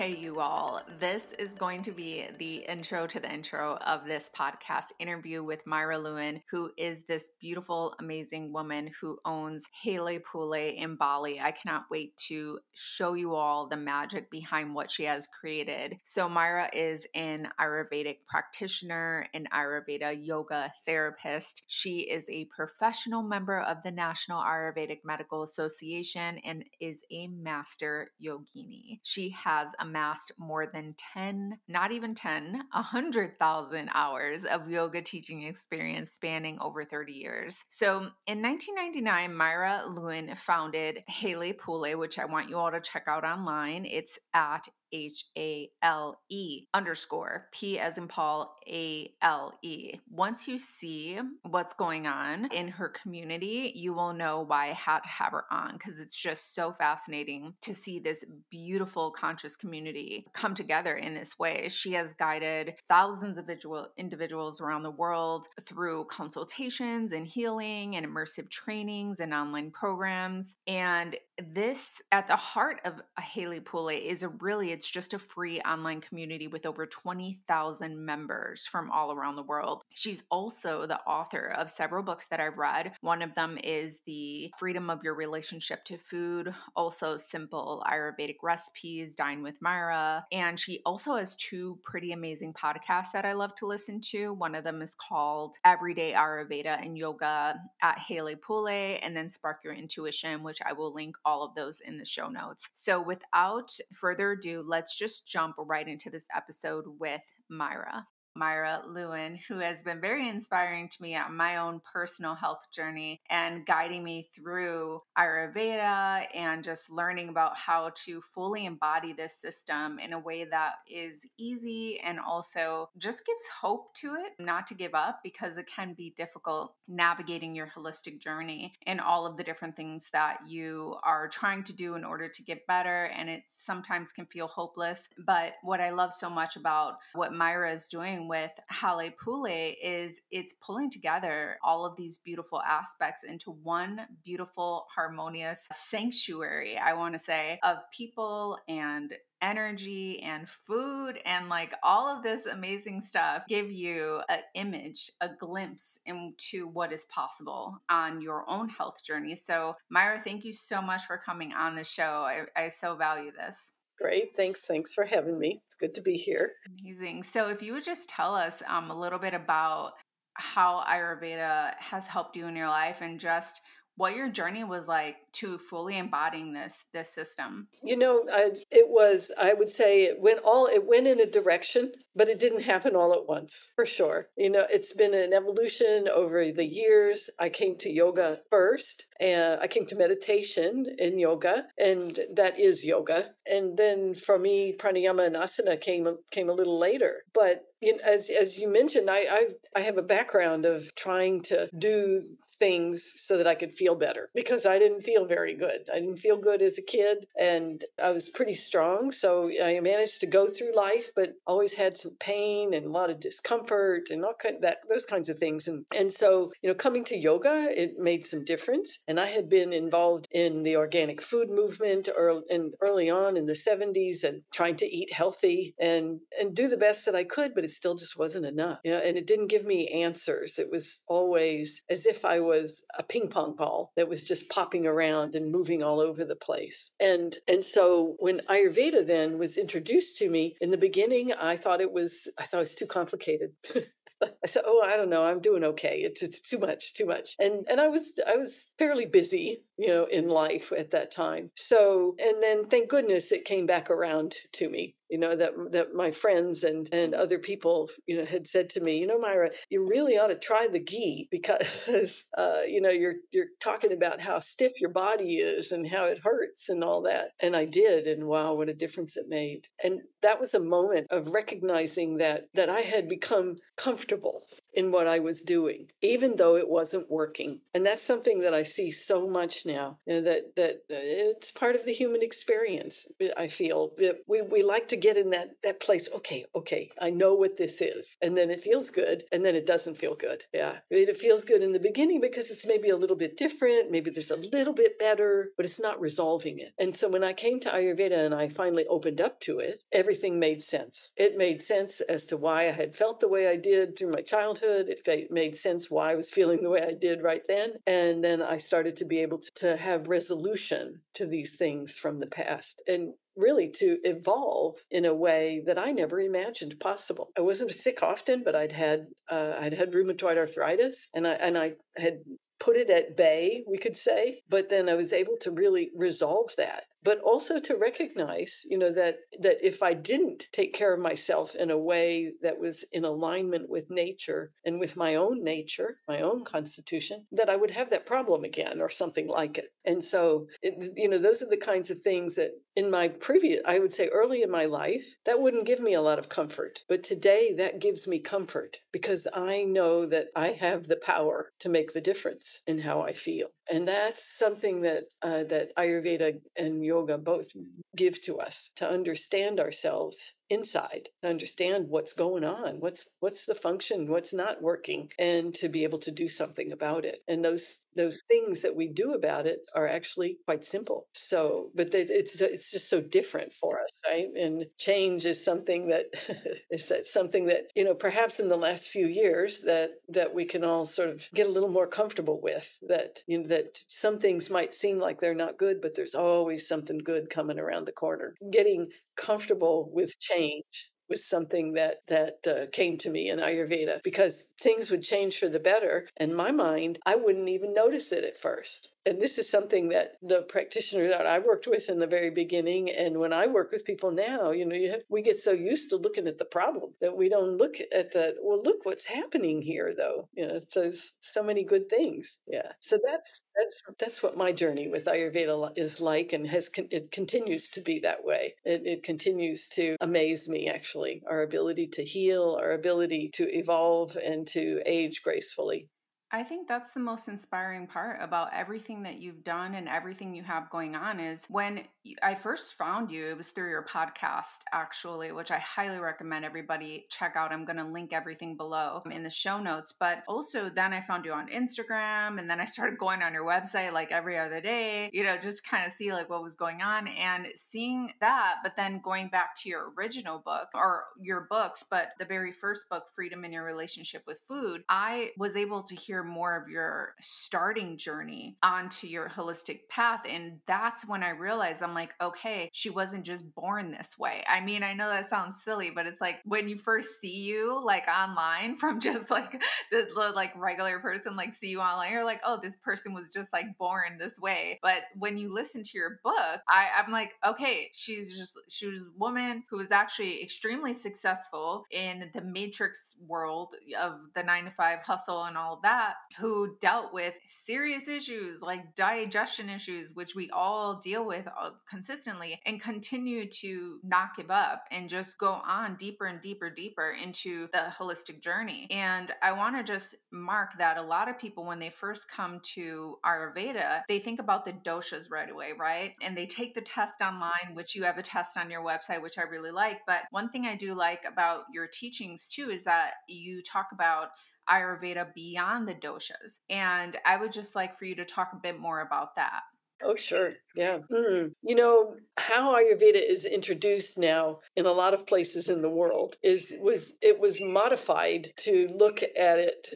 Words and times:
Okay, 0.00 0.14
you 0.14 0.38
all, 0.38 0.80
this 1.00 1.32
is 1.40 1.54
going 1.54 1.82
to 1.82 1.90
be 1.90 2.24
the 2.38 2.58
intro 2.68 3.08
to 3.08 3.18
the 3.18 3.34
intro 3.34 3.78
of 3.78 4.04
this 4.04 4.30
podcast 4.32 4.92
interview 5.00 5.42
with 5.42 5.66
Myra 5.66 5.98
Lewin, 5.98 6.40
who 6.52 6.70
is 6.76 7.02
this 7.08 7.30
beautiful, 7.40 7.96
amazing 7.98 8.52
woman 8.52 8.92
who 9.00 9.18
owns 9.24 9.64
Hale 9.82 10.20
Pule 10.20 10.52
in 10.52 10.94
Bali. 10.94 11.40
I 11.40 11.50
cannot 11.50 11.86
wait 11.90 12.16
to 12.28 12.60
show 12.74 13.14
you 13.14 13.34
all 13.34 13.66
the 13.66 13.76
magic 13.76 14.30
behind 14.30 14.72
what 14.72 14.88
she 14.88 15.02
has 15.02 15.26
created. 15.26 15.96
So, 16.04 16.28
Myra 16.28 16.70
is 16.72 17.04
an 17.16 17.48
Ayurvedic 17.60 18.18
practitioner, 18.28 19.26
an 19.34 19.48
Ayurveda 19.52 20.16
yoga 20.16 20.72
therapist. 20.86 21.64
She 21.66 22.02
is 22.02 22.28
a 22.28 22.44
professional 22.54 23.24
member 23.24 23.58
of 23.58 23.78
the 23.82 23.90
National 23.90 24.40
Ayurvedic 24.40 25.00
Medical 25.04 25.42
Association 25.42 26.38
and 26.44 26.64
is 26.80 27.02
a 27.10 27.26
master 27.26 28.12
yogini. 28.24 29.00
She 29.02 29.30
has 29.30 29.48
has 29.58 29.74
amassed 29.88 30.32
more 30.38 30.66
than 30.66 30.94
10, 31.14 31.58
not 31.68 31.92
even 31.92 32.14
10, 32.14 32.62
100,000 32.72 33.90
hours 33.94 34.44
of 34.44 34.70
yoga 34.70 35.02
teaching 35.02 35.42
experience 35.42 36.12
spanning 36.12 36.58
over 36.60 36.84
30 36.84 37.12
years. 37.12 37.64
So 37.68 38.10
in 38.26 38.42
1999, 38.42 39.34
Myra 39.34 39.84
Lewin 39.88 40.34
founded 40.36 41.02
Hale 41.08 41.52
Pule, 41.54 41.98
which 41.98 42.18
I 42.18 42.26
want 42.26 42.48
you 42.48 42.56
all 42.56 42.70
to 42.70 42.80
check 42.80 43.04
out 43.06 43.24
online. 43.24 43.84
It's 43.84 44.18
at 44.34 44.68
H 44.92 45.24
A 45.36 45.70
L 45.82 46.20
E 46.28 46.66
underscore 46.72 47.48
P 47.52 47.78
as 47.78 47.98
in 47.98 48.08
Paul 48.08 48.56
A 48.66 49.12
L 49.22 49.58
E. 49.62 49.94
Once 50.10 50.48
you 50.48 50.58
see 50.58 51.18
what's 51.42 51.74
going 51.74 52.06
on 52.06 52.46
in 52.46 52.68
her 52.68 52.88
community, 52.88 53.72
you 53.74 53.92
will 53.92 54.12
know 54.12 54.44
why 54.46 54.70
I 54.70 54.72
had 54.72 55.00
to 55.00 55.08
have 55.08 55.32
her 55.32 55.44
on 55.50 55.72
because 55.72 55.98
it's 55.98 56.16
just 56.16 56.54
so 56.54 56.72
fascinating 56.72 57.54
to 57.62 57.74
see 57.74 57.98
this 57.98 58.24
beautiful 58.50 59.10
conscious 59.10 59.56
community 59.56 60.26
come 60.32 60.54
together 60.54 60.96
in 60.96 61.14
this 61.14 61.38
way. 61.38 61.68
She 61.68 61.92
has 61.92 62.14
guided 62.14 62.74
thousands 62.88 63.38
of 63.38 63.48
individual, 63.48 63.88
individuals 63.96 64.60
around 64.60 64.82
the 64.82 64.90
world 64.90 65.48
through 65.60 66.06
consultations 66.06 67.12
and 67.12 67.26
healing 67.26 67.96
and 67.96 68.06
immersive 68.06 68.48
trainings 68.50 69.20
and 69.20 69.34
online 69.34 69.70
programs. 69.70 70.56
And 70.66 71.16
this, 71.38 72.02
at 72.12 72.26
the 72.26 72.36
heart 72.36 72.80
of 72.84 73.00
Hale 73.20 73.60
Pule, 73.60 73.88
is 73.88 74.22
a 74.22 74.28
really 74.28 74.72
it's 74.72 74.90
just 74.90 75.14
a 75.14 75.18
free 75.18 75.60
online 75.60 76.00
community 76.00 76.48
with 76.48 76.66
over 76.66 76.86
20,000 76.86 78.04
members 78.04 78.66
from 78.66 78.90
all 78.90 79.12
around 79.12 79.36
the 79.36 79.42
world. 79.42 79.82
She's 79.90 80.24
also 80.30 80.86
the 80.86 81.00
author 81.02 81.54
of 81.56 81.70
several 81.70 82.02
books 82.02 82.26
that 82.26 82.40
I've 82.40 82.58
read. 82.58 82.92
One 83.00 83.22
of 83.22 83.34
them 83.34 83.58
is 83.62 83.98
The 84.06 84.52
Freedom 84.58 84.90
of 84.90 85.02
Your 85.04 85.14
Relationship 85.14 85.84
to 85.84 85.96
Food, 85.98 86.52
also 86.74 87.16
Simple 87.16 87.84
Ayurvedic 87.86 88.36
Recipes, 88.42 89.14
Dine 89.14 89.42
with 89.42 89.60
Myra. 89.62 90.26
And 90.32 90.58
she 90.58 90.80
also 90.84 91.16
has 91.16 91.36
two 91.36 91.78
pretty 91.84 92.12
amazing 92.12 92.54
podcasts 92.54 93.12
that 93.12 93.24
I 93.24 93.32
love 93.32 93.54
to 93.56 93.66
listen 93.66 94.00
to. 94.12 94.32
One 94.34 94.54
of 94.54 94.64
them 94.64 94.82
is 94.82 94.94
called 94.94 95.56
Everyday 95.64 96.12
Ayurveda 96.12 96.84
and 96.84 96.96
Yoga 96.96 97.58
at 97.82 97.98
Hale 97.98 98.34
Pule, 98.36 98.68
and 98.68 99.16
then 99.16 99.28
Spark 99.28 99.60
Your 99.64 99.74
Intuition, 99.74 100.42
which 100.42 100.60
I 100.64 100.72
will 100.72 100.92
link 100.92 101.16
all 101.28 101.42
of 101.44 101.54
those 101.54 101.80
in 101.80 101.98
the 101.98 102.06
show 102.06 102.28
notes. 102.30 102.70
So 102.72 103.02
without 103.02 103.70
further 103.92 104.32
ado, 104.32 104.64
let's 104.66 104.96
just 104.96 105.28
jump 105.28 105.56
right 105.58 105.86
into 105.86 106.08
this 106.08 106.26
episode 106.34 106.86
with 106.98 107.20
Myra. 107.50 108.06
Myra 108.38 108.82
Lewin, 108.86 109.38
who 109.48 109.58
has 109.58 109.82
been 109.82 110.00
very 110.00 110.28
inspiring 110.28 110.88
to 110.88 111.02
me 111.02 111.16
on 111.16 111.36
my 111.36 111.56
own 111.56 111.80
personal 111.92 112.34
health 112.34 112.68
journey 112.72 113.20
and 113.28 113.66
guiding 113.66 114.04
me 114.04 114.28
through 114.32 115.02
Ayurveda 115.18 116.26
and 116.34 116.62
just 116.62 116.90
learning 116.90 117.28
about 117.28 117.56
how 117.56 117.90
to 118.04 118.22
fully 118.32 118.64
embody 118.64 119.12
this 119.12 119.34
system 119.34 119.98
in 119.98 120.12
a 120.12 120.18
way 120.18 120.44
that 120.44 120.74
is 120.88 121.26
easy 121.36 122.00
and 122.04 122.20
also 122.20 122.88
just 122.98 123.26
gives 123.26 123.46
hope 123.60 123.92
to 123.94 124.14
it, 124.14 124.32
not 124.42 124.66
to 124.68 124.74
give 124.74 124.94
up 124.94 125.20
because 125.24 125.58
it 125.58 125.66
can 125.66 125.94
be 125.94 126.14
difficult 126.16 126.74
navigating 126.86 127.54
your 127.54 127.66
holistic 127.66 128.20
journey 128.20 128.72
and 128.86 129.00
all 129.00 129.26
of 129.26 129.36
the 129.36 129.44
different 129.44 129.74
things 129.74 130.08
that 130.12 130.38
you 130.46 130.96
are 131.02 131.28
trying 131.28 131.64
to 131.64 131.72
do 131.72 131.96
in 131.96 132.04
order 132.04 132.28
to 132.28 132.42
get 132.44 132.66
better. 132.66 133.04
And 133.06 133.28
it 133.28 133.42
sometimes 133.46 134.12
can 134.12 134.26
feel 134.26 134.46
hopeless. 134.46 135.08
But 135.18 135.54
what 135.62 135.80
I 135.80 135.90
love 135.90 136.12
so 136.12 136.30
much 136.30 136.56
about 136.56 136.98
what 137.14 137.32
Myra 137.32 137.72
is 137.72 137.88
doing 137.88 138.27
with 138.28 138.52
Hale 138.70 139.10
Pule 139.22 139.74
is 139.82 140.20
it's 140.30 140.54
pulling 140.60 140.90
together 140.90 141.58
all 141.62 141.84
of 141.84 141.96
these 141.96 142.18
beautiful 142.18 142.60
aspects 142.62 143.24
into 143.24 143.50
one 143.50 144.06
beautiful, 144.24 144.86
harmonious 144.94 145.66
sanctuary, 145.72 146.76
I 146.76 146.92
want 146.92 147.14
to 147.14 147.18
say, 147.18 147.58
of 147.62 147.78
people 147.92 148.58
and 148.68 149.14
energy 149.40 150.20
and 150.22 150.48
food 150.48 151.20
and 151.24 151.48
like 151.48 151.74
all 151.82 152.08
of 152.08 152.22
this 152.22 152.46
amazing 152.46 153.00
stuff 153.00 153.42
give 153.48 153.70
you 153.70 154.20
an 154.28 154.40
image, 154.54 155.10
a 155.20 155.28
glimpse 155.28 155.98
into 156.06 156.68
what 156.68 156.92
is 156.92 157.04
possible 157.06 157.80
on 157.88 158.20
your 158.20 158.48
own 158.48 158.68
health 158.68 159.02
journey. 159.04 159.34
So, 159.34 159.76
Myra, 159.90 160.20
thank 160.20 160.44
you 160.44 160.52
so 160.52 160.82
much 160.82 161.04
for 161.06 161.16
coming 161.16 161.52
on 161.52 161.76
the 161.76 161.84
show. 161.84 162.26
I, 162.26 162.64
I 162.64 162.68
so 162.68 162.96
value 162.96 163.32
this. 163.32 163.72
Great. 164.00 164.36
Thanks. 164.36 164.64
Thanks 164.64 164.94
for 164.94 165.04
having 165.04 165.38
me. 165.38 165.60
It's 165.66 165.74
good 165.74 165.94
to 165.94 166.00
be 166.00 166.14
here. 166.14 166.52
Amazing. 166.80 167.24
So, 167.24 167.48
if 167.48 167.62
you 167.62 167.72
would 167.72 167.84
just 167.84 168.08
tell 168.08 168.34
us 168.34 168.62
um, 168.68 168.90
a 168.90 168.98
little 168.98 169.18
bit 169.18 169.34
about 169.34 169.92
how 170.34 170.84
Ayurveda 170.88 171.74
has 171.78 172.06
helped 172.06 172.36
you 172.36 172.46
in 172.46 172.54
your 172.54 172.68
life 172.68 173.00
and 173.00 173.18
just 173.18 173.60
what 173.96 174.14
your 174.14 174.28
journey 174.28 174.62
was 174.62 174.86
like 174.86 175.16
to 175.38 175.58
fully 175.58 175.98
embodying 175.98 176.52
this 176.52 176.84
this 176.92 177.12
system. 177.12 177.68
You 177.82 177.96
know 177.96 178.24
I, 178.32 178.50
it 178.70 178.88
was 178.88 179.30
i 179.38 179.52
would 179.52 179.70
say 179.70 180.04
it 180.04 180.20
went 180.20 180.40
all 180.44 180.66
it 180.66 180.86
went 180.86 181.06
in 181.06 181.20
a 181.20 181.26
direction 181.26 181.92
but 182.14 182.28
it 182.28 182.40
didn't 182.40 182.62
happen 182.62 182.96
all 182.96 183.12
at 183.12 183.26
once 183.26 183.68
for 183.76 183.86
sure. 183.86 184.28
You 184.36 184.50
know 184.50 184.66
it's 184.70 184.92
been 184.92 185.14
an 185.14 185.32
evolution 185.32 186.08
over 186.12 186.50
the 186.50 186.66
years. 186.66 187.30
I 187.38 187.48
came 187.48 187.76
to 187.78 187.90
yoga 187.90 188.40
first 188.50 189.06
and 189.20 189.60
i 189.60 189.66
came 189.66 189.86
to 189.86 189.96
meditation 189.96 190.86
in 190.98 191.18
yoga 191.18 191.66
and 191.78 192.18
that 192.34 192.58
is 192.58 192.84
yoga. 192.84 193.30
And 193.46 193.76
then 193.76 194.14
for 194.14 194.38
me 194.38 194.76
pranayama 194.78 195.26
and 195.26 195.36
asana 195.36 195.80
came 195.80 196.08
came 196.30 196.48
a 196.48 196.54
little 196.54 196.78
later. 196.78 197.22
But 197.32 197.64
you 197.80 197.96
know, 197.96 198.02
as 198.04 198.28
as 198.30 198.58
you 198.58 198.68
mentioned, 198.68 199.08
I, 199.08 199.18
I 199.18 199.46
I 199.76 199.80
have 199.82 199.98
a 199.98 200.02
background 200.02 200.64
of 200.64 200.92
trying 200.96 201.42
to 201.42 201.68
do 201.78 202.22
things 202.58 203.12
so 203.16 203.36
that 203.36 203.46
I 203.46 203.54
could 203.54 203.72
feel 203.72 203.94
better 203.94 204.30
because 204.34 204.66
I 204.66 204.78
didn't 204.78 205.02
feel 205.02 205.26
very 205.28 205.54
good. 205.54 205.88
I 205.92 206.00
didn't 206.00 206.18
feel 206.18 206.36
good 206.36 206.62
as 206.62 206.78
a 206.78 206.82
kid, 206.82 207.26
and 207.38 207.84
I 208.02 208.10
was 208.10 208.28
pretty 208.28 208.54
strong. 208.54 209.12
So 209.12 209.50
I 209.62 209.78
managed 209.80 210.20
to 210.20 210.26
go 210.26 210.48
through 210.48 210.74
life, 210.74 211.10
but 211.14 211.34
always 211.46 211.74
had 211.74 211.96
some 211.96 212.16
pain 212.18 212.74
and 212.74 212.86
a 212.86 212.90
lot 212.90 213.10
of 213.10 213.20
discomfort 213.20 214.10
and 214.10 214.24
all 214.24 214.34
kind 214.40 214.56
of 214.56 214.62
that 214.62 214.78
those 214.88 215.04
kinds 215.04 215.28
of 215.28 215.38
things. 215.38 215.68
And 215.68 215.84
and 215.94 216.12
so 216.12 216.52
you 216.62 216.68
know, 216.68 216.74
coming 216.74 217.04
to 217.04 217.16
yoga, 217.16 217.68
it 217.74 217.98
made 217.98 218.24
some 218.24 218.44
difference. 218.44 219.00
And 219.06 219.20
I 219.20 219.30
had 219.30 219.48
been 219.48 219.72
involved 219.72 220.28
in 220.30 220.62
the 220.62 220.76
organic 220.76 221.20
food 221.20 221.50
movement 221.50 222.08
early, 222.16 222.42
and 222.50 222.74
early 222.80 223.10
on 223.10 223.36
in 223.36 223.46
the 223.46 223.52
70s 223.52 224.24
and 224.24 224.42
trying 224.52 224.76
to 224.76 224.86
eat 224.86 225.12
healthy 225.12 225.74
and 225.78 226.20
and 226.40 226.54
do 226.54 226.68
the 226.68 226.76
best 226.76 227.04
that 227.04 227.14
I 227.14 227.24
could, 227.24 227.54
but 227.54 227.64
it 227.64 227.70
still 227.70 227.96
just 227.96 228.18
wasn't 228.18 228.46
enough. 228.46 228.78
You 228.84 228.92
know, 228.92 228.98
and 228.98 229.16
it 229.16 229.26
didn't 229.26 229.48
give 229.48 229.64
me 229.64 229.88
answers. 229.88 230.58
It 230.58 230.70
was 230.70 231.00
always 231.06 231.82
as 231.90 232.06
if 232.06 232.24
I 232.24 232.40
was 232.40 232.84
a 232.98 233.02
ping 233.02 233.28
pong 233.28 233.56
ball 233.56 233.92
that 233.96 234.08
was 234.08 234.24
just 234.24 234.48
popping 234.48 234.86
around 234.86 235.07
and 235.16 235.52
moving 235.52 235.82
all 235.82 236.00
over 236.00 236.24
the 236.24 236.36
place. 236.36 236.92
And 237.00 237.36
and 237.46 237.64
so 237.64 238.16
when 238.18 238.40
Ayurveda 238.48 239.06
then 239.06 239.38
was 239.38 239.58
introduced 239.58 240.18
to 240.18 240.30
me 240.30 240.56
in 240.60 240.70
the 240.70 240.76
beginning, 240.76 241.32
I 241.32 241.56
thought 241.56 241.80
it 241.80 241.92
was 241.92 242.28
I 242.38 242.44
thought 242.44 242.58
it 242.58 242.60
was 242.60 242.74
too 242.74 242.86
complicated. 242.86 243.52
I 244.22 244.46
said, 244.46 244.64
"Oh, 244.66 244.82
I 244.82 244.96
don't 244.96 245.10
know. 245.10 245.24
I'm 245.24 245.40
doing 245.40 245.62
okay. 245.62 246.00
It's, 246.00 246.22
it's 246.22 246.40
too 246.40 246.58
much, 246.58 246.94
too 246.94 247.06
much." 247.06 247.36
And 247.38 247.64
and 247.68 247.80
I 247.80 247.88
was 247.88 248.18
I 248.26 248.36
was 248.36 248.72
fairly 248.78 249.06
busy, 249.06 249.62
you 249.76 249.88
know, 249.88 250.06
in 250.06 250.28
life 250.28 250.72
at 250.76 250.90
that 250.90 251.12
time. 251.12 251.50
So, 251.56 252.16
and 252.18 252.42
then 252.42 252.66
thank 252.66 252.88
goodness 252.88 253.30
it 253.30 253.44
came 253.44 253.66
back 253.66 253.90
around 253.90 254.34
to 254.54 254.68
me 254.68 254.96
you 255.08 255.18
know 255.18 255.34
that 255.36 255.52
that 255.72 255.94
my 255.94 256.10
friends 256.10 256.64
and 256.64 256.88
and 256.92 257.14
other 257.14 257.38
people 257.38 257.88
you 258.06 258.16
know 258.16 258.24
had 258.24 258.46
said 258.46 258.68
to 258.70 258.80
me 258.80 258.98
you 258.98 259.06
know 259.06 259.18
myra 259.18 259.50
you 259.70 259.86
really 259.86 260.18
ought 260.18 260.28
to 260.28 260.38
try 260.38 260.66
the 260.66 260.78
ghee 260.78 261.28
because 261.30 262.24
uh, 262.38 262.60
you 262.66 262.80
know 262.80 262.90
you're 262.90 263.16
you're 263.30 263.46
talking 263.60 263.92
about 263.92 264.20
how 264.20 264.38
stiff 264.38 264.80
your 264.80 264.90
body 264.90 265.36
is 265.36 265.72
and 265.72 265.86
how 265.88 266.04
it 266.04 266.20
hurts 266.22 266.68
and 266.68 266.82
all 266.82 267.02
that. 267.02 267.30
And 267.40 267.56
i 267.56 267.64
did 267.64 268.06
and 268.06 268.24
wow 268.24 268.54
what 268.54 268.68
a 268.68 268.74
difference 268.74 269.16
it 269.16 269.26
made. 269.28 269.68
And 269.82 270.00
that 270.22 270.40
was 270.40 270.54
a 270.54 270.60
moment 270.60 271.06
of 271.10 271.28
recognizing 271.28 272.18
that 272.18 272.48
that 272.54 272.68
i 272.68 272.80
had 272.80 273.08
become 273.08 273.56
comfortable 273.76 274.42
in 274.74 274.92
what 274.92 275.06
I 275.06 275.18
was 275.18 275.42
doing, 275.42 275.88
even 276.02 276.36
though 276.36 276.56
it 276.56 276.68
wasn't 276.68 277.10
working. 277.10 277.60
And 277.74 277.84
that's 277.84 278.02
something 278.02 278.40
that 278.40 278.54
I 278.54 278.62
see 278.62 278.90
so 278.90 279.28
much 279.28 279.66
now. 279.66 279.98
You 280.06 280.14
know, 280.14 280.20
that 280.22 280.56
that 280.56 280.74
uh, 280.90 281.02
it's 281.30 281.50
part 281.50 281.76
of 281.76 281.84
the 281.84 281.92
human 281.92 282.22
experience. 282.22 283.06
I 283.36 283.48
feel 283.48 283.92
that 283.98 284.18
we, 284.26 284.42
we 284.42 284.62
like 284.62 284.88
to 284.88 284.96
get 284.96 285.16
in 285.16 285.30
that 285.30 285.50
that 285.64 285.80
place. 285.80 286.08
Okay, 286.14 286.44
okay, 286.54 286.90
I 287.00 287.10
know 287.10 287.34
what 287.34 287.56
this 287.56 287.80
is, 287.80 288.16
and 288.22 288.36
then 288.36 288.50
it 288.50 288.62
feels 288.62 288.90
good, 288.90 289.24
and 289.32 289.44
then 289.44 289.54
it 289.54 289.66
doesn't 289.66 289.96
feel 289.96 290.14
good. 290.14 290.44
Yeah, 290.52 290.76
it 290.90 291.16
feels 291.16 291.44
good 291.44 291.62
in 291.62 291.72
the 291.72 291.78
beginning 291.78 292.20
because 292.20 292.50
it's 292.50 292.66
maybe 292.66 292.90
a 292.90 292.96
little 292.96 293.16
bit 293.16 293.36
different. 293.36 293.90
Maybe 293.90 294.10
there's 294.10 294.30
a 294.30 294.36
little 294.36 294.74
bit 294.74 294.98
better, 294.98 295.50
but 295.56 295.66
it's 295.66 295.80
not 295.80 296.00
resolving 296.00 296.58
it. 296.58 296.72
And 296.78 296.96
so 296.96 297.08
when 297.08 297.24
I 297.24 297.32
came 297.32 297.60
to 297.60 297.70
Ayurveda 297.70 298.24
and 298.24 298.34
I 298.34 298.48
finally 298.48 298.86
opened 298.86 299.20
up 299.20 299.40
to 299.42 299.58
it, 299.58 299.82
everything 299.92 300.38
made 300.38 300.62
sense. 300.62 301.10
It 301.16 301.36
made 301.36 301.60
sense 301.60 302.00
as 302.02 302.26
to 302.26 302.36
why 302.36 302.68
I 302.68 302.72
had 302.72 302.94
felt 302.94 303.20
the 303.20 303.28
way 303.28 303.48
I 303.48 303.56
did 303.56 303.98
through 303.98 304.12
my 304.12 304.22
childhood 304.22 304.57
it 304.62 305.30
made 305.30 305.56
sense 305.56 305.90
why 305.90 306.12
I 306.12 306.16
was 306.16 306.30
feeling 306.30 306.62
the 306.62 306.70
way 306.70 306.82
I 306.82 306.92
did 306.92 307.22
right 307.22 307.42
then. 307.46 307.74
And 307.86 308.22
then 308.22 308.42
I 308.42 308.56
started 308.56 308.96
to 308.96 309.04
be 309.04 309.20
able 309.20 309.38
to, 309.38 309.50
to 309.56 309.76
have 309.76 310.08
resolution 310.08 311.00
to 311.14 311.26
these 311.26 311.56
things 311.56 311.96
from 311.96 312.20
the 312.20 312.26
past. 312.26 312.82
And 312.86 313.14
really 313.38 313.68
to 313.70 313.98
evolve 314.02 314.76
in 314.90 315.04
a 315.04 315.14
way 315.14 315.62
that 315.64 315.78
I 315.78 315.92
never 315.92 316.20
imagined 316.20 316.80
possible. 316.80 317.28
I 317.38 317.40
wasn't 317.40 317.72
sick 317.74 318.02
often, 318.02 318.42
but 318.44 318.56
I'd 318.56 318.72
had 318.72 319.06
uh, 319.30 319.54
I'd 319.60 319.74
had 319.74 319.92
rheumatoid 319.92 320.36
arthritis, 320.36 321.08
and 321.14 321.26
I 321.26 321.34
and 321.34 321.56
I 321.56 321.74
had 321.96 322.18
put 322.58 322.76
it 322.76 322.90
at 322.90 323.16
bay, 323.16 323.62
we 323.68 323.78
could 323.78 323.96
say. 323.96 324.42
But 324.48 324.68
then 324.68 324.88
I 324.88 324.94
was 324.94 325.12
able 325.12 325.36
to 325.42 325.52
really 325.52 325.90
resolve 325.96 326.50
that 326.56 326.84
but 327.02 327.20
also 327.20 327.60
to 327.60 327.76
recognize 327.76 328.62
you 328.64 328.78
know 328.78 328.92
that 328.92 329.18
that 329.40 329.58
if 329.66 329.82
i 329.82 329.94
didn't 329.94 330.46
take 330.52 330.74
care 330.74 330.92
of 330.92 331.00
myself 331.00 331.54
in 331.54 331.70
a 331.70 331.78
way 331.78 332.32
that 332.42 332.58
was 332.58 332.84
in 332.92 333.04
alignment 333.04 333.68
with 333.68 333.90
nature 333.90 334.52
and 334.64 334.78
with 334.80 334.96
my 334.96 335.14
own 335.14 335.42
nature 335.42 335.98
my 336.08 336.20
own 336.20 336.44
constitution 336.44 337.26
that 337.32 337.48
i 337.48 337.56
would 337.56 337.70
have 337.70 337.90
that 337.90 338.06
problem 338.06 338.44
again 338.44 338.80
or 338.80 338.90
something 338.90 339.28
like 339.28 339.58
it. 339.58 339.72
And 339.84 340.02
so 340.02 340.46
it, 340.62 340.92
you 340.96 341.08
know 341.08 341.18
those 341.18 341.42
are 341.42 341.48
the 341.48 341.56
kinds 341.56 341.90
of 341.90 342.00
things 342.00 342.34
that 342.34 342.52
in 342.76 342.90
my 342.90 343.08
previous 343.08 343.60
i 343.64 343.78
would 343.78 343.92
say 343.92 344.08
early 344.08 344.42
in 344.42 344.50
my 344.50 344.66
life 344.66 345.04
that 345.24 345.40
wouldn't 345.40 345.66
give 345.66 345.80
me 345.80 345.94
a 345.94 346.02
lot 346.02 346.18
of 346.18 346.28
comfort. 346.28 346.80
But 346.88 347.02
today 347.02 347.54
that 347.56 347.80
gives 347.80 348.06
me 348.06 348.18
comfort 348.18 348.78
because 348.92 349.26
i 349.34 349.62
know 349.62 350.06
that 350.06 350.28
i 350.36 350.48
have 350.48 350.86
the 350.86 350.96
power 350.96 351.52
to 351.60 351.68
make 351.68 351.92
the 351.92 352.00
difference 352.00 352.60
in 352.66 352.78
how 352.78 353.00
i 353.02 353.12
feel 353.12 353.48
and 353.70 353.86
that's 353.86 354.24
something 354.38 354.82
that 354.82 355.04
uh, 355.22 355.44
that 355.44 355.74
ayurveda 355.76 356.40
and 356.56 356.84
yoga 356.84 357.18
both 357.18 357.48
give 357.96 358.20
to 358.22 358.38
us 358.38 358.70
to 358.76 358.88
understand 358.88 359.60
ourselves 359.60 360.34
inside 360.50 361.08
to 361.22 361.28
understand 361.28 361.86
what's 361.88 362.12
going 362.12 362.44
on 362.44 362.80
what's 362.80 363.06
what's 363.20 363.46
the 363.46 363.54
function 363.54 364.08
what's 364.08 364.32
not 364.32 364.62
working 364.62 365.08
and 365.18 365.54
to 365.54 365.68
be 365.68 365.84
able 365.84 365.98
to 365.98 366.10
do 366.10 366.28
something 366.28 366.72
about 366.72 367.04
it. 367.04 367.22
And 367.28 367.44
those 367.44 367.78
those 367.96 368.22
things 368.28 368.60
that 368.62 368.76
we 368.76 368.86
do 368.88 369.14
about 369.14 369.46
it 369.46 369.58
are 369.74 369.88
actually 369.88 370.38
quite 370.44 370.64
simple. 370.64 371.06
So 371.14 371.70
but 371.74 371.94
it's 371.94 372.40
it's 372.40 372.70
just 372.70 372.88
so 372.88 373.00
different 373.00 373.52
for 373.54 373.80
us 373.80 373.90
right? 374.08 374.28
And 374.38 374.64
change 374.78 375.26
is 375.26 375.44
something 375.44 375.88
that 375.88 376.06
is 376.70 376.86
that 376.88 377.06
something 377.06 377.46
that 377.46 377.64
you 377.74 377.84
know 377.84 377.94
perhaps 377.94 378.40
in 378.40 378.48
the 378.48 378.56
last 378.56 378.88
few 378.88 379.06
years 379.06 379.62
that 379.62 379.90
that 380.08 380.34
we 380.34 380.44
can 380.44 380.64
all 380.64 380.84
sort 380.84 381.10
of 381.10 381.26
get 381.34 381.46
a 381.46 381.50
little 381.50 381.68
more 381.70 381.86
comfortable 381.86 382.40
with 382.42 382.68
that 382.88 383.20
you 383.26 383.38
know 383.38 383.48
that 383.48 383.78
some 383.88 384.18
things 384.18 384.50
might 384.50 384.72
seem 384.72 384.98
like 384.98 385.20
they're 385.20 385.34
not 385.34 385.58
good 385.58 385.80
but 385.80 385.94
there's 385.94 386.14
always 386.14 386.66
something 386.68 386.98
good 386.98 387.30
coming 387.30 387.58
around 387.58 387.86
the 387.86 387.92
corner. 387.92 388.34
Getting 388.50 388.88
comfortable 389.18 389.90
with 389.92 390.18
change 390.20 390.90
was 391.10 391.28
something 391.28 391.72
that 391.74 391.98
that 392.08 392.36
uh, 392.46 392.66
came 392.72 392.98
to 392.98 393.10
me 393.10 393.30
in 393.30 393.38
ayurveda 393.38 394.00
because 394.04 394.48
things 394.60 394.90
would 394.90 395.02
change 395.02 395.38
for 395.38 395.48
the 395.48 395.58
better 395.58 396.08
in 396.18 396.34
my 396.34 396.50
mind 396.52 396.98
i 397.06 397.16
wouldn't 397.16 397.48
even 397.48 397.72
notice 397.74 398.12
it 398.12 398.24
at 398.24 398.38
first 398.38 398.90
and 399.08 399.20
this 399.22 399.38
is 399.38 399.48
something 399.48 399.88
that 399.88 400.16
the 400.22 400.42
practitioner 400.42 401.08
that 401.08 401.26
I 401.26 401.38
worked 401.38 401.66
with 401.66 401.88
in 401.88 401.98
the 401.98 402.06
very 402.06 402.30
beginning, 402.30 402.90
and 402.90 403.18
when 403.18 403.32
I 403.32 403.46
work 403.46 403.72
with 403.72 403.86
people 403.86 404.10
now, 404.10 404.50
you 404.50 404.66
know, 404.66 404.76
you 404.76 404.90
have, 404.90 405.00
we 405.08 405.22
get 405.22 405.38
so 405.38 405.52
used 405.52 405.88
to 405.90 405.96
looking 405.96 406.28
at 406.28 406.36
the 406.36 406.44
problem 406.44 406.92
that 407.00 407.16
we 407.16 407.28
don't 407.28 407.56
look 407.56 407.76
at 407.92 408.12
the 408.12 408.34
well. 408.42 408.62
Look 408.62 408.84
what's 408.84 409.06
happening 409.06 409.62
here, 409.62 409.94
though. 409.96 410.28
You 410.34 410.46
know, 410.46 410.60
so 410.68 410.90
so 411.20 411.42
many 411.42 411.64
good 411.64 411.88
things. 411.88 412.38
Yeah. 412.46 412.72
So 412.80 412.98
that's 413.02 413.40
that's 413.56 413.82
that's 413.98 414.22
what 414.22 414.36
my 414.36 414.52
journey 414.52 414.88
with 414.88 415.06
Ayurveda 415.06 415.72
is 415.76 416.00
like, 416.00 416.32
and 416.34 416.46
has 416.46 416.68
it 416.76 417.10
continues 417.10 417.70
to 417.70 417.80
be 417.80 418.00
that 418.00 418.24
way. 418.24 418.54
It, 418.64 418.82
it 418.84 419.02
continues 419.02 419.68
to 419.70 419.96
amaze 420.00 420.48
me. 420.48 420.68
Actually, 420.68 421.22
our 421.30 421.42
ability 421.42 421.88
to 421.94 422.04
heal, 422.04 422.58
our 422.60 422.72
ability 422.72 423.30
to 423.34 423.48
evolve, 423.56 424.16
and 424.16 424.46
to 424.48 424.82
age 424.84 425.22
gracefully. 425.22 425.88
I 426.30 426.42
think 426.42 426.68
that's 426.68 426.92
the 426.92 427.00
most 427.00 427.28
inspiring 427.28 427.86
part 427.86 428.18
about 428.20 428.52
everything 428.52 429.02
that 429.04 429.18
you've 429.18 429.44
done 429.44 429.74
and 429.74 429.88
everything 429.88 430.34
you 430.34 430.42
have 430.42 430.68
going 430.68 430.94
on 430.94 431.20
is 431.20 431.46
when 431.48 431.84
I 432.22 432.34
first 432.34 432.74
found 432.74 433.10
you, 433.10 433.26
it 433.28 433.36
was 433.36 433.50
through 433.50 433.70
your 433.70 433.84
podcast, 433.84 434.58
actually, 434.72 435.32
which 435.32 435.50
I 435.50 435.58
highly 435.58 435.98
recommend 435.98 436.44
everybody 436.44 437.06
check 437.08 437.34
out. 437.34 437.50
I'm 437.50 437.64
going 437.64 437.78
to 437.78 437.84
link 437.84 438.12
everything 438.12 438.56
below 438.56 439.02
in 439.10 439.22
the 439.22 439.30
show 439.30 439.58
notes. 439.58 439.94
But 439.98 440.22
also, 440.28 440.68
then 440.68 440.92
I 440.92 441.00
found 441.00 441.24
you 441.24 441.32
on 441.32 441.48
Instagram 441.48 442.38
and 442.38 442.48
then 442.48 442.60
I 442.60 442.66
started 442.66 442.98
going 442.98 443.22
on 443.22 443.32
your 443.32 443.46
website 443.46 443.94
like 443.94 444.12
every 444.12 444.38
other 444.38 444.60
day, 444.60 445.08
you 445.14 445.24
know, 445.24 445.38
just 445.38 445.66
kind 445.66 445.86
of 445.86 445.92
see 445.92 446.12
like 446.12 446.28
what 446.28 446.42
was 446.42 446.56
going 446.56 446.82
on 446.82 447.08
and 447.08 447.46
seeing 447.54 448.12
that, 448.20 448.56
but 448.62 448.76
then 448.76 449.00
going 449.02 449.28
back 449.28 449.56
to 449.62 449.70
your 449.70 449.92
original 449.96 450.42
book 450.44 450.68
or 450.74 451.04
your 451.18 451.46
books, 451.48 451.86
but 451.90 452.08
the 452.18 452.26
very 452.26 452.52
first 452.52 452.86
book, 452.90 453.04
Freedom 453.14 453.46
in 453.46 453.52
Your 453.52 453.64
Relationship 453.64 454.24
with 454.26 454.40
Food, 454.46 454.84
I 454.90 455.30
was 455.38 455.56
able 455.56 455.82
to 455.84 455.94
hear 455.94 456.17
more 456.24 456.56
of 456.56 456.68
your 456.68 457.14
starting 457.20 457.96
journey 457.96 458.56
onto 458.62 459.06
your 459.06 459.28
holistic 459.28 459.88
path. 459.88 460.20
And 460.28 460.58
that's 460.66 461.06
when 461.06 461.22
I 461.22 461.30
realized 461.30 461.82
I'm 461.82 461.94
like, 461.94 462.14
okay, 462.20 462.68
she 462.72 462.90
wasn't 462.90 463.24
just 463.24 463.54
born 463.54 463.90
this 463.90 464.18
way. 464.18 464.44
I 464.48 464.60
mean, 464.60 464.82
I 464.82 464.94
know 464.94 465.08
that 465.08 465.26
sounds 465.26 465.62
silly, 465.62 465.90
but 465.94 466.06
it's 466.06 466.20
like 466.20 466.36
when 466.44 466.68
you 466.68 466.78
first 466.78 467.20
see 467.20 467.36
you 467.36 467.80
like 467.84 468.06
online 468.08 468.76
from 468.76 469.00
just 469.08 469.30
like 469.30 469.62
the, 469.90 470.08
the 470.14 470.32
like 470.34 470.52
regular 470.56 470.98
person, 470.98 471.36
like 471.36 471.52
see 471.52 471.68
you 471.68 471.80
online, 471.80 472.12
you're 472.12 472.24
like, 472.24 472.40
oh, 472.44 472.58
this 472.62 472.76
person 472.76 473.14
was 473.14 473.32
just 473.32 473.52
like 473.52 473.76
born 473.78 474.18
this 474.18 474.38
way. 474.38 474.78
But 474.82 475.02
when 475.16 475.36
you 475.36 475.52
listen 475.52 475.82
to 475.82 475.90
your 475.94 476.20
book, 476.24 476.60
I, 476.68 476.88
I'm 476.96 477.12
like, 477.12 477.32
okay, 477.46 477.90
she's 477.92 478.36
just 478.36 478.58
she 478.68 478.86
was 478.86 479.02
a 479.02 479.18
woman 479.18 479.64
who 479.70 479.78
was 479.78 479.90
actually 479.90 480.42
extremely 480.42 480.94
successful 480.94 481.84
in 481.90 482.30
the 482.34 482.42
matrix 482.42 483.16
world 483.26 483.74
of 483.98 484.20
the 484.34 484.42
nine 484.42 484.64
to 484.64 484.70
five 484.70 485.00
hustle 485.04 485.44
and 485.44 485.56
all 485.56 485.74
of 485.74 485.82
that 485.82 486.07
that 486.08 486.38
who 486.38 486.76
dealt 486.80 487.12
with 487.12 487.34
serious 487.44 488.08
issues 488.08 488.62
like 488.62 488.94
digestion 488.94 489.68
issues, 489.68 490.14
which 490.14 490.34
we 490.34 490.50
all 490.50 491.00
deal 491.02 491.24
with 491.24 491.46
uh, 491.46 491.70
consistently, 491.88 492.60
and 492.66 492.80
continue 492.80 493.48
to 493.48 493.98
not 494.02 494.36
give 494.36 494.50
up 494.50 494.84
and 494.90 495.08
just 495.08 495.38
go 495.38 495.60
on 495.66 495.96
deeper 495.96 496.26
and 496.26 496.40
deeper, 496.40 496.70
deeper 496.70 497.14
into 497.22 497.68
the 497.72 497.92
holistic 497.98 498.40
journey. 498.42 498.86
And 498.90 499.32
I 499.42 499.52
want 499.52 499.76
to 499.76 499.82
just 499.82 500.16
mark 500.30 500.78
that 500.78 500.96
a 500.96 501.02
lot 501.02 501.28
of 501.28 501.38
people, 501.38 501.64
when 501.64 501.78
they 501.78 501.90
first 501.90 502.30
come 502.30 502.60
to 502.74 503.16
Ayurveda, 503.24 504.02
they 504.08 504.18
think 504.18 504.40
about 504.40 504.64
the 504.64 504.72
doshas 504.72 505.30
right 505.30 505.50
away, 505.50 505.72
right? 505.78 506.12
And 506.22 506.36
they 506.36 506.46
take 506.46 506.74
the 506.74 506.80
test 506.80 507.20
online, 507.20 507.74
which 507.74 507.94
you 507.94 508.04
have 508.04 508.18
a 508.18 508.22
test 508.22 508.56
on 508.56 508.70
your 508.70 508.82
website, 508.82 509.22
which 509.22 509.38
I 509.38 509.42
really 509.42 509.70
like. 509.70 510.00
But 510.06 510.22
one 510.30 510.48
thing 510.48 510.66
I 510.66 510.76
do 510.76 510.94
like 510.94 511.24
about 511.26 511.64
your 511.72 511.86
teachings 511.86 512.46
too 512.46 512.70
is 512.70 512.84
that 512.84 513.14
you 513.28 513.62
talk 513.62 513.88
about 513.92 514.30
Ayurveda 514.68 515.32
beyond 515.34 515.88
the 515.88 515.94
doshas. 515.94 516.60
And 516.70 517.18
I 517.24 517.36
would 517.36 517.52
just 517.52 517.74
like 517.74 517.96
for 517.96 518.04
you 518.04 518.14
to 518.16 518.24
talk 518.24 518.50
a 518.52 518.60
bit 518.62 518.78
more 518.78 519.00
about 519.00 519.36
that. 519.36 519.62
Oh, 520.02 520.14
sure. 520.16 520.52
Yeah. 520.78 520.98
Mm. 521.10 521.50
You 521.62 521.74
know, 521.74 522.14
how 522.36 522.76
Ayurveda 522.76 523.20
is 523.20 523.44
introduced 523.44 524.16
now 524.16 524.60
in 524.76 524.86
a 524.86 524.92
lot 524.92 525.12
of 525.12 525.26
places 525.26 525.68
in 525.68 525.82
the 525.82 525.90
world 525.90 526.36
is 526.40 526.72
was 526.80 527.18
it 527.20 527.40
was 527.40 527.60
modified 527.60 528.52
to 528.58 528.88
look 528.96 529.20
at 529.22 529.58
it 529.58 529.94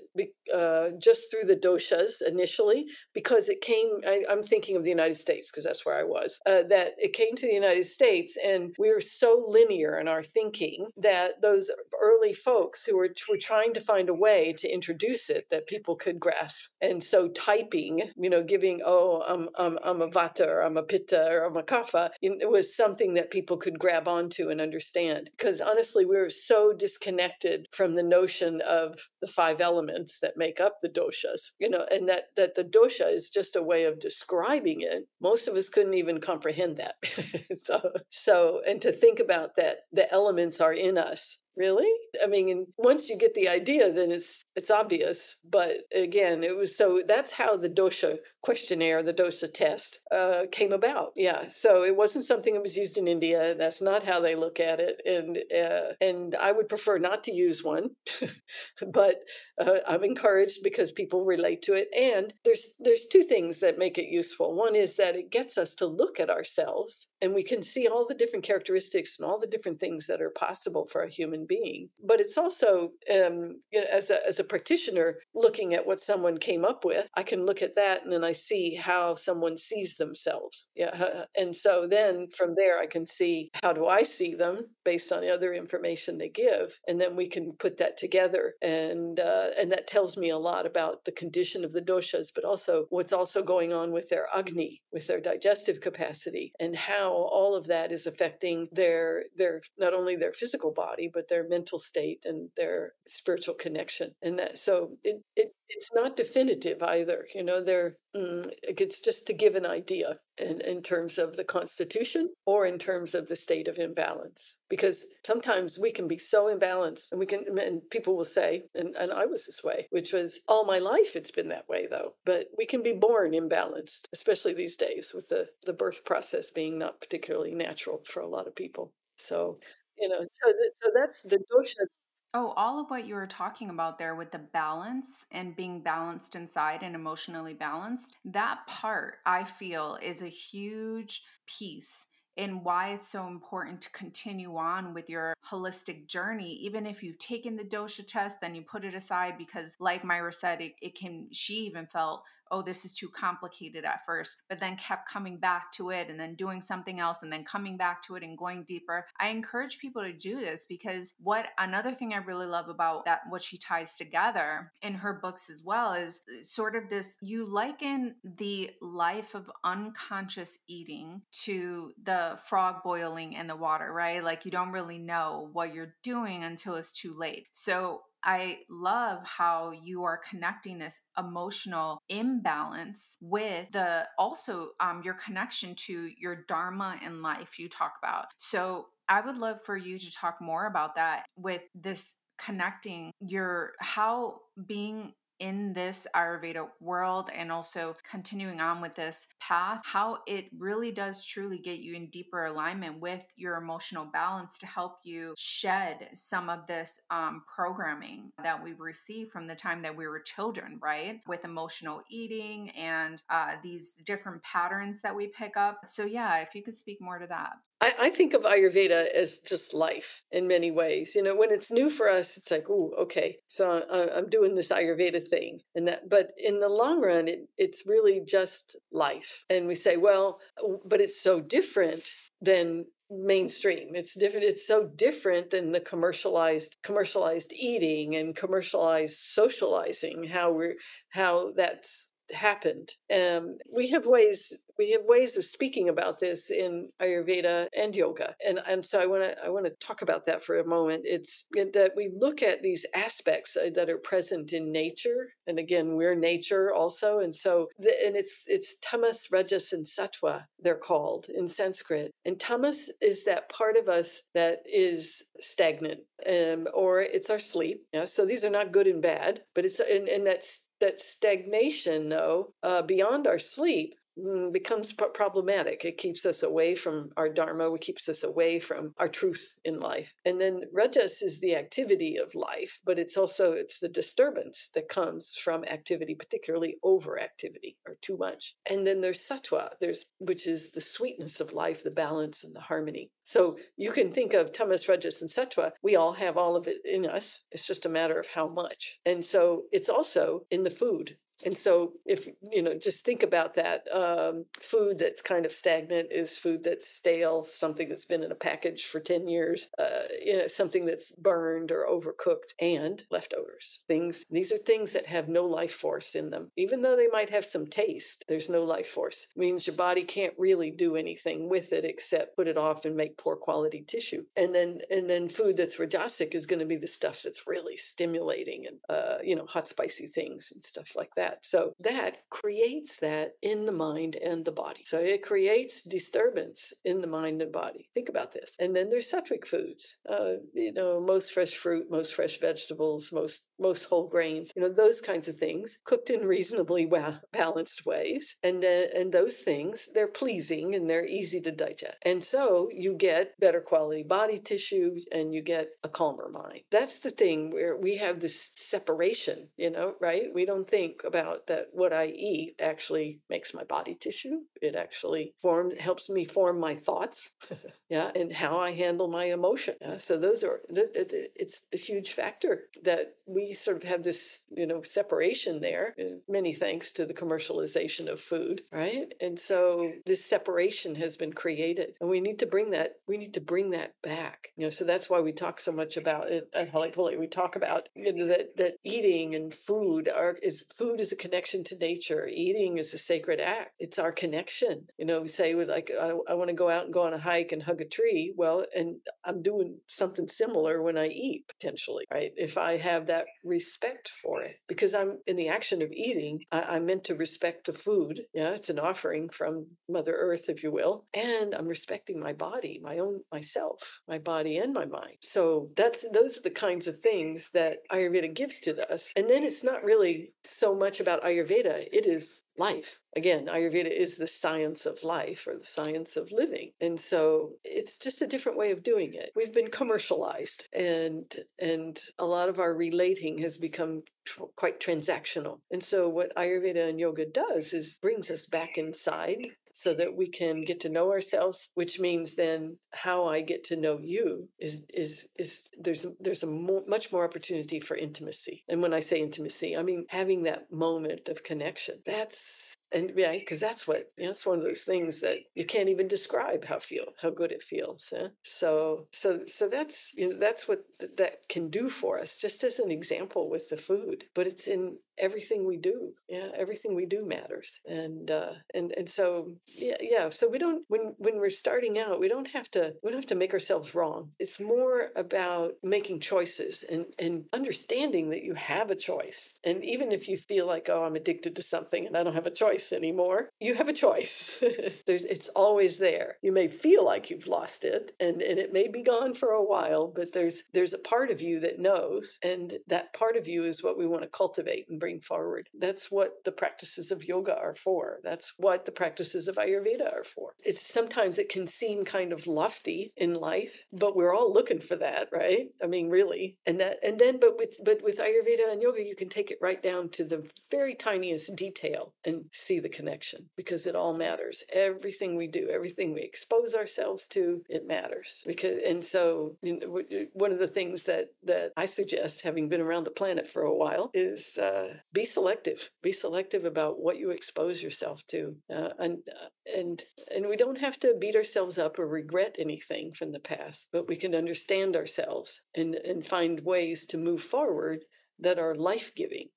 uh, 0.53 0.89
just 0.99 1.31
through 1.31 1.45
the 1.45 1.55
doshas 1.55 2.21
initially 2.27 2.87
because 3.15 3.49
it 3.49 3.61
came. 3.61 4.01
I, 4.05 4.25
am 4.29 4.43
thinking 4.43 4.75
of 4.75 4.83
the 4.83 4.91
United 4.91 5.17
States 5.17 5.53
because 5.53 5.63
that's 5.63 5.87
where 5.87 5.97
I 5.97 6.03
was. 6.03 6.41
Uh, 6.45 6.65
that 6.69 6.95
it 6.99 7.13
came 7.13 7.37
to 7.37 7.47
the 7.47 7.55
United 7.55 7.87
States 7.87 8.37
and 8.45 8.75
we 8.77 8.93
were 8.93 9.01
so 9.01 9.47
linear 9.49 10.01
in 10.01 10.09
our 10.09 10.25
thinking 10.25 10.89
that 10.97 11.41
those 11.43 11.71
early 12.03 12.33
folks 12.33 12.85
who 12.85 12.97
were 12.97 13.11
were 13.29 13.39
trying 13.41 13.73
to 13.75 13.81
find 13.81 14.09
a 14.09 14.15
way 14.15 14.53
to 14.59 14.69
introduce 14.69 15.31
it 15.31 15.47
that 15.53 15.69
people 15.69 15.95
could 15.95 16.19
grasp, 16.19 16.65
and 16.81 17.05
so 17.05 17.29
typing, 17.29 18.11
you 18.17 18.31
know, 18.31 18.43
giving 18.43 18.81
oh, 18.85 19.23
I'm 19.25 19.49
I'm, 19.55 19.79
I'm 19.85 20.03
a 20.03 20.09
vata 20.09 20.49
or 20.49 20.72
I'm 20.72 20.72
a 20.77 20.83
pitta 20.83 21.29
or 21.31 21.45
I'm 21.45 21.57
a 21.57 21.63
kapha, 21.63 22.11
it 22.21 22.51
was 22.51 22.77
something 22.77 23.15
that 23.15 23.31
people 23.31 23.57
could 23.57 23.79
grab 23.79 24.09
onto 24.09 24.49
and 24.49 24.61
understand. 24.61 25.31
Because 25.37 25.61
honestly, 25.61 26.05
we 26.05 26.17
were 26.17 26.31
so 26.31 26.73
disconnected 26.73 27.67
from 27.73 27.95
the 27.95 28.03
notion 28.03 28.61
of 28.63 28.99
the 29.21 29.27
five 29.27 29.61
elements 29.61 30.19
that 30.21 30.37
make 30.37 30.61
up 30.61 30.77
the 30.83 30.89
doshas, 30.89 31.53
you 31.59 31.69
know, 31.69 31.87
and 31.91 32.09
that 32.09 32.25
that 32.37 32.55
the 32.55 32.65
dosha 32.65 33.13
is 33.13 33.31
just 33.31 33.57
a 33.57 33.63
way 33.63 33.85
of 33.85 34.01
describing 34.01 34.83
it. 34.83 35.07
Most 35.21 35.49
of 35.49 35.55
us 35.55 35.69
couldn't 35.69 35.95
even 35.95 36.21
comprehend 36.21 36.79
that. 36.79 36.97
so 37.63 37.93
so 38.11 38.63
and 38.67 38.81
to 38.83 38.93
think 38.93 39.21
about 39.21 39.57
that 39.57 39.81
the 39.93 40.11
elements 40.13 40.61
are 40.61 40.73
in 40.73 40.99
us 40.99 41.39
really? 41.57 41.91
I 42.23 42.27
mean 42.27 42.67
once 42.77 43.09
you 43.09 43.17
get 43.17 43.35
the 43.35 43.49
idea 43.49 43.93
then 43.93 44.11
it's 44.11 44.45
it's 44.57 44.71
obvious 44.71 45.37
but 45.49 45.79
again 45.95 46.45
it 46.45 46.57
was 46.57 46.77
so 46.77 47.03
that's 47.07 47.33
how 47.33 47.57
the 47.57 47.69
dosha 47.69 48.19
questionnaire 48.43 49.03
the 49.03 49.15
dosha 49.15 49.53
test 49.53 50.01
uh, 50.11 50.43
came 50.51 50.73
about 50.73 51.13
yeah. 51.17 51.49
So 51.49 51.85
it 51.85 51.97
wasn't 51.97 52.25
something 52.25 52.55
that 52.55 52.63
was 52.63 52.77
used 52.77 52.99
in 52.99 53.09
india 53.09 53.55
that's 53.57 53.83
not 53.83 54.03
how 54.03 54.21
they 54.21 54.35
look 54.35 54.61
at 54.61 54.81
it 54.81 55.01
and 55.07 55.39
uh, 55.55 55.93
and 56.01 56.35
i 56.37 56.53
would 56.53 56.69
prefer 56.69 56.99
not 56.99 57.25
to 57.25 57.33
use 57.33 57.63
one 57.63 57.91
but 58.93 59.17
uh, 59.61 59.79
i'm 59.87 60.05
encouraged 60.05 60.59
because 60.63 60.93
people 60.93 61.25
relate 61.25 61.63
to 61.63 61.75
it 61.75 61.89
and 61.97 62.33
there's 62.45 62.75
there's 62.81 63.07
two 63.07 63.23
things 63.23 63.61
that 63.61 63.79
make 63.79 63.99
it 63.99 64.09
useful. 64.09 64.55
One 64.55 64.75
is 64.75 64.97
that 64.97 65.17
it 65.17 65.31
gets 65.31 65.59
us 65.59 65.75
to 65.77 65.87
look 65.87 66.21
at 66.21 66.31
ourselves 66.31 67.09
and 67.23 67.33
we 67.33 67.43
can 67.43 67.63
see 67.63 67.87
all 67.87 68.05
the 68.07 68.15
different 68.15 68.45
characteristics 68.45 69.19
and 69.19 69.27
all 69.27 69.39
the 69.39 69.47
different 69.47 69.79
things 69.79 70.07
that 70.09 70.21
are 70.21 70.31
possible 70.31 70.89
for 70.91 71.03
a 71.03 71.11
human 71.11 71.47
being. 71.49 71.89
But 72.05 72.21
it's 72.21 72.37
also, 72.37 72.91
um, 73.11 73.61
you 73.73 73.81
know, 73.81 73.87
as 73.91 74.11
a 74.11 74.27
as 74.27 74.41
a 74.41 74.45
practitioner 74.45 75.19
looking 75.35 75.73
at 75.73 75.87
what 75.87 76.01
someone 76.01 76.37
came 76.39 76.65
up 76.65 76.85
with, 76.85 77.09
I 77.15 77.23
can 77.23 77.47
look 77.47 77.63
at 77.63 77.77
that 77.77 78.03
and 78.03 78.13
then 78.13 78.25
I 78.25 78.33
see 78.33 78.75
how 78.75 79.15
someone 79.15 79.57
sees 79.57 79.97
themselves. 79.97 80.69
Yeah, 80.75 81.25
and 81.37 81.55
so 81.55 81.87
then 81.89 82.27
from 82.37 82.55
there 82.57 82.81
I 82.81 82.87
can 82.87 83.07
see 83.07 83.51
how 83.63 83.73
do 83.73 83.87
I 83.87 84.03
see 84.03 84.35
them 84.35 84.67
based 84.85 85.13
on 85.13 85.21
the 85.21 85.33
other 85.33 85.53
information 85.55 86.19
they 86.19 86.29
give, 86.29 86.79
and 86.89 87.01
then 87.01 87.15
we 87.15 87.29
can 87.29 87.53
put 87.53 87.79
that 87.79 87.97
together, 87.97 88.55
and 88.63 89.21
uh, 89.21 89.51
and 89.57 89.71
that 89.71 89.87
tells 89.87 90.17
me 90.17 90.31
a 90.31 90.39
lot 90.39 90.67
about 90.67 91.05
the 91.05 91.13
condition 91.13 91.65
of 91.65 91.73
the 91.73 91.83
doshas, 91.83 92.29
but 92.35 92.45
also 92.45 92.87
what's 92.91 93.13
also 93.13 93.43
going 93.45 93.73
on 93.73 93.93
with 93.93 94.09
their 94.09 94.27
agni, 94.35 94.83
with 94.93 95.07
their 95.07 95.21
digestive 95.21 95.81
capacity, 95.81 96.53
and 96.59 96.75
how 96.75 97.12
all 97.13 97.55
of 97.55 97.67
that 97.67 97.93
is 97.93 98.07
affecting 98.07 98.69
their 98.73 99.25
their 99.37 99.61
not 99.79 99.95
only 99.95 100.17
their 100.17 100.33
physical 100.33 100.73
body 100.73 101.11
but 101.13 101.29
their 101.29 101.49
mental 101.49 101.79
state 101.79 102.25
and 102.25 102.51
their 102.57 102.93
spiritual 103.09 103.55
connection. 103.55 104.15
And 104.23 104.39
that 104.39 104.59
so 104.59 104.97
it, 105.05 105.23
it 105.37 105.55
it's 105.77 105.91
not 105.95 106.17
definitive 106.17 106.83
either 106.83 107.27
you 107.35 107.43
know 107.43 107.63
they're 107.63 107.97
mm, 108.17 108.45
it's 108.63 109.01
just 109.01 109.27
to 109.27 109.33
give 109.33 109.55
an 109.55 109.67
idea 109.67 110.19
in, 110.39 110.61
in 110.63 110.83
terms 110.83 111.19
of 111.19 111.37
the 111.37 111.45
constitution 111.45 112.29
or 112.47 112.67
in 112.67 112.79
terms 112.79 113.15
of 113.15 113.29
the 113.29 113.37
state 113.37 113.69
of 113.69 113.79
imbalance 113.79 114.57
because 114.69 115.07
sometimes 115.27 115.79
we 115.79 115.91
can 115.91 116.09
be 116.09 116.19
so 116.19 116.47
imbalanced 116.55 117.11
and 117.13 117.19
we 117.21 117.27
can 117.27 117.45
and 117.59 117.83
people 117.91 118.17
will 118.17 118.25
say 118.25 118.65
and, 118.75 118.95
and 118.97 119.13
i 119.13 119.25
was 119.27 119.47
this 119.47 119.63
way 119.65 119.87
which 119.91 120.13
was 120.13 120.41
all 120.49 120.65
my 120.65 120.79
life 120.79 121.17
it's 121.17 121.31
been 121.31 121.49
that 121.49 121.69
way 121.69 121.87
though 121.91 122.15
but 122.25 122.47
we 122.59 122.67
can 122.67 122.83
be 122.83 122.93
born 122.93 123.33
imbalanced 123.33 124.03
especially 124.13 124.53
these 124.55 124.77
days 124.77 125.13
with 125.15 125.29
the 125.29 125.49
the 125.67 125.73
birth 125.73 126.05
process 126.05 126.51
being 126.51 126.79
not 126.79 127.01
particularly 127.01 127.55
natural 127.55 128.01
for 128.07 128.21
a 128.21 128.29
lot 128.29 128.47
of 128.47 128.55
people 128.55 128.93
so 129.17 129.59
you 129.99 130.09
know, 130.09 130.21
so 130.31 130.53
th- 130.53 130.73
so 130.83 130.91
that's 130.95 131.23
the 131.23 131.37
dosha. 131.53 131.87
Oh, 132.35 132.55
all 132.57 132.81
of 132.81 132.89
what 132.89 133.07
you 133.07 133.15
were 133.15 133.27
talking 133.27 133.69
about 133.69 133.99
there 133.99 134.15
with 134.15 134.33
the 134.33 134.39
balance 134.39 135.27
and 135.33 135.55
being 135.55 135.83
balanced 135.83 136.35
inside 136.35 136.83
and 136.83 136.95
emotionally 136.95 137.53
balanced, 137.53 138.15
that 138.25 138.67
part 138.67 139.17
I 139.27 139.45
feel 139.45 139.99
is 140.01 140.23
a 140.23 140.29
huge 140.29 141.25
piece 141.47 142.07
in 142.37 142.65
why 142.65 142.95
it's 142.95 143.11
so 143.11 143.27
important 143.27 143.83
to 143.83 143.91
continue 143.91 144.57
on 144.57 144.95
with 144.95 145.11
your 145.11 145.35
holistic 145.47 146.07
journey 146.07 146.55
even 146.63 146.87
if 146.87 147.03
you've 147.03 147.19
taken 147.19 147.57
the 147.57 147.63
dosha 147.63 148.03
test 148.07 148.41
then 148.41 148.55
you 148.55 148.63
put 148.63 148.87
it 148.87 148.95
aside 148.95 149.37
because 149.37 149.77
like 149.81 150.03
myra 150.03 150.33
said 150.33 150.63
it, 150.63 150.73
it 150.81 150.95
can 150.95 151.27
she 151.31 151.67
even 151.67 151.85
felt 151.85 152.23
oh, 152.53 152.63
this 152.63 152.85
is 152.85 152.93
too 152.93 153.09
complicated 153.09 153.85
at 153.85 154.05
first, 154.05 154.37
but 154.49 154.61
then 154.61 154.77
kept 154.77 155.11
coming 155.11 155.39
back 155.39 155.73
to 155.73 155.91
it 155.91 156.09
and 156.11 156.21
then 156.21 156.35
doing 156.35 156.61
something 156.61 157.01
else 157.01 157.23
and 157.23 157.33
then 157.33 157.45
coming 157.45 157.77
back 157.77 158.03
to 158.03 158.15
it 158.15 158.23
and 158.23 158.39
going 158.39 158.63
deeper. 158.65 159.07
I 159.19 159.29
encourage 159.29 159.79
people 159.79 160.03
to 160.03 160.13
do 160.13 160.39
this 160.39 160.67
because 160.69 161.15
what 161.19 161.47
another 161.59 161.95
thing 161.95 162.13
I 162.13 162.19
really 162.19 162.47
love 162.47 162.69
about 162.69 163.07
that, 163.07 163.23
what 163.29 163.43
she 163.43 163.57
ties 163.57 163.97
together 163.97 164.71
in 164.83 164.95
her 164.95 165.15
books 165.15 165.49
as 165.51 165.65
well, 165.65 165.95
is 165.95 166.21
uh, 166.29 166.43
sort 166.43 166.77
of 166.77 166.89
this 166.89 167.17
you 167.23 167.47
liken 167.47 168.17
the 168.23 168.71
life 168.83 169.35
of 169.35 169.51
unconscious 169.65 170.59
eating 170.69 171.23
to 171.45 171.93
the 172.03 172.39
frog 172.45 172.83
boiling 172.85 173.33
in 173.33 173.47
the 173.47 173.57
water, 173.57 173.91
right? 173.93 174.23
Like 174.23 174.45
you 174.45 174.51
don't 174.51 174.73
really 174.73 174.99
know 174.99 175.49
what 175.53 175.75
you're 175.75 175.95
doing 176.03 176.45
until 176.45 176.75
it's 176.75 176.93
too 176.93 177.15
late. 177.17 177.47
So 177.53 178.03
I 178.25 178.61
love 178.69 179.25
how 179.25 179.73
you 179.73 180.05
are 180.05 180.21
connecting 180.29 180.79
this 180.79 181.01
emotional 181.19 182.01
imbalance 182.09 183.17
with 183.21 183.71
the 183.73 184.07
also 184.19 184.71
um, 184.81 185.03
your 185.05 185.15
connection 185.15 185.75
to 185.75 186.11
your 186.19 186.45
dharma 186.47 186.99
in 187.05 187.23
life 187.23 187.59
you 187.59 187.69
talk 187.69 187.95
about. 188.03 188.27
So 188.39 188.87
I 189.09 189.21
would 189.21 189.37
love 189.37 189.59
for 189.65 189.77
you 189.77 189.99
to 189.99 190.13
talk 190.13 190.41
more 190.41 190.67
about 190.67 190.95
that 190.95 191.27
with 191.37 191.63
this 191.75 192.15
connecting 192.39 193.13
your 193.21 193.73
how 193.79 194.41
being 194.67 195.13
in 195.43 195.73
this 195.73 196.07
Ayurveda 196.15 196.69
world 196.81 197.29
and 197.37 197.51
also 197.51 197.97
continuing 198.09 198.61
on 198.61 198.81
with 198.81 198.95
this 198.95 199.27
path, 199.41 199.81
how 199.85 200.19
it 200.29 200.45
really 200.57 200.93
does 200.93 201.25
truly 201.25 201.59
get 201.59 201.81
you 201.81 201.95
in 201.95 202.07
deeper 202.11 202.47
alignment 202.47 203.01
with 203.01 203.23
your 203.35 203.57
emotional 203.57 204.05
balance 204.05 204.57
to 204.59 204.67
help 204.67 204.99
you 205.03 205.35
shed 205.37 206.09
some 206.15 206.49
of 206.49 206.65
this 206.69 207.01
um, 207.11 207.43
programming 207.53 208.31
that 208.41 208.63
we 208.63 208.73
received 208.75 209.33
from 209.33 209.49
the 209.49 209.55
time 209.55 209.83
that 209.83 209.97
we 209.97 210.07
were 210.07 210.21
children, 210.21 210.79
right? 210.81 211.21
With 211.27 211.45
emotional 211.45 212.03
eating 212.09 212.71
and 212.71 213.21
uh, 213.29 213.57
these 213.65 213.95
different 214.07 214.45
patterns 214.45 215.01
that 215.03 215.15
we 215.15 215.27
pick 215.27 215.57
up. 215.57 215.85
So, 215.85 216.05
yeah, 216.05 216.39
if 216.39 216.55
you 216.55 216.63
could 216.63 216.77
speak 216.77 217.01
more 217.01 217.19
to 217.19 217.27
that. 217.27 217.55
I, 217.83 217.95
I, 217.99 218.11
think 218.11 218.33
of 218.33 218.43
Ayurveda 218.43 219.09
as 219.11 219.41
just 219.41 219.75
life 219.75 220.23
in 220.31 220.47
many 220.47 220.71
ways. 220.71 221.17
You 221.17 221.23
know, 221.23 221.35
when 221.35 221.51
it's 221.51 221.73
new 221.73 221.91
for 221.91 222.09
us, 222.09 222.37
it's 222.37 222.51
like, 222.51 222.67
oh, 222.71 222.93
okay, 223.01 223.39
so 223.49 223.85
I'm 223.91 224.31
doing 224.31 224.55
this 224.55 224.69
Ayurveda 224.69 225.27
thing, 225.27 225.61
and 225.75 225.89
that. 225.89 226.09
But 226.09 226.31
in 226.39 226.61
the 226.61 226.69
long 226.69 227.01
run, 227.03 227.27
it, 227.27 227.49
it's 227.59 227.87
really 227.87 228.21
just 228.21 228.77
life. 228.93 229.45
And 229.51 229.67
we 229.67 229.75
say, 229.75 229.97
well, 229.97 230.39
but 230.85 231.01
it's 231.01 231.21
so 231.21 231.41
different 231.41 232.05
than 232.41 232.87
mainstream 233.15 233.95
it's 233.95 234.15
different 234.15 234.43
it's 234.45 234.67
so 234.67 234.89
different 234.97 235.51
than 235.51 235.71
the 235.71 235.81
commercialized 235.81 236.77
commercialized 236.83 237.53
eating 237.53 238.17
and 238.17 238.35
commercialized 238.35 239.19
socializing 239.19 240.25
how 240.25 240.51
we're 240.51 240.77
how 241.11 241.53
that's 241.55 242.12
happened. 242.33 242.93
Um, 243.13 243.59
we 243.75 243.89
have 243.91 244.07
ways 244.07 244.53
we 244.79 244.91
have 244.93 245.03
ways 245.05 245.37
of 245.37 245.45
speaking 245.45 245.89
about 245.89 246.19
this 246.19 246.51
in 246.51 246.89
Ayurveda 247.01 247.69
and 247.77 247.95
yoga, 247.95 248.35
and 248.47 248.61
and 248.67 248.85
so 248.85 249.01
I 249.01 249.07
want 249.07 249.25
to 249.25 249.37
I 249.45 249.49
want 249.49 249.67
to 249.67 249.87
talk 249.87 250.03
about 250.03 250.27
that 250.27 250.43
for 250.43 250.59
a 250.59 250.67
moment. 250.67 251.03
It's 251.05 251.47
that 251.55 251.93
we 251.97 252.11
look 252.17 252.43
at 252.43 252.63
these 252.63 252.87
aspects 252.95 253.57
uh, 253.57 253.71
that 253.75 253.91
are 253.91 253.99
present 253.99 254.53
in 254.53 254.73
nature, 254.73 255.29
and 255.47 255.59
again 255.59 255.97
we're 255.97 256.15
nature 256.15 256.73
also, 256.73 257.21
and 257.21 257.35
so 257.35 257.69
the, 257.79 257.93
and 258.05 258.17
it's 258.17 258.43
it's 258.47 258.77
tamas, 258.83 259.29
rajas, 259.31 259.73
and 259.73 259.85
sattva 259.85 260.45
they're 260.61 260.75
called 260.77 261.27
in 261.35 261.47
Sanskrit, 261.47 262.11
and 262.25 262.39
tamas 262.41 262.91
is 263.01 263.25
that 263.25 263.49
part 263.49 263.77
of 263.77 263.89
us 263.89 264.23
that 264.35 264.61
is 264.65 265.23
stagnant, 265.41 266.01
um, 266.27 266.67
or 266.73 267.01
it's 267.01 267.31
our 267.31 267.39
sleep. 267.39 267.83
Yeah, 267.93 268.07
so 268.07 268.25
these 268.25 268.45
are 268.45 268.51
not 268.51 268.73
good 268.73 268.87
and 268.87 269.03
bad, 269.03 269.43
but 269.55 269.65
it's 269.65 269.81
and, 269.81 270.09
and 270.09 270.27
that's 270.27 270.61
that 270.83 271.01
stagnation 271.01 272.09
though 272.09 272.53
uh, 272.65 272.83
beyond 272.83 273.27
our 273.27 273.39
sleep 273.39 273.95
Mm, 274.19 274.53
becomes 274.53 274.93
problematic. 274.93 275.87
It 275.87 275.97
keeps 275.97 276.27
us 276.27 276.43
away 276.43 276.75
from 276.75 277.11
our 277.17 277.31
dharma, 277.31 277.73
it 277.73 277.81
keeps 277.81 278.11
us 278.11 278.23
away 278.25 278.61
from 278.61 278.93
our 278.99 279.09
truth 279.09 279.55
in 279.65 279.81
life. 279.81 280.13
And 280.27 280.39
then 280.39 280.65
rajas 280.71 281.23
is 281.23 281.41
the 281.41 281.57
activity 281.57 282.19
of 282.19 282.35
life, 282.35 282.79
but 282.85 282.99
it's 282.99 283.17
also 283.17 283.53
it's 283.53 283.81
the 283.81 283.89
disturbance 283.89 284.69
that 284.75 284.91
comes 284.91 285.35
from 285.43 285.65
activity, 285.65 286.15
particularly 286.15 286.77
overactivity 286.85 287.77
or 287.87 287.97
too 288.03 288.19
much. 288.19 288.55
And 288.67 288.87
then 288.87 289.01
there's 289.01 289.27
sattva, 289.27 289.71
there's 289.81 290.05
which 290.19 290.47
is 290.47 290.73
the 290.73 290.83
sweetness 290.83 291.41
of 291.41 291.55
life, 291.55 291.83
the 291.83 291.91
balance 291.91 292.45
and 292.45 292.55
the 292.55 292.61
harmony. 292.61 293.11
So 293.25 293.57
you 293.79 293.93
can 293.93 294.13
think 294.13 294.35
of 294.35 294.53
tamas, 294.53 294.89
rajas, 294.89 295.23
and 295.23 295.31
sattva. 295.31 295.73
We 295.83 295.97
all 295.97 296.13
have 296.13 296.37
all 296.37 296.55
of 296.55 296.67
it 296.67 296.79
in 296.85 297.07
us. 297.07 297.45
It's 297.51 297.67
just 297.67 297.87
a 297.87 297.89
matter 297.89 298.21
of 298.21 298.27
how 298.27 298.49
much. 298.49 298.99
And 299.07 299.25
so 299.25 299.63
it's 299.73 299.89
also 299.89 300.45
in 300.51 300.65
the 300.65 300.71
food 300.71 301.17
and 301.45 301.57
so, 301.57 301.93
if 302.07 302.29
you 302.51 302.63
know, 302.63 302.79
just 302.79 303.05
think 303.05 303.23
about 303.23 303.55
that. 303.55 303.87
Um, 303.93 304.45
food 304.61 304.99
that's 304.99 305.23
kind 305.23 305.45
of 305.45 305.53
stagnant 305.53 306.13
is 306.13 306.39
food 306.39 306.63
that's 306.65 306.89
stale, 306.89 307.45
something 307.45 307.89
that's 307.89 308.05
been 308.05 308.23
in 308.23 308.33
a 308.33 308.37
package 308.37 308.87
for 308.87 309.01
10 309.01 309.29
years, 309.29 309.69
uh, 309.79 310.03
you 310.25 310.37
know, 310.37 310.47
something 310.47 310.87
that's 310.87 311.13
burned 311.13 311.73
or 311.73 311.87
overcooked, 311.87 312.55
and 312.61 313.05
leftovers. 313.11 313.81
Things, 313.89 314.25
these 314.31 314.53
are 314.53 314.59
things 314.59 314.93
that 314.93 315.07
have 315.07 315.29
no 315.29 315.45
life 315.47 315.75
force 315.75 316.15
in 316.15 316.31
them. 316.31 316.51
Even 316.57 316.83
though 316.83 316.97
they 316.97 317.09
might 317.09 317.31
have 317.31 317.47
some 317.47 317.67
taste, 317.67 318.25
there's 318.29 318.49
no 318.49 318.63
life 318.63 318.89
force. 318.89 319.27
It 319.35 319.39
means 319.39 319.67
your 319.67 319.77
body 319.77 320.05
can't 320.05 320.35
really 320.39 320.71
do 320.71 320.97
anything 320.97 321.49
with 321.49 321.73
it 321.73 321.85
except 321.85 322.37
put 322.37 322.49
it 322.49 322.57
off 322.57 322.85
and 322.85 322.97
make 322.97 323.19
poor 323.19 323.37
quality 323.37 323.85
tissue. 323.87 324.25
And 324.37 324.55
then, 324.55 324.81
and 324.91 325.09
then 325.09 325.29
food 325.29 325.57
that's 325.57 325.79
rajasic 325.79 326.35
is 326.35 326.47
going 326.47 326.61
to 326.61 326.67
be 326.67 326.77
the 326.77 326.87
stuff 326.87 327.23
that's 327.23 327.47
really 327.47 327.77
stimulating 327.77 328.67
and, 328.67 328.79
uh, 328.89 329.19
you 329.23 329.35
know, 329.37 329.47
hot, 329.47 329.67
spicy 329.67 330.07
things 330.07 330.53
and 330.53 330.63
stuff 330.63 330.95
like 330.95 331.15
that 331.17 331.32
that. 331.33 331.47
So 331.47 331.73
that 331.81 332.19
creates 332.31 332.97
that 333.01 333.33
in 333.43 333.67
the 333.67 333.73
mind 333.73 334.17
and 334.17 334.45
the 334.45 334.53
body. 334.53 334.83
So 334.85 334.99
it 334.99 335.23
creates 335.23 335.83
disturbance 335.83 336.73
in 336.85 337.01
the 337.01 337.07
mind 337.07 337.43
and 337.43 337.53
body. 337.53 337.89
Think 337.95 338.09
about 338.09 338.33
this. 338.33 338.55
And 338.59 338.75
then 338.75 338.91
there's 338.91 339.11
sattvic 339.11 339.47
foods. 339.47 339.97
Uh, 340.09 340.35
you 340.55 340.73
know, 340.73 341.01
most 341.01 341.33
fresh 341.33 341.55
fruit, 341.55 341.87
most 341.91 342.15
fresh 342.15 342.41
vegetables, 342.41 343.11
most 343.13 343.43
most 343.63 343.85
whole 343.85 344.09
grains, 344.09 344.53
you 344.55 344.63
know, 344.63 344.69
those 344.69 345.01
kinds 345.01 345.29
of 345.29 345.37
things 345.37 345.79
cooked 345.85 346.11
in 346.11 346.27
reasonably 346.27 346.87
well 346.87 347.21
balanced 347.33 347.87
ways. 347.87 348.37
And 348.43 348.63
then, 348.63 348.89
and 348.95 349.13
those 349.13 349.37
things, 349.37 349.89
they're 349.95 350.09
pleasing 350.09 350.75
and 350.75 350.89
they're 350.89 351.07
easy 351.07 351.41
to 351.43 351.53
digest. 351.53 351.97
And 352.03 352.23
so 352.23 352.69
you 352.73 352.95
get 352.95 353.39
better 353.41 353.61
quality 353.61 354.03
body 354.03 354.39
tissue 354.39 354.97
and 355.13 355.35
you 355.35 355.43
get 355.43 355.71
a 355.83 355.89
calmer 355.89 356.29
mind. 356.31 356.61
That's 356.71 356.99
the 356.99 357.11
thing 357.11 357.51
where 357.53 357.77
we 357.77 357.97
have 357.97 358.21
this 358.21 358.51
separation, 358.57 359.49
you 359.57 359.71
know, 359.71 359.95
right? 360.01 360.25
We 360.35 360.45
don't 360.45 360.69
think 360.69 361.03
about 361.05 361.47
that 361.47 361.69
what 361.73 361.93
I 361.93 362.07
eat 362.07 362.57
actually 362.61 363.21
makes 363.31 363.55
my 363.55 363.65
body 363.65 363.97
tissue. 364.01 364.41
It 364.61 364.75
actually 364.75 365.35
forms, 365.41 365.75
helps 365.79 366.11
me 366.11 366.25
form 366.25 366.59
my 366.59 366.75
thoughts, 366.75 367.31
yeah, 367.89 368.11
and 368.15 368.33
how 368.33 368.59
I 368.59 368.73
handle 368.73 369.09
my 369.09 369.27
emotion. 369.27 369.75
Yeah? 369.81 369.97
So 369.97 370.19
those 370.19 370.43
are 370.43 370.61
it's 370.71 371.63
a 371.73 371.77
huge 371.77 372.13
factor 372.13 372.65
that 372.85 373.15
we 373.27 373.52
sort 373.55 373.77
of 373.77 373.83
have 373.85 374.03
this 374.03 374.43
you 374.51 374.67
know 374.67 374.83
separation 374.83 375.61
there. 375.61 375.95
Many 376.29 376.55
thanks 376.55 376.93
to 376.93 377.07
the 377.07 377.15
commercialization 377.15 378.11
of 378.11 378.21
food, 378.21 378.63
right? 378.73 379.13
And 379.21 379.39
so 379.39 379.93
this 380.07 380.25
separation 380.25 380.95
has 380.97 381.17
been 381.17 381.33
created, 381.33 381.95
and 382.01 382.11
we 382.11 382.21
need 382.21 382.39
to 382.41 382.47
bring 382.47 382.71
that 382.71 382.93
we 383.07 383.17
need 383.17 383.35
to 383.35 383.41
bring 383.41 383.71
that 383.71 383.95
back. 384.03 384.49
You 384.57 384.65
know, 384.65 384.71
so 384.71 384.85
that's 384.85 385.09
why 385.09 385.21
we 385.21 385.33
talk 385.33 385.61
so 385.61 385.73
much 385.73 385.97
about 385.97 386.31
it 386.31 386.49
at 386.55 386.71
Holy 386.71 387.17
We 387.17 387.27
talk 387.27 387.57
about 387.57 387.89
you 387.95 388.13
know, 388.13 388.27
that 388.27 388.57
that 388.57 388.75
eating 388.85 389.35
and 389.35 389.53
food 389.53 390.09
are 390.09 390.37
is 390.43 390.65
food 390.77 391.01
is 391.01 391.13
a 391.13 391.17
connection 391.17 391.65
to 391.65 391.77
nature. 391.77 392.27
Eating 392.27 392.79
is 392.79 392.95
a 392.95 392.99
sacred 392.99 393.41
act. 393.41 393.73
It's 393.79 393.99
our 393.99 394.13
connection. 394.13 394.87
You 394.99 395.07
know, 395.07 395.23
we 395.23 395.29
say 395.29 395.55
like 395.55 395.91
I, 395.99 396.13
I 396.29 396.35
want 396.35 396.49
to 396.49 396.55
go 396.55 396.69
out 396.69 396.85
and 396.85 396.95
go 396.95 397.03
on 397.03 397.15
a 397.15 397.19
hike 397.19 397.53
and 397.53 397.63
hug 397.63 397.81
a 397.81 397.85
tree. 397.85 398.33
Well, 398.37 398.65
and 398.75 398.97
I'm 399.25 399.43
doing 399.43 399.79
something 399.87 400.29
similar 400.29 400.83
when 400.83 400.99
I 400.99 401.09
eat 401.09 401.45
potentially, 401.49 402.05
right? 402.13 402.33
If 402.37 402.59
I 402.59 402.79
have 402.79 403.07
that 403.07 403.27
respect 403.45 404.11
for 404.23 404.43
it, 404.43 404.57
because 404.69 404.95
I'm 404.95 405.19
in 405.27 405.37
the 405.37 405.49
action 405.49 405.83
of 405.83 405.91
eating, 405.93 406.41
I, 406.51 406.63
I'm 406.63 406.87
meant 406.87 407.05
to 407.05 407.15
respect 407.15 407.67
the 407.67 407.73
food. 407.73 408.23
Yeah, 408.35 408.51
it's 408.51 408.71
an 408.71 408.79
offering 408.79 409.29
from 409.29 409.67
Mother 409.89 410.15
Earth, 410.17 410.49
if 410.49 410.63
you 410.63 410.71
will, 410.71 411.07
and 411.15 411.55
I'm 411.55 411.69
respecting 411.69 412.21
my 412.21 412.33
body, 412.33 412.81
my 412.83 412.99
own 412.99 413.21
myself, 413.33 414.01
my 414.09 414.19
body 414.19 414.59
and 414.59 414.73
my 414.73 414.85
mind. 414.85 415.17
So 415.21 415.71
that's 415.77 416.05
those 416.13 416.37
are 416.37 416.43
the 416.43 416.51
kinds 416.51 416.87
of 416.87 416.99
things 416.99 417.51
that 417.55 417.79
Ayurveda 417.91 418.35
gives 418.35 418.61
to 418.61 418.93
us. 418.93 419.13
And 419.17 419.29
then 419.29 419.43
it's 419.43 419.65
not 419.65 419.85
really 419.85 420.33
so 420.45 420.75
much 420.75 421.01
about 421.01 421.23
Ayurveda, 421.25 421.87
it 421.93 422.07
is 422.07 422.43
life. 422.59 423.01
Again, 423.17 423.47
Ayurveda 423.47 423.91
is 423.91 424.17
the 424.17 424.27
science 424.27 424.87
of 424.87 425.03
life 425.03 425.47
or 425.47 425.59
the 425.59 425.67
science 425.67 426.17
of 426.17 426.33
living. 426.33 426.73
And 426.81 426.99
so 426.99 427.53
it's 427.65 427.99
just 427.99 428.23
a 428.23 428.27
different 428.27 428.59
way 428.59 428.71
of 428.71 428.83
doing 428.83 429.15
it. 429.15 429.33
We've 429.35 429.53
been 429.53 429.71
commercialized 429.71 430.67
and 430.73 431.25
and 431.59 432.01
a 432.19 432.25
lot 432.27 432.49
of 432.49 432.59
our 432.59 432.75
relating 432.75 433.39
has 433.39 433.57
become 433.57 434.03
tr- 434.25 434.45
quite 434.57 434.81
transactional. 434.81 435.61
And 435.71 435.83
so 435.83 436.09
what 436.09 436.35
Ayurveda 436.37 436.89
and 436.89 436.99
yoga 437.01 437.27
does 437.27 437.73
is 437.73 437.99
brings 438.01 438.31
us 438.31 438.47
back 438.47 438.79
inside 438.79 439.47
so 439.73 439.95
that 439.95 440.15
we 440.15 440.27
can 440.27 440.65
get 440.65 440.81
to 440.81 440.89
know 440.89 441.11
ourselves 441.11 441.69
which 441.75 441.99
means 441.99 442.35
then 442.35 442.77
how 442.93 443.25
i 443.27 443.41
get 443.41 443.65
to 443.65 443.77
know 443.77 443.99
you 444.01 444.49
is 444.59 444.85
is 444.93 445.27
is 445.39 445.65
there's 445.81 446.07
there's 446.21 446.43
a 446.43 446.47
much 446.47 447.11
more 447.13 447.25
opportunity 447.25 447.81
for 447.81 447.97
intimacy. 447.97 448.65
And 448.69 448.83
when 448.83 448.95
i 448.95 449.01
say 449.01 449.21
intimacy 449.21 449.77
i 449.77 449.83
mean 449.83 450.07
having 450.09 450.45
that 450.45 450.71
moment 450.71 451.29
of 451.29 451.43
connection. 451.43 451.97
That's 452.07 452.75
and 452.93 453.13
yeah, 453.17 453.33
because 453.33 453.61
that's 453.61 453.87
what 453.87 454.11
you 454.17 454.25
know, 454.25 454.31
it's 454.31 454.47
one 454.47 454.59
of 454.59 454.65
those 454.65 454.83
things 454.83 455.21
that 455.21 455.39
you 455.55 455.65
can't 455.65 455.89
even 455.89 456.09
describe 456.09 456.65
how 456.65 456.79
feel 456.79 457.07
how 457.21 457.31
good 457.31 457.53
it 457.53 457.63
feels. 457.63 458.13
So 458.43 459.07
so 459.13 459.41
so 459.47 459.69
that's 459.69 460.13
you 460.15 460.31
know 460.31 460.37
that's 460.39 460.69
what 460.69 460.85
th- 461.01 461.13
that 461.17 461.49
can 461.49 461.69
do 461.71 461.89
for 461.89 462.19
us. 462.19 462.37
Just 462.37 462.65
as 462.65 462.79
an 462.79 462.91
example 462.91 463.51
with 463.51 463.69
the 463.69 463.77
food, 463.77 464.25
but 464.35 464.47
it's 464.47 464.67
in 464.67 464.97
everything 465.19 465.65
we 465.67 465.77
do. 465.77 466.13
Yeah, 466.29 466.49
everything 466.57 466.95
we 466.95 467.07
do 467.07 467.25
matters, 467.25 467.81
and 467.87 468.31
uh, 468.31 468.53
and 468.75 468.93
and 468.97 469.09
so 469.09 469.53
yeah 469.67 469.97
yeah. 470.01 470.31
So 470.31 470.49
we 470.49 470.59
don't 470.59 470.83
when 470.89 471.15
when 471.19 471.39
we're 471.39 471.51
starting 471.51 471.99
out, 471.99 472.21
we 472.21 472.29
don't 472.29 472.49
have 472.49 472.71
to 472.73 472.95
we 473.03 473.11
don't 473.11 473.21
have 473.21 473.27
to 473.29 473.35
make 473.35 473.53
ourselves 473.53 473.95
wrong. 473.95 474.31
It's 474.39 474.61
more 474.61 475.09
about 475.17 475.73
making 475.83 476.21
choices 476.21 476.85
and 476.91 477.07
and 477.19 477.45
understanding 477.53 478.31
that 478.31 478.45
you 478.45 478.55
have 478.55 478.91
a 478.91 478.97
choice. 478.97 479.53
And 479.65 479.85
even 479.85 480.13
if 480.13 480.29
you 480.29 480.37
feel 480.37 480.67
like 480.67 480.89
oh 480.91 481.05
I'm 481.05 481.17
addicted 481.17 481.57
to 481.57 481.63
something 481.63 482.07
and 482.07 482.17
I 482.17 482.23
don't 482.23 482.35
have 482.35 482.47
a 482.47 482.51
choice 482.51 482.82
choice 482.83 482.93
anymore. 482.93 483.51
You 483.61 483.75
have 483.75 483.89
a 483.89 483.93
choice. 483.93 484.59
It's 485.07 485.49
always 485.51 485.99
there. 485.99 486.37
You 486.43 486.53
may 486.53 486.69
feel 486.69 487.05
like 487.05 487.31
you've 487.31 487.47
lost 487.47 487.85
it 487.85 488.13
and, 488.21 488.41
and 488.41 488.59
it 488.59 488.73
may 488.73 488.89
be 488.89 489.03
gone 489.03 489.35
for 489.35 489.51
a 489.51 489.65
while, 489.65 490.13
but 490.15 490.33
there's 490.33 490.63
there's 490.73 490.93
a 490.93 490.99
part 490.99 491.31
of 491.31 491.41
you 491.41 491.61
that 491.61 491.79
knows, 491.79 492.39
and 492.43 492.75
that 492.89 493.13
part 493.13 493.37
of 493.37 493.49
you 493.49 493.65
is 493.65 493.83
what 493.83 493.99
we 493.99 494.07
want 494.07 494.23
to 494.23 494.29
cultivate 494.29 494.87
and 494.89 495.01
bring 495.01 495.21
forward. 495.21 495.69
That's 495.79 496.11
what 496.11 496.45
the 496.45 496.53
practices 496.53 497.11
of 497.11 497.25
yoga 497.25 497.57
are 497.57 497.75
for. 497.75 498.21
That's 498.23 498.55
what 498.57 498.85
the 498.85 498.93
practices 498.93 499.49
of 499.49 499.57
Ayurveda 499.57 500.13
are 500.13 500.25
for. 500.25 500.55
It's 500.65 500.87
sometimes 500.87 501.39
it 501.39 501.49
can 501.49 501.67
seem 501.67 502.05
kind 502.05 502.33
of 502.33 502.47
lofty 502.47 503.13
in 503.17 503.35
life, 503.35 503.85
but 503.93 504.17
we're 504.17 504.35
all 504.35 504.53
looking 504.53 504.81
for 504.81 504.97
that, 504.97 505.29
right? 505.33 505.67
I 505.83 505.87
mean, 505.87 506.09
really. 506.09 506.57
And 506.67 506.81
that 506.81 506.99
and 507.03 507.19
then 507.19 507.39
but 507.41 507.59
with 507.59 507.81
but 507.85 508.03
with 508.03 508.19
Ayurveda 508.19 508.71
and 508.71 508.83
yoga, 508.83 509.03
you 509.03 509.17
can 509.17 509.29
take 509.29 509.51
it 509.51 509.59
right 509.61 509.83
down 509.83 510.09
to 510.11 510.25
the 510.25 510.49
very 510.71 510.95
tiniest 510.95 511.55
detail 511.57 512.15
and 512.25 512.45
see 512.53 512.72
see 512.73 512.81
the 512.81 512.89
connection 512.89 513.47
because 513.57 513.87
it 513.87 513.95
all 513.95 514.15
matters. 514.15 514.63
Everything 514.73 515.37
we 515.37 515.47
do, 515.47 515.69
everything 515.71 516.13
we 516.13 516.23
expose 516.23 516.75
ourselves 516.75 517.27
to, 517.29 517.63
it 517.69 517.87
matters. 517.87 518.43
Because 518.47 518.81
and 518.87 519.05
so 519.05 519.57
you 519.63 519.79
know, 519.79 520.03
one 520.33 520.53
of 520.53 520.59
the 520.59 520.69
things 520.69 521.03
that 521.05 521.27
that 521.45 521.73
I 521.77 521.87
suggest, 521.87 522.43
having 522.43 522.69
been 522.69 522.81
around 522.81 523.05
the 523.05 523.11
planet 523.11 523.51
for 523.51 523.63
a 523.63 523.75
while, 523.75 524.11
is 524.15 524.59
uh, 524.59 524.95
be 525.13 525.25
selective. 525.25 525.91
Be 526.03 526.13
selective 526.13 526.65
about 526.65 527.01
what 527.01 527.19
you 527.19 527.31
expose 527.31 527.83
yourself 527.83 528.23
to, 528.29 528.57
uh, 528.75 528.91
and 528.99 529.19
uh, 529.29 529.49
and 529.77 530.03
and 530.35 530.49
we 530.49 530.57
don't 530.57 530.81
have 530.81 530.99
to 531.01 531.15
beat 531.21 531.37
ourselves 531.37 531.79
up 531.79 531.99
or 531.99 532.07
regret 532.07 532.57
anything 532.59 533.13
from 533.13 533.33
the 533.33 533.41
past, 533.41 533.89
but 533.93 534.09
we 534.09 534.17
can 534.17 534.35
understand 534.35 534.97
ourselves 534.97 535.61
and 535.75 535.95
and 535.95 536.27
find 536.27 536.61
ways 536.61 537.07
to 537.07 537.19
move 537.19 537.43
forward 537.43 538.05
that 538.39 538.59
are 538.59 538.75
life 538.75 539.15
giving 539.15 539.49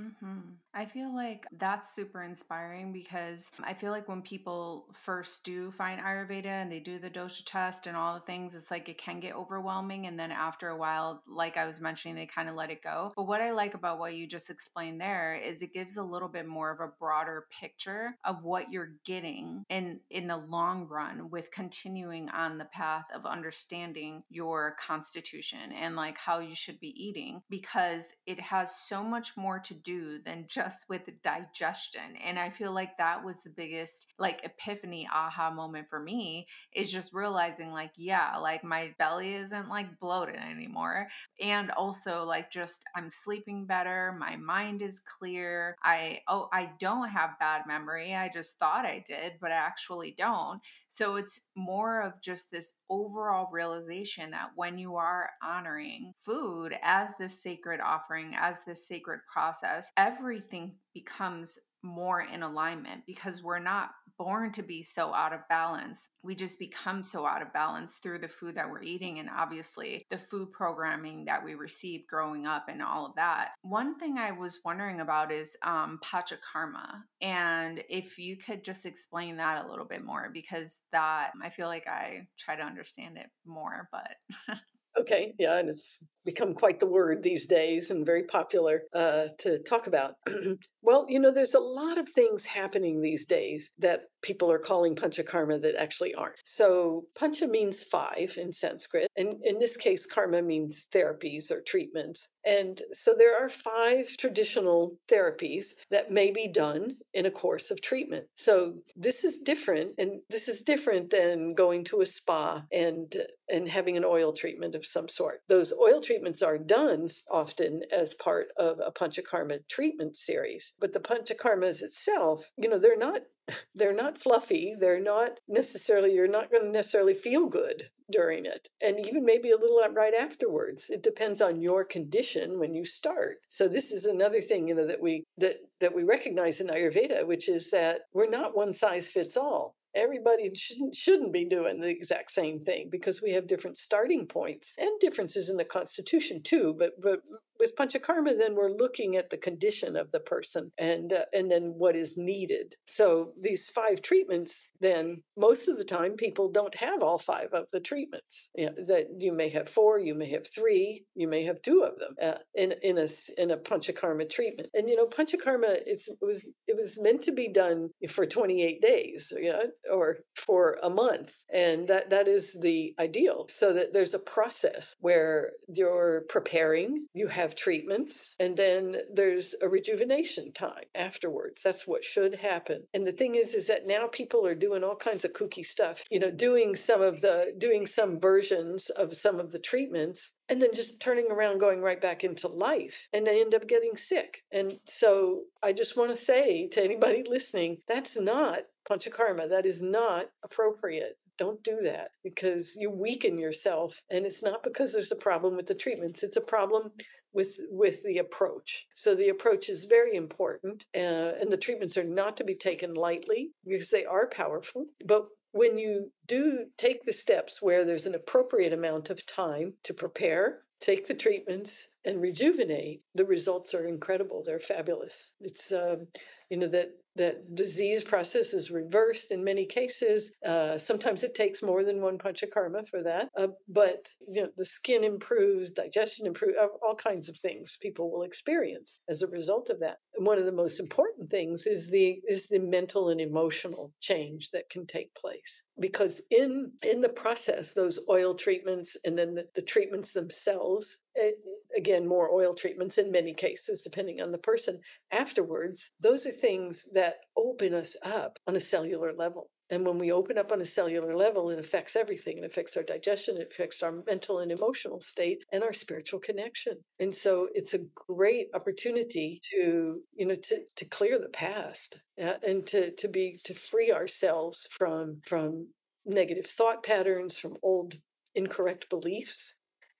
Mm-hmm. 0.00 0.40
I 0.74 0.86
feel 0.86 1.14
like 1.14 1.46
that's 1.58 1.94
super 1.94 2.24
inspiring 2.24 2.92
because 2.92 3.50
I 3.62 3.74
feel 3.74 3.92
like 3.92 4.08
when 4.08 4.22
people 4.22 4.86
first 4.92 5.44
do 5.44 5.70
find 5.70 6.00
Ayurveda 6.00 6.46
and 6.46 6.70
they 6.70 6.80
do 6.80 6.98
the 6.98 7.10
dosha 7.10 7.42
test 7.46 7.86
and 7.86 7.96
all 7.96 8.14
the 8.14 8.20
things, 8.20 8.56
it's 8.56 8.72
like 8.72 8.88
it 8.88 8.98
can 8.98 9.20
get 9.20 9.36
overwhelming. 9.36 10.06
And 10.06 10.18
then 10.18 10.32
after 10.32 10.68
a 10.68 10.76
while, 10.76 11.22
like 11.28 11.56
I 11.56 11.64
was 11.64 11.80
mentioning, 11.80 12.16
they 12.16 12.26
kind 12.26 12.48
of 12.48 12.56
let 12.56 12.70
it 12.70 12.82
go. 12.82 13.12
But 13.14 13.28
what 13.28 13.40
I 13.40 13.52
like 13.52 13.74
about 13.74 14.00
what 14.00 14.14
you 14.14 14.26
just 14.26 14.50
explained 14.50 15.00
there 15.00 15.34
is 15.34 15.62
it 15.62 15.72
gives 15.72 15.96
a 15.96 16.02
little 16.02 16.28
bit 16.28 16.46
more 16.46 16.72
of 16.72 16.80
a 16.80 16.92
broader 16.98 17.46
picture 17.60 18.16
of 18.24 18.42
what 18.42 18.72
you're 18.72 18.94
getting 19.04 19.64
in 19.70 20.00
in 20.10 20.26
the 20.26 20.36
long 20.36 20.88
run 20.88 21.30
with 21.30 21.52
continuing 21.52 22.28
on 22.30 22.58
the 22.58 22.64
path 22.64 23.04
of 23.14 23.26
understanding 23.26 24.24
your 24.28 24.74
constitution 24.80 25.72
and 25.72 25.94
like 25.94 26.18
how 26.18 26.40
you 26.40 26.54
should 26.54 26.80
be 26.80 26.94
eating 27.00 27.42
because 27.48 28.12
it 28.26 28.40
has 28.40 28.74
so 28.74 29.04
much 29.04 29.36
more 29.36 29.60
to 29.60 29.74
do 29.74 30.18
than 30.18 30.46
just 30.48 30.63
with 30.88 31.02
digestion. 31.22 32.16
And 32.24 32.38
I 32.38 32.50
feel 32.50 32.72
like 32.72 32.96
that 32.98 33.24
was 33.24 33.42
the 33.42 33.50
biggest 33.50 34.06
like 34.18 34.40
epiphany 34.44 35.08
aha 35.12 35.50
moment 35.50 35.88
for 35.88 36.00
me 36.00 36.46
is 36.74 36.92
just 36.92 37.12
realizing 37.12 37.72
like, 37.72 37.92
yeah, 37.96 38.36
like 38.36 38.64
my 38.64 38.94
belly 38.98 39.34
isn't 39.34 39.68
like 39.68 39.98
bloated 40.00 40.36
anymore. 40.36 41.08
And 41.40 41.70
also 41.72 42.24
like 42.24 42.50
just 42.50 42.82
I'm 42.96 43.10
sleeping 43.10 43.66
better, 43.66 44.16
my 44.18 44.36
mind 44.36 44.82
is 44.82 45.00
clear. 45.00 45.76
I 45.82 46.20
oh, 46.28 46.48
I 46.52 46.70
don't 46.78 47.08
have 47.08 47.38
bad 47.38 47.62
memory. 47.66 48.14
I 48.14 48.28
just 48.28 48.58
thought 48.58 48.84
I 48.84 49.04
did, 49.06 49.34
but 49.40 49.50
I 49.50 49.56
actually 49.56 50.14
don't. 50.16 50.60
So 50.88 51.16
it's 51.16 51.40
more 51.56 52.02
of 52.02 52.20
just 52.22 52.50
this 52.50 52.74
overall 52.88 53.48
realization 53.52 54.30
that 54.30 54.50
when 54.54 54.78
you 54.78 54.96
are 54.96 55.30
honoring 55.42 56.12
food 56.24 56.74
as 56.82 57.10
this 57.18 57.42
sacred 57.42 57.80
offering, 57.80 58.34
as 58.38 58.58
this 58.66 58.86
sacred 58.86 59.20
process, 59.32 59.90
everything 59.96 60.53
becomes 60.94 61.58
more 61.84 62.22
in 62.22 62.42
alignment 62.42 63.02
because 63.06 63.42
we're 63.42 63.58
not 63.58 63.90
born 64.16 64.52
to 64.52 64.62
be 64.62 64.82
so 64.82 65.12
out 65.12 65.32
of 65.32 65.46
balance. 65.48 66.08
We 66.22 66.34
just 66.34 66.58
become 66.58 67.02
so 67.02 67.26
out 67.26 67.42
of 67.42 67.52
balance 67.52 67.98
through 67.98 68.20
the 68.20 68.28
food 68.28 68.54
that 68.54 68.70
we're 68.70 68.82
eating 68.82 69.18
and 69.18 69.28
obviously 69.28 70.06
the 70.08 70.18
food 70.18 70.52
programming 70.52 71.24
that 71.26 71.44
we 71.44 71.54
received 71.54 72.06
growing 72.08 72.46
up 72.46 72.66
and 72.68 72.82
all 72.82 73.06
of 73.06 73.14
that. 73.16 73.50
One 73.62 73.98
thing 73.98 74.16
I 74.16 74.30
was 74.32 74.60
wondering 74.64 75.00
about 75.00 75.32
is 75.32 75.56
um, 75.62 75.98
Panchakarma. 76.02 77.02
And 77.20 77.82
if 77.88 78.18
you 78.18 78.36
could 78.36 78.64
just 78.64 78.86
explain 78.86 79.36
that 79.36 79.64
a 79.64 79.68
little 79.68 79.86
bit 79.86 80.04
more 80.04 80.30
because 80.32 80.78
that 80.92 81.32
I 81.42 81.50
feel 81.50 81.66
like 81.66 81.86
I 81.86 82.26
try 82.38 82.56
to 82.56 82.62
understand 82.62 83.18
it 83.18 83.26
more, 83.44 83.88
but. 83.92 84.56
Okay, 84.98 85.34
yeah, 85.38 85.58
and 85.58 85.68
it's 85.68 85.98
become 86.24 86.54
quite 86.54 86.78
the 86.78 86.86
word 86.86 87.22
these 87.22 87.46
days 87.46 87.90
and 87.90 88.06
very 88.06 88.22
popular 88.24 88.82
uh, 88.94 89.28
to 89.38 89.58
talk 89.60 89.86
about. 89.86 90.14
well, 90.84 91.06
you 91.08 91.18
know, 91.18 91.32
there's 91.32 91.54
a 91.54 91.60
lot 91.60 91.96
of 91.96 92.08
things 92.08 92.44
happening 92.44 93.00
these 93.00 93.24
days 93.24 93.70
that 93.78 94.02
people 94.22 94.50
are 94.52 94.58
calling 94.58 94.94
panchakarma 94.94 95.60
that 95.62 95.76
actually 95.76 96.14
aren't. 96.14 96.36
So, 96.44 97.06
pancha 97.18 97.46
means 97.46 97.82
five 97.82 98.34
in 98.36 98.52
Sanskrit, 98.52 99.08
and 99.16 99.36
in 99.42 99.58
this 99.58 99.76
case, 99.76 100.04
karma 100.04 100.42
means 100.42 100.86
therapies 100.94 101.50
or 101.50 101.62
treatments. 101.62 102.28
And 102.44 102.82
so, 102.92 103.14
there 103.16 103.36
are 103.42 103.48
five 103.48 104.08
traditional 104.18 104.98
therapies 105.08 105.68
that 105.90 106.12
may 106.12 106.30
be 106.30 106.48
done 106.48 106.96
in 107.14 107.26
a 107.26 107.30
course 107.30 107.70
of 107.70 107.80
treatment. 107.80 108.26
So, 108.34 108.74
this 108.94 109.24
is 109.24 109.38
different, 109.38 109.92
and 109.98 110.20
this 110.28 110.48
is 110.48 110.62
different 110.62 111.10
than 111.10 111.54
going 111.54 111.84
to 111.84 112.02
a 112.02 112.06
spa 112.06 112.62
and 112.72 113.16
and 113.50 113.68
having 113.68 113.96
an 113.96 114.04
oil 114.04 114.32
treatment 114.32 114.74
of 114.74 114.86
some 114.86 115.08
sort. 115.08 115.42
Those 115.48 115.72
oil 115.72 116.00
treatments 116.00 116.42
are 116.42 116.58
done 116.58 117.08
often 117.30 117.82
as 117.92 118.14
part 118.14 118.48
of 118.56 118.78
a 118.78 118.92
panchakarma 118.92 119.66
treatment 119.68 120.16
series 120.16 120.73
but 120.80 120.92
the 120.92 121.00
panchakarmas 121.00 121.82
itself 121.82 122.50
you 122.56 122.68
know 122.68 122.78
they're 122.78 122.98
not 122.98 123.22
they're 123.74 123.94
not 123.94 124.18
fluffy 124.18 124.74
they're 124.78 125.00
not 125.00 125.40
necessarily 125.48 126.12
you're 126.12 126.28
not 126.28 126.50
going 126.50 126.64
to 126.64 126.70
necessarily 126.70 127.14
feel 127.14 127.46
good 127.46 127.90
during 128.10 128.44
it 128.46 128.68
and 128.82 128.98
even 129.06 129.24
maybe 129.24 129.50
a 129.50 129.56
little 129.56 129.80
right 129.94 130.14
afterwards. 130.14 130.86
It 130.88 131.02
depends 131.02 131.40
on 131.40 131.60
your 131.60 131.84
condition 131.84 132.58
when 132.58 132.74
you 132.74 132.84
start. 132.84 133.38
So 133.48 133.68
this 133.68 133.90
is 133.90 134.04
another 134.04 134.40
thing 134.40 134.68
you 134.68 134.74
know 134.74 134.86
that 134.86 135.00
we 135.00 135.24
that 135.38 135.56
that 135.80 135.94
we 135.94 136.02
recognize 136.02 136.60
in 136.60 136.68
ayurveda 136.68 137.26
which 137.26 137.48
is 137.48 137.70
that 137.70 138.02
we're 138.12 138.30
not 138.30 138.56
one 138.56 138.74
size 138.74 139.08
fits 139.08 139.36
all. 139.36 139.74
Everybody 139.96 140.50
shouldn't, 140.54 140.96
shouldn't 140.96 141.32
be 141.32 141.44
doing 141.44 141.80
the 141.80 141.88
exact 141.88 142.32
same 142.32 142.58
thing 142.58 142.88
because 142.90 143.22
we 143.22 143.30
have 143.32 143.46
different 143.46 143.76
starting 143.76 144.26
points 144.26 144.74
and 144.76 144.90
differences 145.00 145.48
in 145.48 145.56
the 145.56 145.64
constitution 145.64 146.42
too 146.42 146.74
but 146.78 146.92
but 147.00 147.20
with 147.64 147.76
panchakarma 147.76 148.36
then 148.38 148.54
we're 148.54 148.70
looking 148.70 149.16
at 149.16 149.30
the 149.30 149.36
condition 149.36 149.96
of 149.96 150.10
the 150.12 150.20
person 150.20 150.70
and 150.78 151.12
uh, 151.12 151.24
and 151.32 151.50
then 151.50 151.74
what 151.76 151.96
is 151.96 152.16
needed. 152.16 152.74
So 152.86 153.32
these 153.40 153.68
five 153.68 154.02
treatments 154.02 154.68
then 154.80 155.22
most 155.36 155.66
of 155.68 155.78
the 155.78 155.84
time 155.84 156.12
people 156.12 156.50
don't 156.50 156.74
have 156.74 157.02
all 157.02 157.18
five 157.18 157.48
of 157.52 157.64
the 157.72 157.80
treatments. 157.80 158.50
You 158.54 158.66
know, 158.66 158.74
that 158.86 159.06
you 159.18 159.32
may 159.32 159.48
have 159.50 159.68
four 159.68 159.98
you 159.98 160.14
may 160.14 160.30
have 160.30 160.46
three 160.46 161.04
you 161.14 161.28
may 161.28 161.44
have 161.44 161.62
two 161.62 161.82
of 161.82 161.98
them 161.98 162.14
uh, 162.20 162.38
in 162.54 162.74
in 162.82 162.98
a 162.98 163.08
in 163.38 163.50
a 163.50 163.56
panchakarma 163.56 164.28
treatment. 164.28 164.68
And 164.74 164.88
you 164.88 164.96
know 164.96 165.06
panchakarma 165.06 165.78
it's, 165.86 166.08
it 166.08 166.18
was 166.20 166.48
it 166.66 166.76
was 166.76 166.98
meant 167.00 167.22
to 167.22 167.32
be 167.32 167.48
done 167.48 167.90
for 168.10 168.26
28 168.26 168.82
days 168.82 169.32
you 169.36 169.50
know, 169.50 169.62
or 169.90 170.18
for 170.36 170.78
a 170.82 170.90
month. 170.90 171.32
And 171.52 171.88
that 171.88 172.10
that 172.10 172.28
is 172.28 172.56
the 172.60 172.94
ideal. 172.98 173.46
So 173.48 173.72
that 173.72 173.92
there's 173.92 174.14
a 174.14 174.18
process 174.18 174.96
where 175.00 175.52
you're 175.68 176.24
preparing 176.28 177.06
you 177.14 177.28
have 177.28 177.53
have 177.54 177.62
treatments, 177.62 178.34
and 178.40 178.56
then 178.56 178.96
there's 179.12 179.54
a 179.62 179.68
rejuvenation 179.68 180.52
time 180.52 180.84
afterwards. 180.94 181.62
That's 181.62 181.86
what 181.86 182.04
should 182.04 182.36
happen. 182.36 182.84
And 182.92 183.06
the 183.06 183.12
thing 183.12 183.34
is, 183.34 183.54
is 183.54 183.66
that 183.68 183.86
now 183.86 184.08
people 184.10 184.46
are 184.46 184.54
doing 184.54 184.82
all 184.82 184.96
kinds 184.96 185.24
of 185.24 185.32
kooky 185.32 185.64
stuff. 185.64 186.04
You 186.10 186.18
know, 186.18 186.30
doing 186.30 186.76
some 186.76 187.02
of 187.02 187.20
the 187.20 187.54
doing 187.56 187.86
some 187.86 188.18
versions 188.18 188.90
of 188.90 189.16
some 189.16 189.40
of 189.40 189.52
the 189.52 189.58
treatments 189.58 190.32
and 190.48 190.60
then 190.60 190.74
just 190.74 191.00
turning 191.00 191.30
around 191.30 191.58
going 191.58 191.80
right 191.80 192.02
back 192.02 192.22
into 192.22 192.48
life 192.48 193.08
and 193.12 193.26
they 193.26 193.40
end 193.40 193.54
up 193.54 193.66
getting 193.66 193.96
sick 193.96 194.42
and 194.52 194.78
so 194.84 195.44
i 195.62 195.72
just 195.72 195.96
want 195.96 196.14
to 196.14 196.22
say 196.22 196.68
to 196.68 196.84
anybody 196.84 197.24
listening 197.30 197.78
that's 197.88 198.20
not 198.20 198.58
panchakarma 198.86 199.48
that 199.48 199.64
is 199.64 199.80
not 199.80 200.26
appropriate 200.44 201.16
don't 201.38 201.62
do 201.64 201.80
that 201.82 202.10
because 202.22 202.76
you 202.76 202.90
weaken 202.90 203.38
yourself 203.38 204.02
and 204.10 204.24
it's 204.24 204.42
not 204.42 204.62
because 204.62 204.92
there's 204.92 205.12
a 205.12 205.16
problem 205.16 205.56
with 205.56 205.66
the 205.66 205.74
treatments 205.74 206.22
it's 206.22 206.36
a 206.36 206.40
problem 206.40 206.92
with 207.34 207.58
with 207.70 208.02
the 208.02 208.18
approach. 208.18 208.86
So 208.94 209.14
the 209.14 209.28
approach 209.28 209.68
is 209.68 209.84
very 209.84 210.16
important, 210.16 210.86
uh, 210.94 211.32
and 211.40 211.50
the 211.50 211.56
treatments 211.56 211.96
are 211.98 212.04
not 212.04 212.36
to 212.38 212.44
be 212.44 212.54
taken 212.54 212.94
lightly 212.94 213.50
because 213.66 213.90
they 213.90 214.04
are 214.04 214.26
powerful. 214.28 214.86
But 215.04 215.26
when 215.52 215.78
you 215.78 216.10
do 216.26 216.66
take 216.78 217.04
the 217.04 217.12
steps 217.12 217.60
where 217.60 217.84
there's 217.84 218.06
an 218.06 218.14
appropriate 218.14 218.72
amount 218.72 219.10
of 219.10 219.24
time 219.26 219.74
to 219.84 219.94
prepare, 219.94 220.62
take 220.80 221.06
the 221.06 221.14
treatments, 221.14 221.86
and 222.04 222.20
rejuvenate, 222.20 223.02
the 223.14 223.24
results 223.24 223.74
are 223.74 223.86
incredible. 223.86 224.42
They're 224.44 224.60
fabulous. 224.60 225.32
It's 225.40 225.72
um, 225.72 226.08
you 226.50 226.56
know 226.56 226.68
that 226.68 226.90
that 227.16 227.54
disease 227.54 228.02
process 228.02 228.52
is 228.54 228.70
reversed 228.70 229.30
in 229.30 229.44
many 229.44 229.66
cases. 229.66 230.32
Uh, 230.44 230.76
sometimes 230.78 231.22
it 231.22 231.34
takes 231.34 231.62
more 231.62 231.84
than 231.84 232.00
one 232.00 232.18
panchakarma 232.18 232.88
for 232.88 233.02
that, 233.02 233.28
uh, 233.36 233.48
but 233.68 234.08
you 234.28 234.42
know 234.42 234.48
the 234.56 234.64
skin 234.64 235.04
improves, 235.04 235.70
digestion 235.70 236.26
improves, 236.26 236.56
all 236.82 236.96
kinds 236.96 237.28
of 237.28 237.36
things 237.38 237.78
people 237.80 238.10
will 238.10 238.22
experience 238.22 238.98
as 239.08 239.22
a 239.22 239.28
result 239.28 239.70
of 239.70 239.80
that. 239.80 239.98
One 240.18 240.38
of 240.38 240.44
the 240.44 240.52
most 240.52 240.80
important 240.80 241.30
things 241.30 241.66
is 241.66 241.90
the 241.90 242.20
is 242.28 242.46
the 242.46 242.58
mental 242.58 243.08
and 243.08 243.20
emotional 243.20 243.92
change 244.00 244.50
that 244.52 244.70
can 244.70 244.86
take 244.86 245.14
place 245.14 245.62
because 245.80 246.20
in 246.30 246.72
in 246.82 247.00
the 247.00 247.08
process, 247.08 247.72
those 247.72 247.98
oil 248.08 248.34
treatments 248.34 248.96
and 249.04 249.18
then 249.18 249.34
the, 249.34 249.46
the 249.54 249.62
treatments 249.62 250.12
themselves 250.12 250.98
it, 251.14 251.36
again, 251.76 252.06
more 252.06 252.30
oil 252.30 252.54
treatments 252.54 252.98
in 252.98 253.10
many 253.10 253.34
cases, 253.34 253.82
depending 253.82 254.20
on 254.20 254.32
the 254.32 254.38
person 254.38 254.80
afterwards, 255.12 255.90
those 256.00 256.26
are 256.26 256.30
things 256.30 256.88
that 256.92 257.16
open 257.36 257.74
us 257.74 257.96
up 258.02 258.38
on 258.46 258.56
a 258.56 258.60
cellular 258.60 259.12
level. 259.12 259.50
And 259.74 259.84
when 259.84 259.98
we 259.98 260.12
open 260.12 260.38
up 260.38 260.52
on 260.52 260.60
a 260.60 260.66
cellular 260.66 261.16
level, 261.16 261.50
it 261.50 261.58
affects 261.58 261.96
everything. 261.96 262.38
It 262.38 262.44
affects 262.44 262.76
our 262.76 262.84
digestion, 262.84 263.38
it 263.38 263.48
affects 263.50 263.82
our 263.82 264.04
mental 264.06 264.38
and 264.38 264.52
emotional 264.52 265.00
state 265.00 265.42
and 265.52 265.64
our 265.64 265.72
spiritual 265.72 266.20
connection. 266.20 266.74
And 267.00 267.12
so 267.12 267.48
it's 267.54 267.74
a 267.74 267.80
great 268.08 268.46
opportunity 268.54 269.40
to, 269.50 270.00
you 270.14 270.26
know, 270.26 270.36
to, 270.36 270.60
to 270.76 270.84
clear 270.84 271.18
the 271.18 271.28
past 271.28 271.98
uh, 272.22 272.34
and 272.46 272.64
to, 272.68 272.92
to 272.92 273.08
be, 273.08 273.40
to 273.46 273.52
free 273.52 273.90
ourselves 273.90 274.68
from, 274.70 275.20
from 275.26 275.66
negative 276.06 276.46
thought 276.46 276.84
patterns, 276.84 277.36
from 277.36 277.56
old 277.60 277.96
incorrect 278.36 278.88
beliefs 278.88 279.56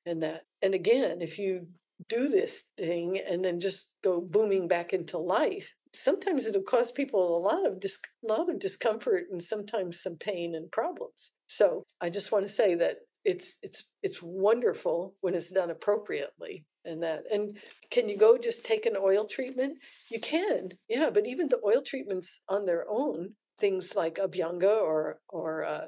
and 0.06 0.22
that. 0.22 0.42
And 0.62 0.74
again, 0.74 1.20
if 1.20 1.36
you 1.36 1.66
do 2.08 2.28
this 2.28 2.62
thing 2.76 3.18
and 3.28 3.44
then 3.44 3.58
just 3.58 3.90
go 4.04 4.20
booming 4.20 4.68
back 4.68 4.92
into 4.92 5.18
life, 5.18 5.74
sometimes 5.94 6.46
it'll 6.46 6.62
cause 6.62 6.92
people 6.92 7.36
a 7.36 7.38
lot 7.38 7.66
of 7.66 7.80
dis- 7.80 7.98
lot 8.22 8.50
of 8.50 8.58
discomfort 8.58 9.24
and 9.30 9.42
sometimes 9.42 10.00
some 10.00 10.16
pain 10.16 10.54
and 10.54 10.70
problems. 10.70 11.32
So 11.46 11.84
I 12.00 12.10
just 12.10 12.32
want 12.32 12.46
to 12.46 12.52
say 12.52 12.74
that 12.76 12.98
it's 13.24 13.56
it's 13.62 13.84
it's 14.02 14.20
wonderful 14.22 15.14
when 15.20 15.34
it's 15.34 15.50
done 15.50 15.70
appropriately 15.70 16.66
and 16.84 17.02
that. 17.02 17.22
And 17.30 17.58
can 17.90 18.08
you 18.08 18.18
go 18.18 18.36
just 18.36 18.64
take 18.64 18.86
an 18.86 18.96
oil 18.96 19.26
treatment? 19.26 19.78
You 20.10 20.20
can, 20.20 20.70
yeah. 20.88 21.10
But 21.10 21.26
even 21.26 21.48
the 21.48 21.60
oil 21.64 21.82
treatments 21.82 22.40
on 22.48 22.66
their 22.66 22.84
own 22.88 23.34
things 23.58 23.94
like 23.94 24.16
Abhyanga 24.16 24.82
or 24.82 25.20
or 25.28 25.64
uh, 25.64 25.86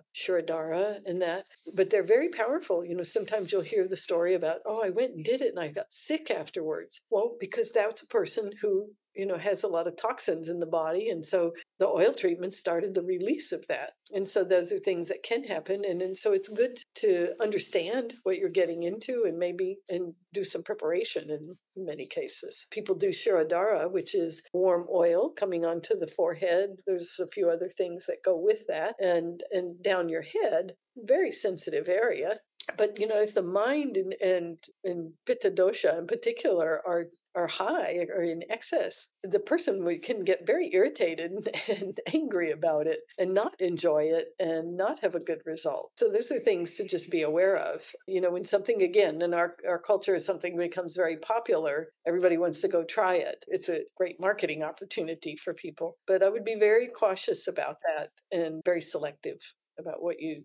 and 1.05 1.21
that, 1.23 1.45
but 1.75 1.91
they're 1.91 2.03
very 2.03 2.29
powerful. 2.29 2.85
You 2.85 2.97
know, 2.97 3.03
sometimes 3.03 3.53
you'll 3.53 3.63
hear 3.63 3.89
the 3.89 3.97
story 3.97 4.35
about, 4.35 4.61
oh, 4.65 4.81
I 4.83 4.91
went 4.91 5.15
and 5.15 5.25
did 5.25 5.41
it 5.41 5.51
and 5.51 5.61
I 5.61 5.69
got 5.69 5.93
sick 5.93 6.31
afterwards. 6.31 7.01
Well, 7.11 7.37
because 7.41 7.73
that's 7.73 8.03
a 8.03 8.07
person 8.07 8.53
who 8.61 8.91
you 9.17 9.27
know 9.27 9.39
has 9.39 9.65
a 9.65 9.69
lot 9.69 9.87
of 9.87 9.97
toxins 9.97 10.49
in 10.49 10.61
the 10.61 10.67
body 10.67 11.09
and 11.11 11.25
so 11.25 11.53
the 11.79 11.89
oil 11.89 12.13
treatment 12.15 12.55
started 12.55 12.95
the 12.95 13.03
release 13.03 13.53
of 13.53 13.65
that. 13.69 13.91
And 14.13 14.27
so 14.27 14.45
those 14.45 14.73
are 14.73 14.79
things 14.79 15.09
that 15.09 15.23
can 15.23 15.45
happen 15.45 15.85
and, 15.85 16.01
and 16.01 16.17
so 16.17 16.33
it's 16.33 16.49
good 16.49 16.79
to 16.97 17.31
understand 17.41 18.15
what 18.23 18.39
you're 18.39 18.49
getting 18.49 18.85
into 18.85 19.25
and 19.27 19.39
maybe 19.39 19.79
and 19.89 20.15
do 20.33 20.45
some 20.45 20.63
preparation 20.63 21.31
in 21.31 21.57
many 21.77 22.07
cases. 22.07 22.67
People 22.71 22.95
do 22.95 23.09
shirodhara 23.09 23.91
which 23.91 24.15
is 24.15 24.43
warm 24.53 24.87
oil 24.93 25.31
coming 25.31 25.65
onto 25.65 25.99
the 25.99 26.07
forehead. 26.17 26.71
There's 26.87 27.17
a 27.21 27.27
few 27.27 27.51
other 27.51 27.69
things 27.69 28.07
that 28.07 28.25
go 28.25 28.39
with 28.39 28.67
that 28.69 28.95
and 29.01 29.43
and 29.53 29.83
down 29.83 30.09
your 30.09 30.23
head 30.23 30.73
very 30.97 31.31
sensitive 31.31 31.89
area. 31.89 32.39
But 32.77 32.99
you 32.99 33.07
know 33.07 33.21
if 33.21 33.35
the 33.35 33.43
mind 33.43 33.97
and 33.97 34.15
and, 34.21 34.59
and 34.83 35.13
pitta 35.25 35.51
dosha 35.51 35.99
in 35.99 36.07
particular 36.07 36.83
are 36.87 37.07
are 37.37 37.47
high 37.47 38.07
or 38.15 38.23
in 38.23 38.43
excess, 38.51 39.09
the 39.23 39.39
person 39.39 39.85
can 40.03 40.25
get 40.25 40.47
very 40.47 40.71
irritated 40.73 41.49
and 41.69 42.01
angry 42.13 42.51
about 42.51 42.87
it 42.87 43.01
and 43.19 43.35
not 43.35 43.53
enjoy 43.61 44.05
it 44.05 44.29
and 44.41 44.77
not 44.77 45.01
have 45.01 45.15
a 45.15 45.21
good 45.21 45.41
result. 45.45 45.91
So 45.97 46.11
those 46.11 46.33
are 46.33 46.39
things 46.39 46.77
to 46.77 46.89
just 46.89 47.11
be 47.11 47.23
aware 47.23 47.57
of. 47.57 47.83
You 48.09 48.21
know, 48.21 48.31
when 48.31 48.45
something 48.45 48.83
again 48.83 49.23
in 49.23 49.35
our, 49.35 49.57
our 49.69 49.79
culture 49.79 50.19
something 50.19 50.57
becomes 50.57 50.97
very 50.97 51.19
popular, 51.19 51.89
everybody 52.07 52.39
wants 52.39 52.61
to 52.63 52.69
go 52.69 52.85
try 52.85 53.17
it. 53.17 53.45
It's 53.49 53.69
a 53.69 53.83
great 53.97 54.19
marketing 54.19 54.63
opportunity 54.63 55.37
for 55.37 55.55
people. 55.55 55.99
But 56.07 56.23
I 56.23 56.31
would 56.31 56.45
be 56.45 56.57
very 56.59 56.89
cautious 56.89 57.47
about 57.47 57.77
that 57.87 58.09
and 58.33 58.63
very 58.65 58.81
selective 58.81 59.39
about 59.79 60.03
what 60.03 60.17
you 60.19 60.43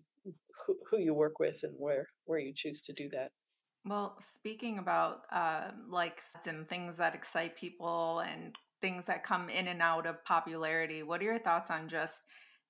who, 0.66 0.76
who 0.90 0.98
you 0.98 1.14
work 1.14 1.38
with 1.38 1.60
and 1.62 1.72
where 1.76 2.06
where 2.26 2.38
you 2.38 2.52
choose 2.54 2.82
to 2.82 2.92
do 2.92 3.08
that. 3.12 3.30
Well, 3.84 4.16
speaking 4.20 4.78
about 4.78 5.22
uh, 5.32 5.72
like 5.88 6.22
and 6.46 6.68
things 6.68 6.98
that 6.98 7.14
excite 7.14 7.56
people 7.56 8.20
and 8.20 8.54
things 8.80 9.06
that 9.06 9.24
come 9.24 9.48
in 9.48 9.68
and 9.68 9.82
out 9.82 10.06
of 10.06 10.24
popularity, 10.24 11.02
what 11.02 11.20
are 11.20 11.24
your 11.24 11.38
thoughts 11.38 11.70
on 11.70 11.88
just 11.88 12.22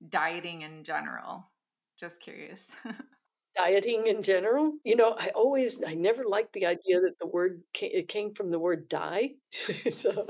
dieting 0.08 0.62
in 0.62 0.84
general? 0.84 1.50
Just 1.98 2.20
curious. 2.20 2.74
dieting 3.56 4.06
in 4.06 4.22
general 4.22 4.72
you 4.84 4.96
know 4.96 5.14
i 5.18 5.28
always 5.34 5.82
i 5.86 5.94
never 5.94 6.24
liked 6.24 6.52
the 6.52 6.66
idea 6.66 7.00
that 7.00 7.18
the 7.18 7.26
word 7.26 7.62
came, 7.72 7.90
it 7.92 8.08
came 8.08 8.30
from 8.32 8.50
the 8.50 8.58
word 8.58 8.88
die 8.88 9.30
so, 9.92 10.26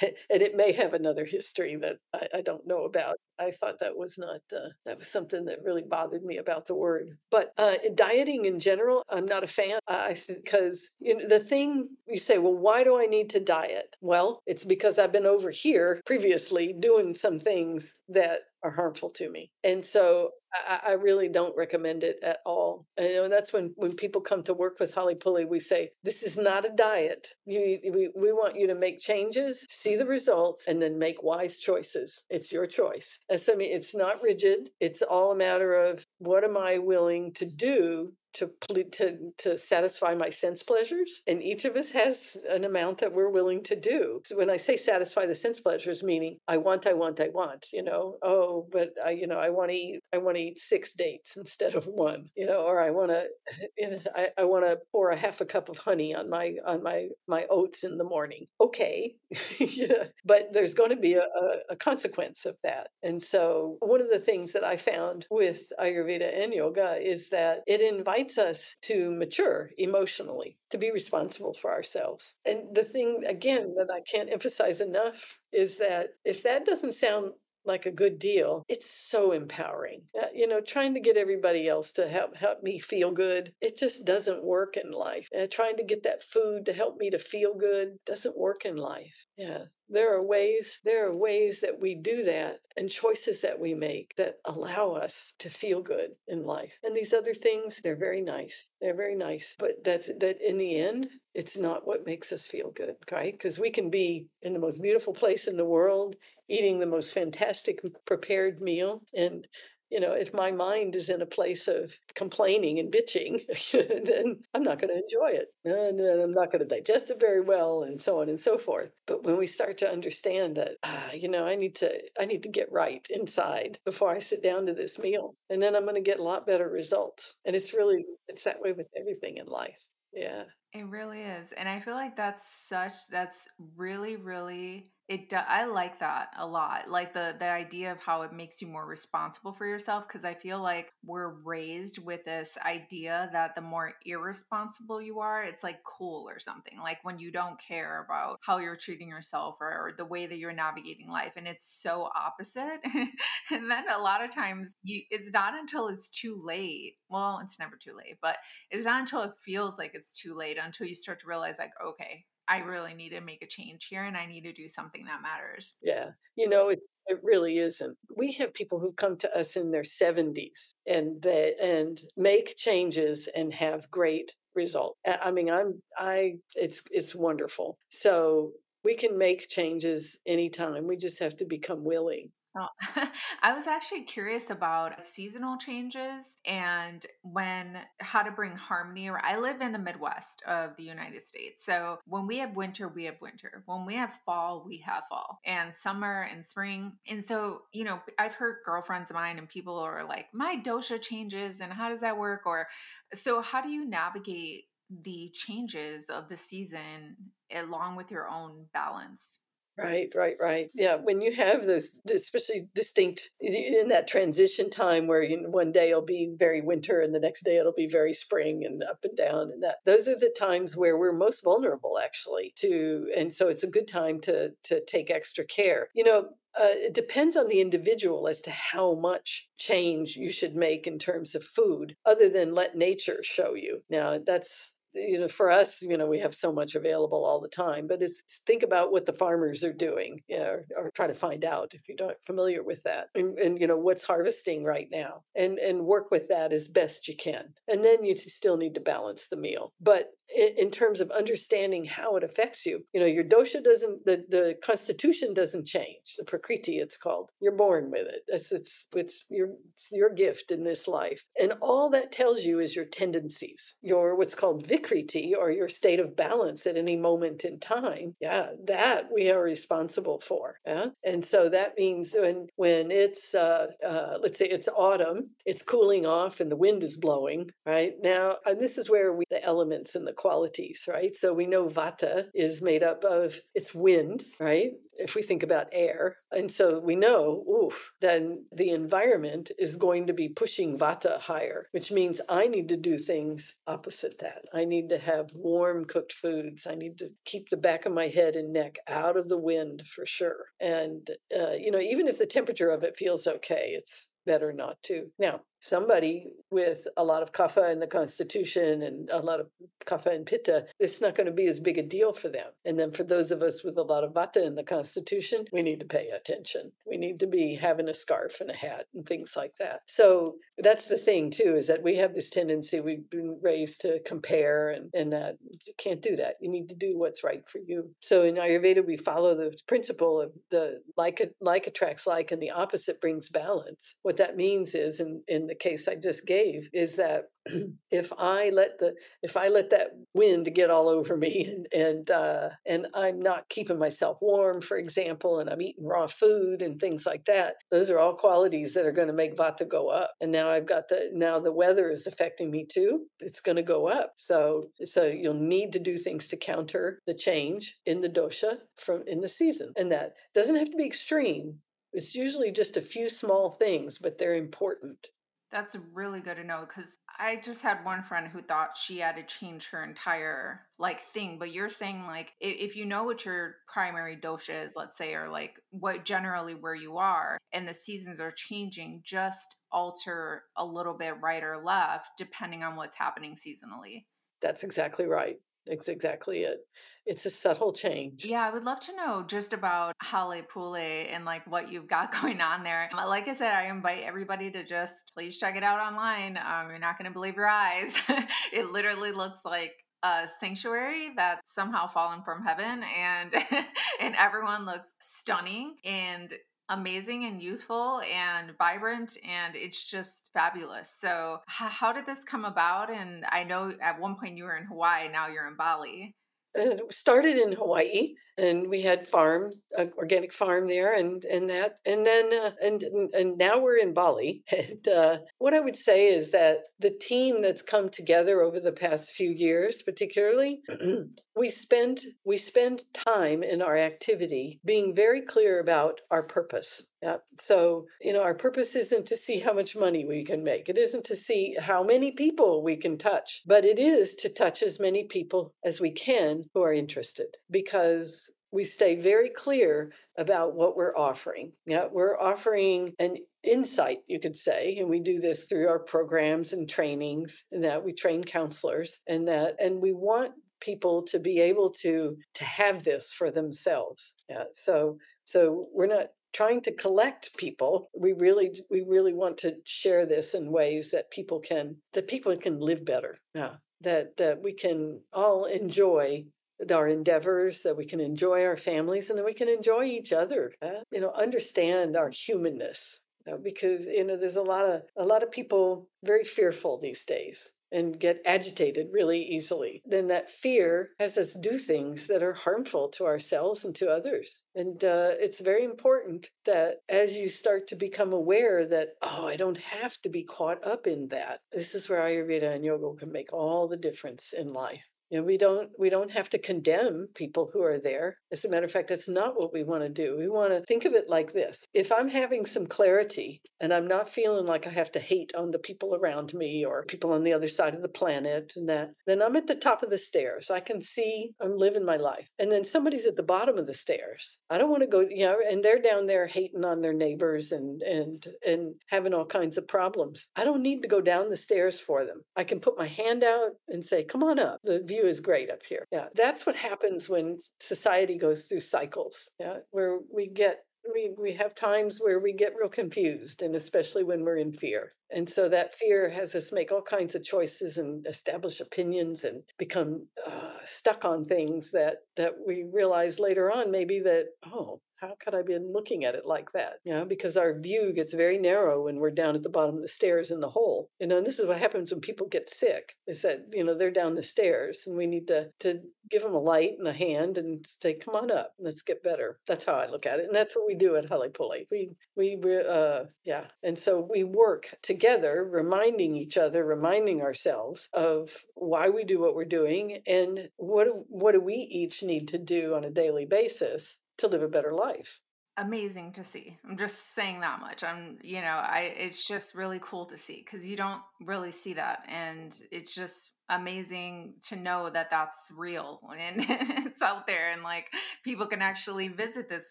and 0.00 0.42
it 0.42 0.56
may 0.56 0.72
have 0.72 0.94
another 0.94 1.24
history 1.24 1.76
that 1.76 1.96
I, 2.12 2.38
I, 2.38 2.40
don't 2.40 2.66
know 2.66 2.84
about. 2.84 3.16
I 3.38 3.52
thought 3.52 3.78
that 3.78 3.96
was 3.96 4.18
not 4.18 4.40
uh, 4.52 4.70
that 4.84 4.98
was 4.98 5.06
something 5.06 5.44
that 5.44 5.62
really 5.64 5.84
bothered 5.88 6.24
me 6.24 6.38
about 6.38 6.66
the 6.66 6.74
word. 6.74 7.16
But 7.30 7.52
uh, 7.58 7.76
dieting 7.94 8.46
in 8.46 8.58
general 8.58 9.04
i'm 9.08 9.26
not 9.26 9.44
a 9.44 9.46
fan 9.46 9.78
i 9.88 10.16
because 10.28 10.90
you 10.98 11.16
know, 11.16 11.28
the 11.28 11.40
thing 11.40 11.88
you 12.06 12.18
say 12.18 12.38
well 12.38 12.54
why 12.54 12.84
do 12.84 12.98
i 12.98 13.06
need 13.06 13.30
to 13.30 13.40
diet? 13.40 13.94
Well 14.00 14.42
it's 14.46 14.64
because 14.64 14.98
i've 14.98 15.12
been 15.12 15.26
over 15.26 15.50
here 15.50 16.00
previously 16.06 16.74
doing 16.78 17.14
some 17.14 17.38
things 17.40 17.94
that 18.08 18.40
are 18.62 18.70
harmful 18.70 19.10
to 19.10 19.30
me. 19.30 19.50
And 19.64 19.84
so 19.84 20.30
I, 20.52 20.80
I, 20.88 20.92
really 20.92 21.28
don't 21.28 21.56
recommend 21.56 22.02
it 22.02 22.16
at 22.22 22.38
all. 22.44 22.86
And 22.96 23.08
you 23.08 23.14
know, 23.14 23.28
that's 23.28 23.52
when, 23.52 23.72
when 23.76 23.94
people 23.94 24.20
come 24.20 24.42
to 24.44 24.54
work 24.54 24.78
with 24.80 24.92
Hale 24.94 25.14
Pule, 25.14 25.46
we 25.46 25.60
say, 25.60 25.90
this 26.02 26.22
is 26.22 26.36
not 26.36 26.66
a 26.66 26.74
diet. 26.74 27.28
You, 27.46 27.78
we, 27.84 28.10
we 28.14 28.32
want 28.32 28.56
you 28.56 28.66
to 28.66 28.74
make 28.74 29.00
changes, 29.00 29.66
see 29.70 29.96
the 29.96 30.06
results, 30.06 30.64
and 30.66 30.80
then 30.80 30.98
make 30.98 31.22
wise 31.22 31.58
choices. 31.58 32.22
It's 32.28 32.52
your 32.52 32.66
choice. 32.66 33.18
And 33.28 33.40
so 33.40 33.52
I 33.52 33.56
mean, 33.56 33.72
it's 33.72 33.94
not 33.94 34.22
rigid. 34.22 34.70
It's 34.80 35.02
all 35.02 35.32
a 35.32 35.36
matter 35.36 35.74
of 35.74 36.06
what 36.18 36.44
am 36.44 36.56
I 36.56 36.78
willing 36.78 37.32
to 37.34 37.46
do 37.46 38.12
to 38.34 38.50
to 38.92 39.32
to 39.38 39.58
satisfy 39.58 40.14
my 40.14 40.30
sense 40.30 40.62
pleasures 40.62 41.22
and 41.26 41.42
each 41.42 41.64
of 41.64 41.76
us 41.76 41.90
has 41.90 42.36
an 42.48 42.64
amount 42.64 42.98
that 42.98 43.12
we're 43.12 43.30
willing 43.30 43.62
to 43.62 43.74
do 43.74 44.20
so 44.24 44.36
when 44.36 44.50
i 44.50 44.56
say 44.56 44.76
satisfy 44.76 45.26
the 45.26 45.34
sense 45.34 45.60
pleasures 45.60 46.02
meaning 46.02 46.36
i 46.48 46.56
want 46.56 46.86
i 46.86 46.92
want 46.92 47.20
i 47.20 47.28
want 47.28 47.66
you 47.72 47.82
know 47.82 48.16
oh 48.22 48.66
but 48.72 48.90
i 49.04 49.10
you 49.10 49.26
know 49.26 49.38
i 49.38 49.50
want 49.50 49.70
to 49.70 49.76
eat 49.76 50.00
i 50.12 50.18
want 50.18 50.36
to 50.36 50.42
eat 50.42 50.58
six 50.58 50.94
dates 50.94 51.36
instead 51.36 51.74
of 51.74 51.86
one 51.86 52.26
you 52.36 52.46
know 52.46 52.62
or 52.62 52.80
i 52.80 52.90
want 52.90 53.10
to 53.10 53.26
you 53.78 53.90
know, 53.90 53.98
i, 54.14 54.28
I 54.38 54.44
want 54.44 54.66
to 54.66 54.78
pour 54.92 55.10
a 55.10 55.16
half 55.16 55.40
a 55.40 55.46
cup 55.46 55.68
of 55.68 55.78
honey 55.78 56.14
on 56.14 56.30
my 56.30 56.54
on 56.64 56.82
my 56.82 57.08
my 57.26 57.46
oats 57.50 57.84
in 57.84 57.98
the 57.98 58.04
morning 58.04 58.46
okay 58.60 59.14
yeah. 59.58 60.04
but 60.24 60.48
there's 60.52 60.74
going 60.74 60.90
to 60.90 60.96
be 60.96 61.14
a, 61.14 61.26
a 61.68 61.76
consequence 61.76 62.44
of 62.44 62.56
that 62.62 62.88
and 63.02 63.22
so 63.22 63.76
one 63.80 64.00
of 64.00 64.10
the 64.10 64.18
things 64.18 64.52
that 64.52 64.64
i 64.64 64.76
found 64.76 65.26
with 65.30 65.72
ayurveda 65.80 66.42
and 66.42 66.52
yoga 66.52 66.98
is 67.00 67.28
that 67.30 67.60
it 67.66 67.80
invites 67.80 68.19
invites 68.20 68.38
us 68.38 68.76
to 68.82 69.10
mature 69.12 69.70
emotionally, 69.78 70.58
to 70.70 70.78
be 70.78 70.90
responsible 70.90 71.54
for 71.54 71.70
ourselves. 71.70 72.34
And 72.44 72.74
the 72.74 72.84
thing, 72.84 73.24
again, 73.26 73.74
that 73.76 73.90
I 73.92 74.00
can't 74.00 74.30
emphasize 74.30 74.80
enough 74.80 75.38
is 75.52 75.78
that 75.78 76.10
if 76.24 76.42
that 76.42 76.66
doesn't 76.66 76.94
sound 76.94 77.32
like 77.70 77.86
a 77.86 78.00
good 78.02 78.18
deal 78.18 78.64
it's 78.68 78.90
so 78.90 79.32
empowering. 79.32 80.02
Uh, 80.20 80.26
you 80.34 80.46
know 80.46 80.60
trying 80.60 80.94
to 80.94 81.00
get 81.00 81.16
everybody 81.16 81.68
else 81.68 81.92
to 81.92 82.08
help 82.08 82.36
help 82.36 82.62
me 82.62 82.78
feel 82.78 83.10
good 83.12 83.52
it 83.60 83.78
just 83.78 84.04
doesn't 84.04 84.44
work 84.44 84.76
in 84.76 84.90
life. 84.90 85.28
Uh, 85.36 85.46
trying 85.50 85.76
to 85.76 85.84
get 85.84 86.02
that 86.02 86.22
food 86.22 86.66
to 86.66 86.72
help 86.72 86.98
me 86.98 87.10
to 87.10 87.18
feel 87.18 87.54
good 87.54 87.98
doesn't 88.04 88.36
work 88.36 88.64
in 88.64 88.76
life. 88.76 89.26
Yeah 89.36 89.64
there 89.90 90.14
are 90.14 90.24
ways 90.24 90.78
there 90.84 91.06
are 91.06 91.14
ways 91.14 91.60
that 91.60 91.80
we 91.80 91.94
do 91.94 92.24
that 92.24 92.60
and 92.76 92.88
choices 92.88 93.40
that 93.40 93.58
we 93.58 93.74
make 93.74 94.14
that 94.16 94.36
allow 94.44 94.92
us 94.92 95.32
to 95.38 95.50
feel 95.50 95.82
good 95.82 96.10
in 96.28 96.44
life. 96.44 96.78
And 96.84 96.96
these 96.96 97.12
other 97.12 97.34
things 97.34 97.80
they're 97.82 97.96
very 97.96 98.20
nice 98.20 98.70
they're 98.80 98.96
very 98.96 99.16
nice 99.16 99.56
but 99.58 99.82
that's 99.84 100.06
that 100.06 100.36
in 100.40 100.58
the 100.58 100.78
end 100.78 101.08
it's 101.34 101.56
not 101.56 101.86
what 101.86 102.06
makes 102.06 102.32
us 102.32 102.46
feel 102.46 102.70
good 102.70 102.94
right? 103.10 103.32
Because 103.32 103.58
we 103.58 103.70
can 103.70 103.90
be 103.90 104.26
in 104.42 104.52
the 104.52 104.58
most 104.58 104.80
beautiful 104.80 105.12
place 105.12 105.48
in 105.48 105.56
the 105.56 105.64
world 105.64 106.16
eating 106.50 106.78
the 106.78 106.86
most 106.86 107.12
fantastic 107.12 107.80
prepared 108.04 108.60
meal 108.60 109.02
and 109.14 109.46
you 109.90 109.98
know, 109.98 110.12
if 110.12 110.32
my 110.32 110.52
mind 110.52 110.94
is 110.94 111.10
in 111.10 111.20
a 111.20 111.26
place 111.26 111.66
of 111.66 111.92
complaining 112.14 112.78
and 112.78 112.92
bitching, 112.92 113.44
then 113.72 114.38
I'm 114.54 114.62
not 114.62 114.80
going 114.80 114.94
to 114.94 115.02
enjoy 115.02 115.36
it. 115.36 115.48
And 115.64 116.00
I'm 116.00 116.32
not 116.32 116.52
going 116.52 116.66
to 116.66 116.74
digest 116.76 117.10
it 117.10 117.18
very 117.18 117.40
well 117.40 117.82
and 117.82 118.00
so 118.00 118.20
on 118.20 118.28
and 118.28 118.38
so 118.38 118.56
forth. 118.56 118.90
But 119.06 119.24
when 119.24 119.36
we 119.36 119.48
start 119.48 119.78
to 119.78 119.90
understand 119.90 120.56
that, 120.56 120.76
ah, 120.84 121.10
you 121.12 121.28
know, 121.28 121.44
I 121.44 121.56
need 121.56 121.74
to, 121.76 121.92
I 122.18 122.24
need 122.24 122.44
to 122.44 122.48
get 122.48 122.70
right 122.70 123.04
inside 123.10 123.78
before 123.84 124.10
I 124.10 124.20
sit 124.20 124.44
down 124.44 124.66
to 124.66 124.74
this 124.74 124.98
meal. 124.98 125.34
And 125.50 125.60
then 125.60 125.74
I'm 125.74 125.82
going 125.82 125.96
to 125.96 126.00
get 126.00 126.20
a 126.20 126.24
lot 126.24 126.46
better 126.46 126.68
results. 126.68 127.34
And 127.44 127.56
it's 127.56 127.74
really, 127.74 128.04
it's 128.28 128.44
that 128.44 128.60
way 128.60 128.72
with 128.72 128.86
everything 128.96 129.38
in 129.38 129.46
life. 129.46 129.84
Yeah. 130.12 130.44
It 130.72 130.86
really 130.86 131.22
is. 131.22 131.50
And 131.50 131.68
I 131.68 131.80
feel 131.80 131.94
like 131.94 132.14
that's 132.14 132.68
such, 132.68 132.92
that's 133.10 133.48
really, 133.76 134.14
really 134.14 134.92
it 135.10 135.28
do, 135.28 135.36
I 135.36 135.64
like 135.64 135.98
that 135.98 136.28
a 136.38 136.46
lot. 136.46 136.88
Like 136.88 137.12
the 137.12 137.34
the 137.36 137.48
idea 137.48 137.90
of 137.90 137.98
how 137.98 138.22
it 138.22 138.32
makes 138.32 138.62
you 138.62 138.68
more 138.68 138.86
responsible 138.86 139.52
for 139.52 139.66
yourself 139.66 140.06
because 140.06 140.24
I 140.24 140.34
feel 140.34 140.62
like 140.62 140.92
we're 141.04 141.34
raised 141.42 141.98
with 141.98 142.24
this 142.24 142.56
idea 142.64 143.28
that 143.32 143.56
the 143.56 143.60
more 143.60 143.94
irresponsible 144.06 145.02
you 145.02 145.18
are, 145.18 145.42
it's 145.42 145.64
like 145.64 145.82
cool 145.82 146.28
or 146.28 146.38
something. 146.38 146.78
Like 146.78 146.98
when 147.02 147.18
you 147.18 147.32
don't 147.32 147.60
care 147.60 148.04
about 148.04 148.38
how 148.42 148.58
you're 148.58 148.76
treating 148.76 149.08
yourself 149.08 149.56
or, 149.60 149.66
or 149.66 149.92
the 149.96 150.04
way 150.04 150.28
that 150.28 150.38
you're 150.38 150.52
navigating 150.52 151.10
life 151.10 151.32
and 151.34 151.48
it's 151.48 151.82
so 151.82 152.08
opposite. 152.14 152.78
and 153.50 153.68
then 153.68 153.86
a 153.92 154.00
lot 154.00 154.24
of 154.24 154.32
times 154.32 154.76
you 154.84 155.02
it's 155.10 155.32
not 155.32 155.58
until 155.58 155.88
it's 155.88 156.08
too 156.08 156.40
late. 156.40 156.94
Well, 157.08 157.40
it's 157.42 157.58
never 157.58 157.74
too 157.74 157.96
late, 157.96 158.18
but 158.22 158.36
it's 158.70 158.84
not 158.84 159.00
until 159.00 159.22
it 159.22 159.32
feels 159.44 159.76
like 159.76 159.90
it's 159.94 160.12
too 160.12 160.36
late 160.36 160.56
until 160.56 160.86
you 160.86 160.94
start 160.94 161.18
to 161.18 161.26
realize 161.26 161.58
like 161.58 161.72
okay, 161.84 162.26
I 162.50 162.58
really 162.58 162.94
need 162.94 163.10
to 163.10 163.20
make 163.20 163.42
a 163.42 163.46
change 163.46 163.86
here 163.88 164.02
and 164.02 164.16
I 164.16 164.26
need 164.26 164.42
to 164.42 164.52
do 164.52 164.68
something 164.68 165.04
that 165.04 165.22
matters. 165.22 165.74
Yeah. 165.82 166.08
You 166.34 166.48
know, 166.48 166.68
it's 166.68 166.90
it 167.06 167.20
really 167.22 167.58
isn't. 167.58 167.96
We 168.16 168.32
have 168.32 168.52
people 168.52 168.80
who 168.80 168.92
come 168.92 169.16
to 169.18 169.38
us 169.38 169.54
in 169.54 169.70
their 169.70 169.82
70s 169.82 170.74
and 170.86 171.22
they 171.22 171.54
and 171.60 172.00
make 172.16 172.56
changes 172.56 173.28
and 173.36 173.54
have 173.54 173.88
great 173.90 174.34
results. 174.56 174.98
I 175.06 175.30
mean, 175.30 175.48
I'm 175.48 175.80
I 175.96 176.34
it's 176.56 176.82
it's 176.90 177.14
wonderful. 177.14 177.78
So 177.90 178.50
we 178.82 178.96
can 178.96 179.16
make 179.16 179.48
changes 179.48 180.18
anytime. 180.26 180.88
We 180.88 180.96
just 180.96 181.20
have 181.20 181.36
to 181.36 181.44
become 181.44 181.84
willing. 181.84 182.30
Oh, 182.58 182.66
I 183.42 183.52
was 183.54 183.68
actually 183.68 184.02
curious 184.02 184.50
about 184.50 185.04
seasonal 185.04 185.56
changes 185.56 186.36
and 186.44 187.06
when 187.22 187.78
how 188.00 188.22
to 188.22 188.32
bring 188.32 188.56
harmony. 188.56 189.08
I 189.08 189.38
live 189.38 189.60
in 189.60 189.70
the 189.70 189.78
Midwest 189.78 190.42
of 190.48 190.74
the 190.76 190.82
United 190.82 191.22
States. 191.22 191.64
So 191.64 191.98
when 192.06 192.26
we 192.26 192.38
have 192.38 192.56
winter, 192.56 192.88
we 192.88 193.04
have 193.04 193.20
winter. 193.20 193.62
When 193.66 193.86
we 193.86 193.94
have 193.94 194.18
fall, 194.26 194.64
we 194.66 194.78
have 194.78 195.04
fall 195.08 195.38
and 195.46 195.72
summer 195.72 196.22
and 196.22 196.44
spring. 196.44 196.94
And 197.06 197.24
so, 197.24 197.62
you 197.72 197.84
know, 197.84 198.00
I've 198.18 198.34
heard 198.34 198.56
girlfriends 198.64 199.10
of 199.10 199.14
mine 199.14 199.38
and 199.38 199.48
people 199.48 199.78
are 199.78 200.04
like, 200.04 200.26
my 200.34 200.56
dosha 200.56 201.00
changes 201.00 201.60
and 201.60 201.72
how 201.72 201.88
does 201.88 202.00
that 202.00 202.18
work? 202.18 202.46
Or 202.46 202.66
so 203.14 203.42
how 203.42 203.60
do 203.62 203.68
you 203.68 203.88
navigate 203.88 204.64
the 205.04 205.30
changes 205.32 206.10
of 206.10 206.28
the 206.28 206.36
season 206.36 207.16
along 207.54 207.94
with 207.94 208.10
your 208.10 208.28
own 208.28 208.66
balance. 208.74 209.38
Right, 209.78 210.12
right, 210.14 210.36
right. 210.38 210.68
Yeah, 210.74 210.96
when 210.96 211.22
you 211.22 211.32
have 211.36 211.64
those, 211.64 212.02
especially 212.12 212.68
distinct 212.74 213.30
in 213.40 213.88
that 213.88 214.06
transition 214.08 214.68
time 214.68 215.06
where 215.06 215.22
you, 215.22 215.38
one 215.48 215.72
day 215.72 215.88
it'll 215.88 216.02
be 216.02 216.34
very 216.38 216.60
winter 216.60 217.00
and 217.00 217.14
the 217.14 217.18
next 217.20 217.44
day 217.44 217.56
it'll 217.56 217.72
be 217.72 217.86
very 217.88 218.12
spring 218.12 218.62
and 218.66 218.82
up 218.84 218.98
and 219.04 219.16
down, 219.16 219.50
and 219.50 219.62
that 219.62 219.76
those 219.86 220.06
are 220.06 220.16
the 220.18 220.34
times 220.38 220.76
where 220.76 220.98
we're 220.98 221.12
most 221.12 221.42
vulnerable, 221.42 221.98
actually. 221.98 222.52
To 222.58 223.10
and 223.16 223.32
so 223.32 223.48
it's 223.48 223.62
a 223.62 223.66
good 223.70 223.88
time 223.88 224.20
to 224.22 224.50
to 224.64 224.84
take 224.84 225.10
extra 225.10 225.46
care. 225.46 225.88
You 225.94 226.04
know, 226.04 226.18
uh, 226.60 226.74
it 226.74 226.92
depends 226.94 227.36
on 227.36 227.48
the 227.48 227.60
individual 227.62 228.28
as 228.28 228.42
to 228.42 228.50
how 228.50 228.94
much 228.96 229.48
change 229.56 230.14
you 230.16 230.30
should 230.30 230.56
make 230.56 230.86
in 230.86 230.98
terms 230.98 231.34
of 231.34 231.42
food, 231.42 231.96
other 232.04 232.28
than 232.28 232.54
let 232.54 232.76
nature 232.76 233.20
show 233.22 233.54
you. 233.54 233.82
Now, 233.88 234.18
that's 234.18 234.74
you 234.94 235.18
know 235.18 235.28
for 235.28 235.50
us 235.50 235.82
you 235.82 235.96
know 235.96 236.06
we 236.06 236.18
have 236.18 236.34
so 236.34 236.52
much 236.52 236.74
available 236.74 237.24
all 237.24 237.40
the 237.40 237.48
time 237.48 237.86
but 237.86 238.02
it's 238.02 238.22
think 238.46 238.62
about 238.62 238.92
what 238.92 239.06
the 239.06 239.12
farmers 239.12 239.62
are 239.62 239.72
doing 239.72 240.20
you 240.28 240.38
know 240.38 240.58
or 240.76 240.90
try 240.90 241.06
to 241.06 241.14
find 241.14 241.44
out 241.44 241.72
if 241.74 241.88
you're 241.88 242.06
not 242.06 242.16
familiar 242.24 242.62
with 242.62 242.82
that 242.82 243.08
and, 243.14 243.38
and 243.38 243.60
you 243.60 243.66
know 243.66 243.76
what's 243.76 244.02
harvesting 244.02 244.64
right 244.64 244.88
now 244.90 245.22
and 245.36 245.58
and 245.58 245.84
work 245.84 246.10
with 246.10 246.28
that 246.28 246.52
as 246.52 246.68
best 246.68 247.08
you 247.08 247.16
can 247.16 247.52
and 247.68 247.84
then 247.84 248.04
you 248.04 248.16
still 248.16 248.56
need 248.56 248.74
to 248.74 248.80
balance 248.80 249.28
the 249.28 249.36
meal 249.36 249.72
but 249.80 250.10
in 250.34 250.70
terms 250.70 251.00
of 251.00 251.10
understanding 251.10 251.84
how 251.84 252.16
it 252.16 252.24
affects 252.24 252.64
you. 252.64 252.84
You 252.92 253.00
know, 253.00 253.06
your 253.06 253.24
dosha 253.24 253.62
doesn't, 253.62 254.04
the, 254.04 254.24
the 254.28 254.56
constitution 254.62 255.34
doesn't 255.34 255.66
change. 255.66 256.16
The 256.18 256.24
prakriti, 256.24 256.78
it's 256.78 256.96
called. 256.96 257.30
You're 257.40 257.52
born 257.52 257.90
with 257.90 258.06
it. 258.06 258.22
It's, 258.28 258.52
it's, 258.52 258.86
it's, 258.94 259.24
your, 259.28 259.48
it's 259.74 259.88
your 259.92 260.10
gift 260.10 260.50
in 260.50 260.64
this 260.64 260.86
life. 260.86 261.24
And 261.40 261.54
all 261.60 261.90
that 261.90 262.12
tells 262.12 262.44
you 262.44 262.60
is 262.60 262.76
your 262.76 262.84
tendencies, 262.84 263.74
your 263.82 264.16
what's 264.16 264.34
called 264.34 264.66
vikriti, 264.66 265.32
or 265.36 265.50
your 265.50 265.68
state 265.68 266.00
of 266.00 266.16
balance 266.16 266.66
at 266.66 266.76
any 266.76 266.96
moment 266.96 267.44
in 267.44 267.58
time. 267.58 268.14
Yeah, 268.20 268.48
that 268.66 269.08
we 269.12 269.30
are 269.30 269.42
responsible 269.42 270.20
for. 270.20 270.56
Yeah? 270.66 270.86
And 271.04 271.24
so 271.24 271.48
that 271.48 271.76
means 271.76 272.14
when, 272.16 272.46
when 272.56 272.90
it's, 272.90 273.34
uh, 273.34 273.68
uh, 273.84 274.18
let's 274.22 274.38
say 274.38 274.46
it's 274.46 274.68
autumn, 274.68 275.30
it's 275.44 275.62
cooling 275.62 276.06
off 276.06 276.40
and 276.40 276.50
the 276.50 276.56
wind 276.56 276.82
is 276.82 276.96
blowing, 276.96 277.50
right? 277.66 277.94
Now, 278.02 278.36
and 278.46 278.60
this 278.60 278.78
is 278.78 278.88
where 278.88 279.12
we, 279.12 279.24
the 279.30 279.42
elements 279.44 279.94
and 279.94 280.06
the 280.06 280.12
qualities, 280.20 280.84
right? 280.86 281.16
So 281.16 281.32
we 281.32 281.46
know 281.46 281.66
vata 281.66 282.26
is 282.34 282.60
made 282.60 282.82
up 282.82 283.04
of 283.04 283.40
it's 283.54 283.74
wind, 283.74 284.26
right? 284.38 284.72
If 284.98 285.14
we 285.14 285.22
think 285.22 285.42
about 285.42 285.68
air. 285.72 286.16
And 286.30 286.52
so 286.52 286.78
we 286.78 286.94
know, 286.94 287.42
oof, 287.50 287.90
then 288.02 288.44
the 288.52 288.68
environment 288.68 289.50
is 289.58 289.76
going 289.76 290.06
to 290.08 290.12
be 290.12 290.28
pushing 290.28 290.78
vata 290.78 291.18
higher, 291.18 291.68
which 291.72 291.90
means 291.90 292.20
I 292.28 292.48
need 292.48 292.68
to 292.68 292.76
do 292.76 292.98
things 292.98 293.54
opposite 293.66 294.18
that. 294.18 294.42
I 294.52 294.66
need 294.66 294.90
to 294.90 294.98
have 294.98 295.30
warm 295.34 295.86
cooked 295.86 296.12
foods. 296.12 296.66
I 296.66 296.74
need 296.74 296.98
to 296.98 297.08
keep 297.24 297.48
the 297.48 297.56
back 297.56 297.86
of 297.86 297.92
my 297.92 298.08
head 298.08 298.36
and 298.36 298.52
neck 298.52 298.76
out 298.86 299.16
of 299.16 299.30
the 299.30 299.38
wind 299.38 299.84
for 299.94 300.04
sure. 300.04 300.44
And, 300.60 301.08
uh, 301.34 301.52
you 301.52 301.70
know, 301.70 301.80
even 301.80 302.06
if 302.06 302.18
the 302.18 302.26
temperature 302.26 302.68
of 302.68 302.82
it 302.82 302.94
feels 302.94 303.26
okay, 303.26 303.72
it's 303.74 304.08
better 304.26 304.52
not 304.52 304.82
to. 304.84 305.06
Now, 305.18 305.40
somebody 305.60 306.32
with 306.50 306.86
a 306.96 307.04
lot 307.04 307.22
of 307.22 307.32
kapha 307.32 307.70
in 307.70 307.78
the 307.80 307.86
constitution 307.86 308.82
and 308.82 309.08
a 309.10 309.20
lot 309.20 309.40
of 309.40 309.46
kapha 309.86 310.14
and 310.14 310.26
pitta, 310.26 310.66
it's 310.78 311.00
not 311.00 311.14
going 311.14 311.26
to 311.26 311.32
be 311.32 311.46
as 311.46 311.60
big 311.60 311.78
a 311.78 311.82
deal 311.82 312.12
for 312.12 312.28
them. 312.28 312.48
And 312.64 312.78
then 312.78 312.90
for 312.92 313.04
those 313.04 313.30
of 313.30 313.42
us 313.42 313.62
with 313.62 313.76
a 313.78 313.82
lot 313.82 314.02
of 314.02 314.12
vata 314.12 314.44
in 314.44 314.54
the 314.54 314.64
constitution, 314.64 315.44
we 315.52 315.62
need 315.62 315.80
to 315.80 315.86
pay 315.86 316.08
attention. 316.08 316.72
We 316.86 316.96
need 316.96 317.20
to 317.20 317.26
be 317.26 317.58
having 317.60 317.88
a 317.88 317.94
scarf 317.94 318.40
and 318.40 318.50
a 318.50 318.54
hat 318.54 318.86
and 318.94 319.06
things 319.06 319.34
like 319.36 319.54
that. 319.58 319.80
So 319.86 320.36
that's 320.58 320.86
the 320.86 320.98
thing 320.98 321.30
too, 321.30 321.54
is 321.56 321.66
that 321.68 321.82
we 321.82 321.96
have 321.96 322.14
this 322.14 322.30
tendency, 322.30 322.80
we've 322.80 323.08
been 323.10 323.38
raised 323.42 323.82
to 323.82 324.00
compare 324.04 324.70
and, 324.70 324.90
and 324.94 325.12
that 325.12 325.36
you 325.66 325.74
can't 325.78 326.02
do 326.02 326.16
that. 326.16 326.36
You 326.40 326.50
need 326.50 326.68
to 326.70 326.74
do 326.74 326.98
what's 326.98 327.22
right 327.22 327.46
for 327.48 327.58
you. 327.58 327.90
So 328.00 328.24
in 328.24 328.36
Ayurveda, 328.36 328.84
we 328.84 328.96
follow 328.96 329.36
the 329.36 329.56
principle 329.68 330.20
of 330.20 330.32
the 330.50 330.80
like, 330.96 331.20
like 331.40 331.66
attracts 331.66 332.06
like 332.06 332.32
and 332.32 332.42
the 332.42 332.50
opposite 332.50 333.00
brings 333.00 333.28
balance. 333.28 333.94
What 334.02 334.16
that 334.16 334.36
means 334.36 334.74
is 334.74 335.00
in, 335.00 335.22
in 335.28 335.49
the 335.50 335.56
case 335.56 335.88
I 335.88 335.96
just 335.96 336.26
gave 336.26 336.70
is 336.72 336.94
that 336.94 337.24
if 337.90 338.12
I 338.16 338.50
let 338.50 338.78
the 338.78 338.94
if 339.20 339.36
I 339.36 339.48
let 339.48 339.70
that 339.70 339.88
wind 340.14 340.48
get 340.54 340.70
all 340.70 340.88
over 340.88 341.16
me 341.16 341.44
and 341.50 341.66
and 341.72 342.10
uh, 342.10 342.50
and 342.64 342.86
I'm 342.94 343.20
not 343.20 343.48
keeping 343.48 343.80
myself 343.80 344.18
warm, 344.22 344.62
for 344.62 344.76
example, 344.76 345.40
and 345.40 345.50
I'm 345.50 345.60
eating 345.60 345.84
raw 345.84 346.06
food 346.06 346.62
and 346.62 346.78
things 346.80 347.04
like 347.04 347.24
that, 347.24 347.56
those 347.72 347.90
are 347.90 347.98
all 347.98 348.14
qualities 348.14 348.74
that 348.74 348.86
are 348.86 348.92
going 348.92 349.08
to 349.08 349.12
make 349.12 349.36
vata 349.36 349.68
go 349.68 349.88
up. 349.88 350.12
And 350.20 350.30
now 350.30 350.48
I've 350.48 350.66
got 350.66 350.88
the 350.88 351.10
now 351.12 351.40
the 351.40 351.52
weather 351.52 351.90
is 351.90 352.06
affecting 352.06 352.48
me 352.48 352.64
too. 352.64 353.06
It's 353.18 353.40
going 353.40 353.56
to 353.56 353.62
go 353.62 353.88
up. 353.88 354.12
So 354.16 354.68
so 354.84 355.06
you'll 355.06 355.34
need 355.34 355.72
to 355.72 355.80
do 355.80 355.98
things 355.98 356.28
to 356.28 356.36
counter 356.36 357.00
the 357.08 357.14
change 357.14 357.76
in 357.86 358.00
the 358.00 358.08
dosha 358.08 358.58
from 358.78 359.02
in 359.08 359.20
the 359.20 359.28
season, 359.28 359.72
and 359.76 359.90
that 359.90 360.12
doesn't 360.32 360.56
have 360.56 360.70
to 360.70 360.76
be 360.76 360.86
extreme. 360.86 361.58
It's 361.92 362.14
usually 362.14 362.52
just 362.52 362.76
a 362.76 362.80
few 362.80 363.08
small 363.08 363.50
things, 363.50 363.98
but 363.98 364.16
they're 364.16 364.36
important. 364.36 365.08
That's 365.52 365.76
really 365.92 366.20
good 366.20 366.36
to 366.36 366.44
know 366.44 366.64
because 366.66 366.96
I 367.18 367.40
just 367.44 367.62
had 367.62 367.84
one 367.84 368.04
friend 368.04 368.28
who 368.28 368.40
thought 368.40 368.76
she 368.76 368.98
had 368.98 369.16
to 369.16 369.22
change 369.24 369.68
her 369.70 369.82
entire 369.82 370.62
like 370.78 371.02
thing. 371.12 371.38
But 371.38 371.52
you're 371.52 371.68
saying 371.68 372.06
like 372.06 372.32
if, 372.40 372.70
if 372.70 372.76
you 372.76 372.86
know 372.86 373.02
what 373.04 373.24
your 373.24 373.56
primary 373.66 374.16
dosha 374.16 374.64
is, 374.64 374.74
let's 374.76 374.96
say, 374.96 375.14
or 375.14 375.28
like 375.28 375.54
what 375.70 376.04
generally 376.04 376.54
where 376.54 376.74
you 376.74 376.98
are, 376.98 377.36
and 377.52 377.66
the 377.66 377.74
seasons 377.74 378.20
are 378.20 378.30
changing, 378.30 379.02
just 379.04 379.56
alter 379.72 380.44
a 380.56 380.64
little 380.64 380.94
bit 380.94 381.14
right 381.20 381.42
or 381.42 381.62
left 381.62 382.10
depending 382.16 382.62
on 382.62 382.76
what's 382.76 382.96
happening 382.96 383.34
seasonally. 383.34 384.04
That's 384.40 384.62
exactly 384.62 385.06
right. 385.06 385.38
That's 385.70 385.88
exactly 385.88 386.42
it. 386.42 386.58
It's 387.06 387.26
a 387.26 387.30
subtle 387.30 387.72
change. 387.72 388.24
Yeah, 388.24 388.46
I 388.46 388.50
would 388.50 388.64
love 388.64 388.80
to 388.80 388.96
know 388.96 389.24
just 389.26 389.52
about 389.52 389.94
Hale 390.02 390.42
Pule 390.52 390.76
and 390.76 391.24
like 391.24 391.46
what 391.46 391.72
you've 391.72 391.88
got 391.88 392.12
going 392.20 392.40
on 392.40 392.64
there. 392.64 392.90
Like 392.92 393.28
I 393.28 393.34
said, 393.34 393.54
I 393.54 393.66
invite 393.68 394.02
everybody 394.02 394.50
to 394.50 394.64
just 394.64 395.12
please 395.14 395.38
check 395.38 395.56
it 395.56 395.62
out 395.62 395.80
online. 395.80 396.36
Um, 396.36 396.70
you're 396.70 396.78
not 396.78 396.98
going 396.98 397.08
to 397.08 397.14
believe 397.14 397.36
your 397.36 397.48
eyes. 397.48 397.96
it 398.52 398.66
literally 398.70 399.12
looks 399.12 399.44
like 399.44 399.72
a 400.02 400.26
sanctuary 400.40 401.10
that's 401.14 401.52
somehow 401.54 401.86
fallen 401.86 402.22
from 402.22 402.42
heaven 402.42 402.82
and 402.98 403.34
and 404.00 404.14
everyone 404.16 404.64
looks 404.64 404.94
stunning 405.02 405.76
and 405.84 406.32
amazing 406.70 407.24
and 407.24 407.42
youthful 407.42 408.00
and 408.02 408.56
vibrant 408.56 409.16
and 409.28 409.54
it's 409.56 409.84
just 409.84 410.30
fabulous. 410.32 410.94
So 410.98 411.40
how 411.46 411.92
did 411.92 412.06
this 412.06 412.24
come 412.24 412.44
about? 412.44 412.90
And 412.90 413.24
i 413.30 413.44
know 413.44 413.72
at 413.80 414.00
one 414.00 414.16
point 414.16 414.36
you 414.36 414.44
were 414.44 414.56
in 414.56 414.64
hawaii 414.64 415.08
now 415.08 415.28
you're 415.28 415.46
in 415.48 415.56
bali 415.56 416.14
it 416.54 416.92
started 416.92 417.36
in 417.36 417.52
Hawaii, 417.52 418.14
and 418.36 418.68
we 418.68 418.82
had 418.82 419.06
farm, 419.06 419.52
an 419.76 419.92
organic 419.96 420.32
farm 420.32 420.66
there, 420.68 420.94
and 420.94 421.24
and 421.24 421.48
that, 421.50 421.78
and 421.86 422.06
then 422.06 422.32
uh, 422.32 422.52
and 422.62 422.82
and 423.12 423.38
now 423.38 423.58
we're 423.58 423.78
in 423.78 423.94
Bali. 423.94 424.42
And 424.52 424.88
uh, 424.88 425.18
what 425.38 425.54
I 425.54 425.60
would 425.60 425.76
say 425.76 426.14
is 426.14 426.30
that 426.30 426.58
the 426.78 426.90
team 426.90 427.42
that's 427.42 427.62
come 427.62 427.88
together 427.88 428.42
over 428.42 428.60
the 428.60 428.72
past 428.72 429.12
few 429.12 429.30
years, 429.30 429.82
particularly, 429.82 430.60
we 431.36 431.50
spend 431.50 432.00
we 432.24 432.36
spend 432.36 432.84
time 432.94 433.42
in 433.42 433.62
our 433.62 433.76
activity 433.76 434.60
being 434.64 434.94
very 434.94 435.22
clear 435.22 435.60
about 435.60 436.00
our 436.10 436.22
purpose. 436.22 436.82
Yeah. 437.02 437.16
So, 437.38 437.86
you 438.02 438.12
know, 438.12 438.22
our 438.22 438.34
purpose 438.34 438.76
isn't 438.76 439.06
to 439.06 439.16
see 439.16 439.38
how 439.38 439.54
much 439.54 439.74
money 439.74 440.04
we 440.04 440.22
can 440.22 440.44
make. 440.44 440.68
It 440.68 440.76
isn't 440.76 441.04
to 441.06 441.16
see 441.16 441.56
how 441.58 441.82
many 441.82 442.12
people 442.12 442.62
we 442.62 442.76
can 442.76 442.98
touch, 442.98 443.42
but 443.46 443.64
it 443.64 443.78
is 443.78 444.14
to 444.16 444.28
touch 444.28 444.62
as 444.62 444.78
many 444.78 445.04
people 445.04 445.54
as 445.64 445.80
we 445.80 445.92
can 445.92 446.44
who 446.52 446.62
are 446.62 446.74
interested 446.74 447.36
because 447.50 448.30
we 448.52 448.64
stay 448.64 448.96
very 448.96 449.30
clear 449.30 449.92
about 450.18 450.54
what 450.54 450.76
we're 450.76 450.96
offering. 450.96 451.52
Yeah, 451.66 451.86
we're 451.90 452.20
offering 452.20 452.92
an 452.98 453.16
insight, 453.44 453.98
you 454.06 454.20
could 454.20 454.36
say, 454.36 454.76
and 454.78 454.88
we 454.88 455.00
do 455.00 455.20
this 455.20 455.44
through 455.44 455.68
our 455.68 455.78
programs 455.78 456.52
and 456.52 456.68
trainings, 456.68 457.44
and 457.52 457.64
that 457.64 457.84
we 457.84 457.92
train 457.92 458.24
counselors, 458.24 459.00
and 459.08 459.28
that, 459.28 459.56
and 459.60 459.80
we 459.80 459.92
want 459.92 460.32
people 460.60 461.02
to 461.02 461.18
be 461.18 461.40
able 461.40 461.70
to 461.70 462.16
to 462.34 462.44
have 462.44 462.84
this 462.84 463.12
for 463.12 463.30
themselves. 463.30 464.12
Yeah, 464.28 464.44
so 464.52 464.98
so 465.24 465.68
we're 465.72 465.86
not 465.86 466.08
trying 466.32 466.60
to 466.62 466.72
collect 466.72 467.36
people 467.36 467.90
we 467.98 468.12
really 468.12 468.52
we 468.70 468.82
really 468.82 469.12
want 469.12 469.38
to 469.38 469.56
share 469.64 470.06
this 470.06 470.34
in 470.34 470.50
ways 470.50 470.90
that 470.90 471.10
people 471.10 471.40
can 471.40 471.76
that 471.92 472.08
people 472.08 472.36
can 472.36 472.58
live 472.60 472.84
better. 472.84 473.18
Yeah. 473.34 473.54
That 473.80 474.16
that 474.18 474.42
we 474.42 474.52
can 474.52 475.00
all 475.12 475.46
enjoy 475.46 476.24
our 476.70 476.88
endeavors 476.88 477.62
that 477.62 477.76
we 477.76 477.86
can 477.86 478.00
enjoy 478.00 478.44
our 478.44 478.56
families 478.56 479.08
and 479.08 479.18
that 479.18 479.24
we 479.24 479.32
can 479.32 479.48
enjoy 479.48 479.84
each 479.84 480.12
other 480.12 480.52
uh, 480.60 480.82
you 480.90 481.00
know 481.00 481.10
understand 481.12 481.96
our 481.96 482.10
humanness 482.10 483.00
because 483.42 483.86
you 483.86 484.04
know 484.04 484.16
there's 484.16 484.36
a 484.36 484.42
lot 484.42 484.64
of 484.64 484.82
a 484.96 485.04
lot 485.04 485.22
of 485.22 485.30
people 485.30 485.88
very 486.04 486.24
fearful 486.24 486.78
these 486.78 487.04
days 487.04 487.50
and 487.72 487.98
get 487.98 488.22
agitated 488.24 488.88
really 488.92 489.22
easily, 489.22 489.82
then 489.86 490.08
that 490.08 490.30
fear 490.30 490.90
has 490.98 491.16
us 491.16 491.34
do 491.34 491.58
things 491.58 492.06
that 492.06 492.22
are 492.22 492.32
harmful 492.32 492.88
to 492.88 493.06
ourselves 493.06 493.64
and 493.64 493.74
to 493.76 493.88
others. 493.88 494.42
And 494.54 494.82
uh, 494.84 495.12
it's 495.18 495.40
very 495.40 495.64
important 495.64 496.30
that 496.44 496.78
as 496.88 497.16
you 497.16 497.28
start 497.28 497.68
to 497.68 497.76
become 497.76 498.12
aware 498.12 498.66
that, 498.66 498.90
oh, 499.02 499.26
I 499.26 499.36
don't 499.36 499.58
have 499.58 499.96
to 500.02 500.08
be 500.08 500.24
caught 500.24 500.64
up 500.66 500.86
in 500.86 501.08
that, 501.08 501.40
this 501.52 501.74
is 501.74 501.88
where 501.88 502.00
Ayurveda 502.00 502.54
and 502.54 502.64
yoga 502.64 502.98
can 502.98 503.12
make 503.12 503.32
all 503.32 503.68
the 503.68 503.76
difference 503.76 504.32
in 504.36 504.52
life. 504.52 504.89
You 505.10 505.18
know, 505.18 505.24
we 505.24 505.36
don't 505.36 505.70
we 505.76 505.90
don't 505.90 506.12
have 506.12 506.30
to 506.30 506.38
condemn 506.38 507.08
people 507.14 507.50
who 507.52 507.62
are 507.62 507.78
there. 507.78 508.18
As 508.30 508.44
a 508.44 508.48
matter 508.48 508.64
of 508.64 508.70
fact, 508.70 508.88
that's 508.88 509.08
not 509.08 509.38
what 509.38 509.52
we 509.52 509.64
want 509.64 509.82
to 509.82 509.88
do. 509.88 510.16
We 510.16 510.28
want 510.28 510.52
to 510.52 510.62
think 510.62 510.84
of 510.84 510.94
it 510.94 511.08
like 511.08 511.32
this. 511.32 511.66
If 511.74 511.90
I'm 511.90 512.08
having 512.08 512.46
some 512.46 512.66
clarity 512.66 513.42
and 513.60 513.74
I'm 513.74 513.88
not 513.88 514.08
feeling 514.08 514.46
like 514.46 514.68
I 514.68 514.70
have 514.70 514.92
to 514.92 515.00
hate 515.00 515.32
on 515.36 515.50
the 515.50 515.58
people 515.58 515.96
around 515.96 516.32
me 516.32 516.64
or 516.64 516.84
people 516.84 517.12
on 517.12 517.24
the 517.24 517.32
other 517.32 517.48
side 517.48 517.74
of 517.74 517.82
the 517.82 517.88
planet 517.88 518.52
and 518.54 518.68
that, 518.68 518.90
then 519.06 519.20
I'm 519.20 519.34
at 519.34 519.48
the 519.48 519.56
top 519.56 519.82
of 519.82 519.90
the 519.90 519.98
stairs. 519.98 520.48
I 520.48 520.60
can 520.60 520.80
see 520.80 521.32
I'm 521.42 521.58
living 521.58 521.84
my 521.84 521.96
life. 521.96 522.28
And 522.38 522.52
then 522.52 522.64
somebody's 522.64 523.06
at 523.06 523.16
the 523.16 523.22
bottom 523.24 523.58
of 523.58 523.66
the 523.66 523.74
stairs. 523.74 524.38
I 524.48 524.58
don't 524.58 524.70
want 524.70 524.82
to 524.82 524.88
go, 524.88 525.00
you 525.00 525.24
know, 525.26 525.38
and 525.50 525.64
they're 525.64 525.82
down 525.82 526.06
there 526.06 526.28
hating 526.28 526.64
on 526.64 526.82
their 526.82 526.94
neighbors 526.94 527.50
and 527.50 527.82
and 527.82 528.24
and 528.46 528.74
having 528.86 529.12
all 529.12 529.26
kinds 529.26 529.58
of 529.58 529.66
problems. 529.66 530.28
I 530.36 530.44
don't 530.44 530.62
need 530.62 530.82
to 530.82 530.88
go 530.88 531.00
down 531.00 531.30
the 531.30 531.36
stairs 531.36 531.80
for 531.80 532.04
them. 532.04 532.22
I 532.36 532.44
can 532.44 532.60
put 532.60 532.78
my 532.78 532.86
hand 532.86 533.24
out 533.24 533.50
and 533.66 533.84
say, 533.84 534.04
"Come 534.04 534.22
on 534.22 534.38
up. 534.38 534.60
The 534.62 534.80
view 534.84 534.99
is 535.06 535.20
great 535.20 535.50
up 535.50 535.62
here." 535.68 535.86
Yeah, 535.90 536.06
that's 536.14 536.46
what 536.46 536.56
happens 536.56 537.08
when 537.08 537.40
society 537.60 538.18
goes 538.18 538.46
through 538.46 538.60
cycles. 538.60 539.28
Yeah, 539.38 539.58
where 539.70 539.98
we 540.12 540.28
get 540.28 540.64
we 540.94 541.12
we 541.18 541.32
have 541.34 541.54
times 541.54 541.98
where 542.00 542.18
we 542.18 542.32
get 542.32 542.54
real 542.58 542.68
confused 542.68 543.42
and 543.42 543.54
especially 543.54 544.04
when 544.04 544.24
we're 544.24 544.38
in 544.38 544.52
fear 544.52 544.94
and 545.10 545.28
so 545.28 545.48
that 545.48 545.74
fear 545.74 546.08
has 546.08 546.34
us 546.34 546.52
make 546.52 546.72
all 546.72 546.82
kinds 546.82 547.14
of 547.14 547.24
choices 547.24 547.76
and 547.78 548.06
establish 548.06 548.60
opinions 548.60 549.24
and 549.24 549.42
become 549.58 550.06
uh, 550.26 550.54
stuck 550.64 551.04
on 551.04 551.24
things 551.24 551.70
that 551.72 551.98
that 552.16 552.32
we 552.46 552.64
realize 552.72 553.18
later 553.18 553.50
on 553.50 553.70
maybe 553.70 554.00
that 554.00 554.26
oh 554.52 554.80
how 555.00 555.16
could 555.22 555.34
I 555.34 555.42
be 555.42 555.58
looking 555.58 556.04
at 556.04 556.14
it 556.14 556.26
like 556.26 556.52
that? 556.52 556.74
You 556.84 556.92
know, 556.92 557.04
because 557.04 557.36
our 557.36 557.58
view 557.58 557.92
gets 557.92 558.12
very 558.12 558.38
narrow 558.38 558.84
when 558.84 558.96
we're 558.96 559.10
down 559.10 559.34
at 559.34 559.42
the 559.42 559.48
bottom 559.48 559.76
of 559.76 559.82
the 559.82 559.88
stairs 559.88 560.30
in 560.30 560.40
the 560.40 560.50
hole. 560.50 560.90
You 561.00 561.06
know, 561.06 561.18
and 561.18 561.26
this 561.26 561.38
is 561.38 561.46
what 561.46 561.58
happens 561.58 561.90
when 561.90 562.00
people 562.00 562.26
get 562.26 562.50
sick. 562.50 562.94
Is 563.06 563.22
that 563.22 563.46
you 563.52 563.64
know 563.64 563.76
they're 563.76 563.90
down 563.90 564.14
the 564.14 564.22
stairs, 564.22 564.84
and 564.86 564.96
we 564.96 565.06
need 565.06 565.26
to 565.28 565.50
to 565.60 565.80
give 566.10 566.22
them 566.22 566.34
a 566.34 566.38
light 566.38 566.72
and 566.78 566.86
a 566.86 566.92
hand 566.92 567.38
and 567.38 567.64
say, 567.66 567.94
"Come 567.94 568.14
on 568.14 568.30
up, 568.30 568.54
let's 568.58 568.82
get 568.82 569.02
better." 569.02 569.38
That's 569.46 569.64
how 569.64 569.74
I 569.74 569.86
look 569.86 570.06
at 570.06 570.20
it, 570.20 570.26
and 570.26 570.34
that's 570.34 570.54
what 570.54 570.66
we 570.66 570.74
do 570.74 570.96
at 570.96 571.08
Hale 571.08 571.30
Pule. 571.30 571.64
We 571.70 571.96
we 572.16 572.38
uh 572.68 573.04
yeah, 573.24 573.44
and 573.62 573.78
so 573.78 574.00
we 574.00 574.24
work 574.24 574.74
together, 574.82 575.48
reminding 575.50 576.16
each 576.16 576.36
other, 576.36 576.64
reminding 576.64 577.22
ourselves 577.22 577.88
of 577.94 578.36
why 578.54 578.90
we 578.90 579.04
do 579.04 579.20
what 579.20 579.34
we're 579.34 579.44
doing, 579.44 580.02
and 580.06 580.50
what 580.56 580.88
what 581.08 581.32
do 581.32 581.40
we 581.40 581.54
each 581.54 582.02
need 582.02 582.28
to 582.28 582.38
do 582.38 582.74
on 582.74 582.84
a 582.84 582.90
daily 582.90 583.24
basis 583.24 583.98
to 584.20 584.28
live 584.28 584.42
a 584.42 584.48
better 584.48 584.72
life. 584.72 585.20
Amazing 585.56 586.12
to 586.12 586.24
see. 586.24 586.58
I'm 586.66 586.76
just 586.76 587.14
saying 587.14 587.40
that 587.40 587.60
much. 587.60 587.84
I'm 587.84 588.18
you 588.22 588.40
know 588.40 588.46
i 588.64 588.92
it's 588.96 589.26
just 589.26 589.54
really 589.54 589.80
cool 589.82 590.06
to 590.06 590.16
see 590.16 590.42
because 590.44 590.66
you 590.66 590.76
don't 590.76 591.02
really 591.20 591.50
see 591.50 591.74
that 591.74 592.04
and 592.08 592.54
it's 592.70 592.94
just 592.94 593.32
amazing 593.50 594.34
to 594.42 594.54
know 594.54 594.88
that 594.88 595.10
that's 595.10 595.50
real 595.54 596.00
and 596.18 596.46
it's 596.86 597.02
out 597.02 597.26
there 597.26 597.50
and 597.50 597.62
like 597.62 597.86
people 598.24 598.46
can 598.46 598.62
actually 598.62 599.08
visit 599.08 599.48
this 599.48 599.70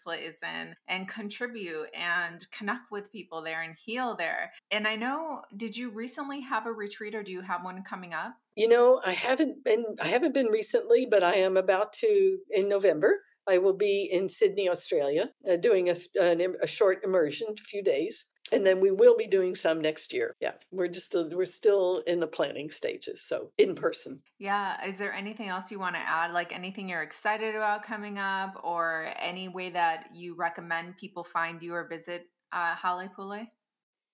place 0.00 0.38
and 0.44 0.76
and 0.86 1.08
contribute 1.08 1.88
and 1.94 2.46
connect 2.50 2.92
with 2.92 3.10
people 3.10 3.42
there 3.42 3.62
and 3.62 3.74
heal 3.74 4.14
there. 4.16 4.52
And 4.70 4.86
i 4.86 4.96
know 4.96 5.42
did 5.56 5.76
you 5.76 5.90
recently 5.90 6.40
have 6.42 6.66
a 6.66 6.72
retreat 6.72 7.14
or 7.14 7.22
do 7.22 7.32
you 7.32 7.40
have 7.40 7.64
one 7.64 7.82
coming 7.82 8.12
up? 8.12 8.34
You 8.54 8.68
know 8.68 9.00
i 9.04 9.12
haven't 9.12 9.64
been 9.64 9.84
i 10.00 10.08
haven't 10.08 10.34
been 10.34 10.48
recently 10.48 11.06
but 11.10 11.24
i 11.24 11.34
am 11.36 11.56
about 11.56 11.94
to 11.94 12.38
in 12.50 12.68
november 12.68 13.22
I 13.48 13.58
will 13.58 13.76
be 13.76 14.08
in 14.10 14.28
Sydney, 14.28 14.68
Australia, 14.68 15.30
uh, 15.50 15.56
doing 15.56 15.88
a, 15.88 15.96
an, 16.20 16.54
a 16.62 16.66
short 16.66 17.02
immersion, 17.04 17.48
a 17.50 17.62
few 17.62 17.82
days, 17.82 18.26
and 18.52 18.66
then 18.66 18.80
we 18.80 18.90
will 18.90 19.16
be 19.16 19.26
doing 19.26 19.54
some 19.54 19.80
next 19.80 20.12
year. 20.12 20.34
Yeah, 20.40 20.52
we're 20.70 20.88
just 20.88 21.06
still, 21.06 21.28
we're 21.30 21.44
still 21.44 22.02
in 22.06 22.20
the 22.20 22.26
planning 22.26 22.70
stages, 22.70 23.22
so 23.22 23.52
in 23.58 23.74
person. 23.74 24.20
Yeah, 24.38 24.84
is 24.86 24.98
there 24.98 25.12
anything 25.12 25.48
else 25.48 25.70
you 25.70 25.78
want 25.78 25.94
to 25.96 26.00
add? 26.00 26.32
Like 26.32 26.52
anything 26.52 26.88
you're 26.88 27.02
excited 27.02 27.54
about 27.54 27.84
coming 27.84 28.18
up, 28.18 28.60
or 28.62 29.12
any 29.18 29.48
way 29.48 29.70
that 29.70 30.10
you 30.14 30.34
recommend 30.34 30.96
people 30.96 31.24
find 31.24 31.62
you 31.62 31.74
or 31.74 31.88
visit 31.88 32.26
uh, 32.52 32.74
Hale 32.76 33.08
Pule? 33.14 33.46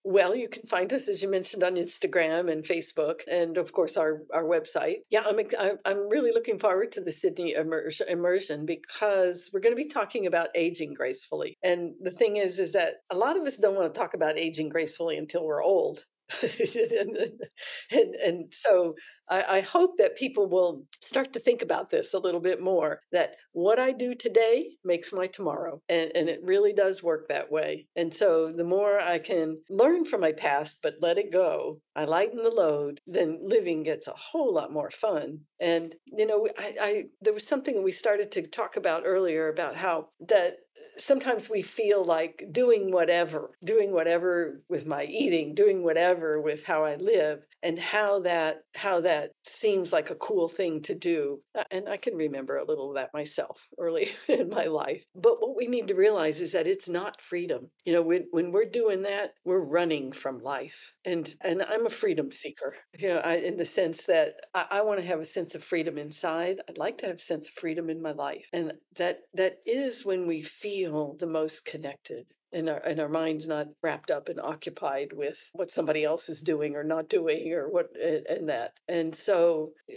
Well, 0.09 0.37
you 0.37 0.49
can 0.49 0.63
find 0.69 0.93
us, 0.93 1.09
as 1.09 1.21
you 1.21 1.29
mentioned, 1.29 1.65
on 1.65 1.75
Instagram 1.75 2.49
and 2.49 2.63
Facebook, 2.63 3.23
and 3.29 3.57
of 3.57 3.73
course 3.73 3.97
our 3.97 4.23
our 4.33 4.45
website. 4.45 4.99
Yeah, 5.11 5.25
I'm 5.27 5.41
I'm 5.85 6.09
really 6.09 6.31
looking 6.31 6.61
forward 6.61 6.93
to 6.93 7.01
the 7.01 7.11
Sydney 7.11 7.55
immersion 7.55 8.67
because 8.67 9.51
we're 9.53 9.59
going 9.59 9.77
to 9.77 9.83
be 9.83 9.89
talking 9.89 10.29
about 10.29 10.51
aging 10.55 10.95
gracefully. 10.95 11.59
And 11.65 11.95
the 12.01 12.13
thing 12.13 12.37
is, 12.37 12.61
is 12.61 12.73
that 12.75 12.99
a 13.11 13.17
lot 13.17 13.37
of 13.37 13.43
us 13.49 13.57
don't 13.57 13.75
want 13.75 13.93
to 13.93 13.99
talk 13.99 14.15
about 14.15 14.39
aging 14.39 14.69
gracefully 14.69 15.17
until 15.17 15.45
we're 15.45 15.65
old. 15.65 16.05
And, 16.43 17.17
and, 17.91 18.15
and, 18.15 18.53
so 18.53 18.95
I, 19.29 19.59
I, 19.59 19.61
hope 19.61 19.99
that 19.99 20.17
people 20.17 20.49
will 20.49 20.85
start 21.01 21.33
to 21.33 21.41
think 21.41 21.63
about 21.63 21.91
this 21.91 22.15
a 22.15 22.19
little 22.19 22.41
bit 22.41 22.61
more 22.61 23.01
that 23.13 23.37
what 23.53 23.79
I 23.79 23.93
do 23.93 24.15
today 24.15 24.71
makes 24.85 25.13
my 25.13 25.27
tomorrow. 25.27 25.81
And, 25.89 26.11
and 26.15 26.29
it 26.29 26.41
really 26.43 26.73
does 26.73 27.03
work 27.03 27.29
that 27.29 27.51
way. 27.51 27.87
And 27.97 28.13
so 28.13 28.53
the 28.55 28.65
more 28.65 28.99
I 28.99 29.19
can 29.19 29.59
learn 29.71 30.05
from 30.05 30.21
my 30.21 30.33
past, 30.33 30.81
but 30.83 30.95
let 31.01 31.19
it 31.19 31.33
go, 31.33 31.81
I 31.95 32.05
lighten 32.05 32.43
the 32.43 32.51
load, 32.51 33.01
then 33.07 33.39
living 33.43 33.83
gets 33.83 34.07
a 34.07 34.13
whole 34.13 34.53
lot 34.53 34.73
more 34.73 34.91
fun. 34.91 35.41
And, 35.61 35.95
you 36.07 36.27
know, 36.27 36.49
I, 36.59 36.75
I 36.81 37.05
there 37.21 37.33
was 37.33 37.47
something 37.47 37.83
we 37.83 37.93
started 37.93 38.33
to 38.33 38.47
talk 38.47 38.77
about 38.77 39.05
earlier 39.07 39.49
about 39.49 39.77
how 39.77 40.09
that 40.29 40.57
sometimes 40.99 41.49
we 41.49 41.63
feel 41.63 42.05
like 42.05 42.45
doing 42.53 42.91
whatever, 42.93 43.51
doing 43.65 43.93
whatever 43.93 44.63
with 44.69 44.87
my 44.87 45.05
eating, 45.05 45.55
doing 45.55 45.83
whatever 45.83 46.41
with 46.41 46.65
how 46.65 46.85
I 46.85 46.97
live, 46.97 47.41
and 47.63 47.79
how 47.79 48.21
that 48.21 48.63
how 48.75 49.01
that 49.01 49.33
seems 49.45 49.93
like 49.93 50.11
a 50.11 50.17
cool 50.17 50.49
thing 50.49 50.83
to 50.83 50.95
do. 50.95 51.41
Uh, 51.55 51.65
and 51.71 51.89
I 51.89 51.97
can 51.97 52.15
remember 52.15 52.57
a 52.57 52.65
little 52.65 52.91
of 52.91 52.97
that 52.97 53.11
myself 53.13 53.61
early 53.79 54.11
in 54.29 54.49
my 54.49 54.67
life. 54.67 55.05
But 55.15 55.41
what 55.41 55.57
we 55.57 55.67
need 55.67 55.89
to 55.89 55.95
realize 55.95 56.41
is 56.41 56.53
that 56.53 56.67
it's 56.67 56.89
not 56.89 57.23
freedom. 57.23 57.71
You 57.85 57.93
know, 57.95 58.03
when 58.03 58.27
when 58.31 58.53
we're 58.53 58.71
doing 58.71 59.03
that, 59.03 59.33
we're 59.45 59.65
running 59.65 60.13
from 60.13 60.39
life. 60.39 60.95
And 61.05 61.35
and 61.43 61.63
I'm 61.63 61.87
a 61.87 61.91
freedom 61.91 62.31
seeker. 62.31 62.75
You 62.99 63.09
know, 63.09 63.19
I, 63.19 63.35
in 63.37 63.57
the 63.57 63.65
sense 63.65 64.05
that 64.05 64.35
I, 64.55 64.67
I 64.71 64.83
want 64.83 65.01
to 65.01 65.07
have 65.07 65.21
a 65.21 65.25
sense 65.25 65.55
of 65.55 65.65
freedom 65.65 65.99
inside. 65.99 66.61
I'd 66.69 66.79
like 66.79 66.99
to 66.99 67.07
have 67.07 67.17
a 67.17 67.21
sense 67.21 67.49
of 67.49 67.55
freedom 67.55 67.91
in 67.91 68.01
my 68.03 68.13
life, 68.13 68.47
and 68.53 68.73
that 68.97 69.21
that 69.35 69.59
is 69.67 70.05
when 70.05 70.27
we 70.27 70.43
feel 70.43 70.86
feel 70.91 71.17
the 71.19 71.27
most 71.27 71.65
connected 71.65 72.27
and 72.53 72.69
our, 72.69 72.79
and 72.79 73.01
our 73.01 73.09
mind's 73.09 73.49
not 73.49 73.69
wrapped 73.83 74.11
up 74.11 74.29
and 74.29 74.41
occupied 74.41 75.13
with 75.13 75.39
what 75.53 75.71
somebody 75.71 76.05
else 76.05 76.29
is 76.29 76.41
doing 76.41 76.75
or 76.77 76.85
not 76.85 77.09
doing 77.09 77.53
or 77.53 77.69
what 77.69 77.89
and 77.99 78.49
that. 78.49 78.75
And 78.89 79.15
so 79.15 79.73
eh, 79.91 79.95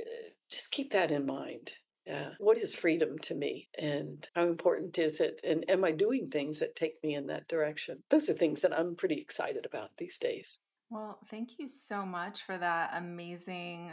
just 0.49 0.71
keep 0.71 0.91
that 0.91 1.11
in 1.11 1.25
mind. 1.25 1.71
Yeah 2.05 2.29
what 2.39 2.57
is 2.57 2.73
freedom 2.73 3.19
to 3.19 3.35
me 3.35 3.69
and 3.77 4.27
how 4.33 4.47
important 4.47 4.97
is 4.97 5.19
it? 5.19 5.39
And 5.43 5.69
am 5.69 5.83
i 5.83 5.91
doing 5.91 6.29
things 6.29 6.59
that 6.59 6.75
take 6.75 6.95
me 7.03 7.13
in 7.15 7.27
that 7.27 7.47
direction? 7.47 8.03
Those 8.09 8.29
are 8.29 8.33
things 8.33 8.61
that 8.61 8.77
i'm 8.77 8.95
pretty 8.95 9.19
excited 9.21 9.65
about 9.65 9.91
these 9.97 10.17
days 10.17 10.59
well, 10.91 11.19
thank 11.29 11.59
you 11.59 11.67
so 11.67 12.03
much 12.03 12.43
for 12.43 12.57
that 12.57 12.91
amazing 12.95 13.91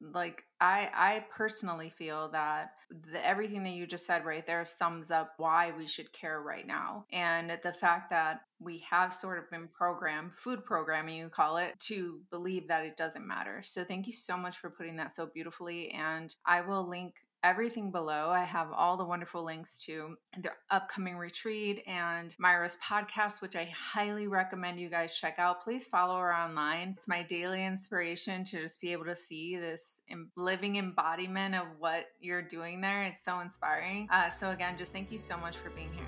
like 0.00 0.44
I 0.58 0.88
I 0.94 1.24
personally 1.36 1.90
feel 1.90 2.30
that 2.30 2.72
the, 3.12 3.24
everything 3.26 3.62
that 3.64 3.72
you 3.72 3.86
just 3.86 4.06
said 4.06 4.24
right 4.24 4.46
there 4.46 4.64
sums 4.64 5.10
up 5.10 5.34
why 5.36 5.72
we 5.76 5.86
should 5.86 6.12
care 6.12 6.40
right 6.40 6.66
now. 6.66 7.04
And 7.12 7.58
the 7.62 7.72
fact 7.72 8.10
that 8.10 8.40
we 8.58 8.84
have 8.90 9.12
sort 9.12 9.38
of 9.38 9.50
been 9.50 9.68
programmed, 9.68 10.32
food 10.34 10.64
programming 10.64 11.18
you 11.18 11.28
call 11.28 11.58
it, 11.58 11.78
to 11.80 12.20
believe 12.30 12.68
that 12.68 12.86
it 12.86 12.96
doesn't 12.96 13.26
matter. 13.26 13.62
So 13.62 13.84
thank 13.84 14.06
you 14.06 14.12
so 14.12 14.36
much 14.36 14.58
for 14.58 14.70
putting 14.70 14.96
that 14.96 15.14
so 15.14 15.26
beautifully 15.26 15.90
and 15.90 16.34
I 16.46 16.62
will 16.62 16.88
link 16.88 17.14
everything 17.42 17.90
below. 17.90 18.30
I 18.30 18.44
have 18.44 18.68
all 18.72 18.96
the 18.96 19.04
wonderful 19.04 19.44
links 19.44 19.82
to 19.84 20.16
the 20.42 20.50
upcoming 20.70 21.16
retreat 21.16 21.82
and 21.86 22.34
Myra's 22.38 22.76
podcast, 22.82 23.40
which 23.40 23.56
I 23.56 23.72
highly 23.76 24.26
recommend 24.26 24.78
you 24.78 24.90
guys 24.90 25.18
check 25.18 25.36
out. 25.38 25.62
Please 25.62 25.86
follow 25.86 26.18
her 26.18 26.34
online. 26.34 26.94
It's 26.96 27.08
my 27.08 27.22
daily 27.22 27.64
inspiration 27.64 28.44
to 28.44 28.62
just 28.62 28.80
be 28.80 28.92
able 28.92 29.06
to 29.06 29.16
see 29.16 29.56
this 29.56 30.00
living 30.36 30.76
embodiment 30.76 31.54
of 31.54 31.66
what 31.78 32.06
you're 32.20 32.42
doing 32.42 32.80
there. 32.80 33.04
It's 33.04 33.24
so 33.24 33.40
inspiring. 33.40 34.08
Uh, 34.10 34.28
so, 34.28 34.50
again, 34.50 34.76
just 34.78 34.92
thank 34.92 35.10
you 35.10 35.18
so 35.18 35.36
much 35.36 35.56
for 35.56 35.70
being 35.70 35.92
here. 35.92 36.04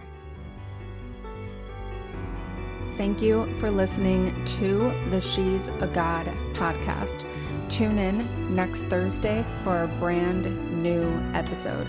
Thank 2.97 3.22
you 3.22 3.47
for 3.59 3.70
listening 3.70 4.45
to 4.45 4.93
the 5.11 5.20
She's 5.20 5.68
a 5.68 5.87
God 5.87 6.26
podcast. 6.53 7.24
Tune 7.73 7.99
in 7.99 8.55
next 8.55 8.83
Thursday 8.83 9.43
for 9.64 9.85
a 9.85 9.89
brand 9.89 10.45
new 10.83 11.11
episode. 11.33 11.87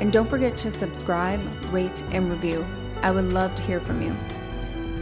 And 0.00 0.12
don't 0.12 0.28
forget 0.28 0.56
to 0.56 0.72
subscribe, 0.72 1.40
rate, 1.72 2.02
and 2.10 2.28
review. 2.28 2.66
I 3.02 3.12
would 3.12 3.32
love 3.32 3.54
to 3.54 3.62
hear 3.62 3.78
from 3.78 4.02
you. 4.02 4.16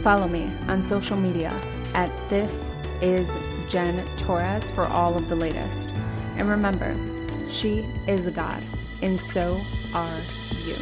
Follow 0.03 0.27
me 0.27 0.51
on 0.67 0.83
social 0.83 1.17
media 1.17 1.49
at 1.95 2.15
This 2.29 2.69
Is 3.01 3.35
Jen 3.67 4.05
Torres 4.15 4.69
for 4.69 4.85
all 4.85 5.17
of 5.17 5.27
the 5.27 5.35
latest. 5.35 5.89
And 6.37 6.47
remember, 6.47 6.95
she 7.49 7.79
is 8.07 8.27
a 8.27 8.31
God, 8.31 8.61
and 9.01 9.19
so 9.19 9.59
are 9.95 10.19
you. 10.67 10.75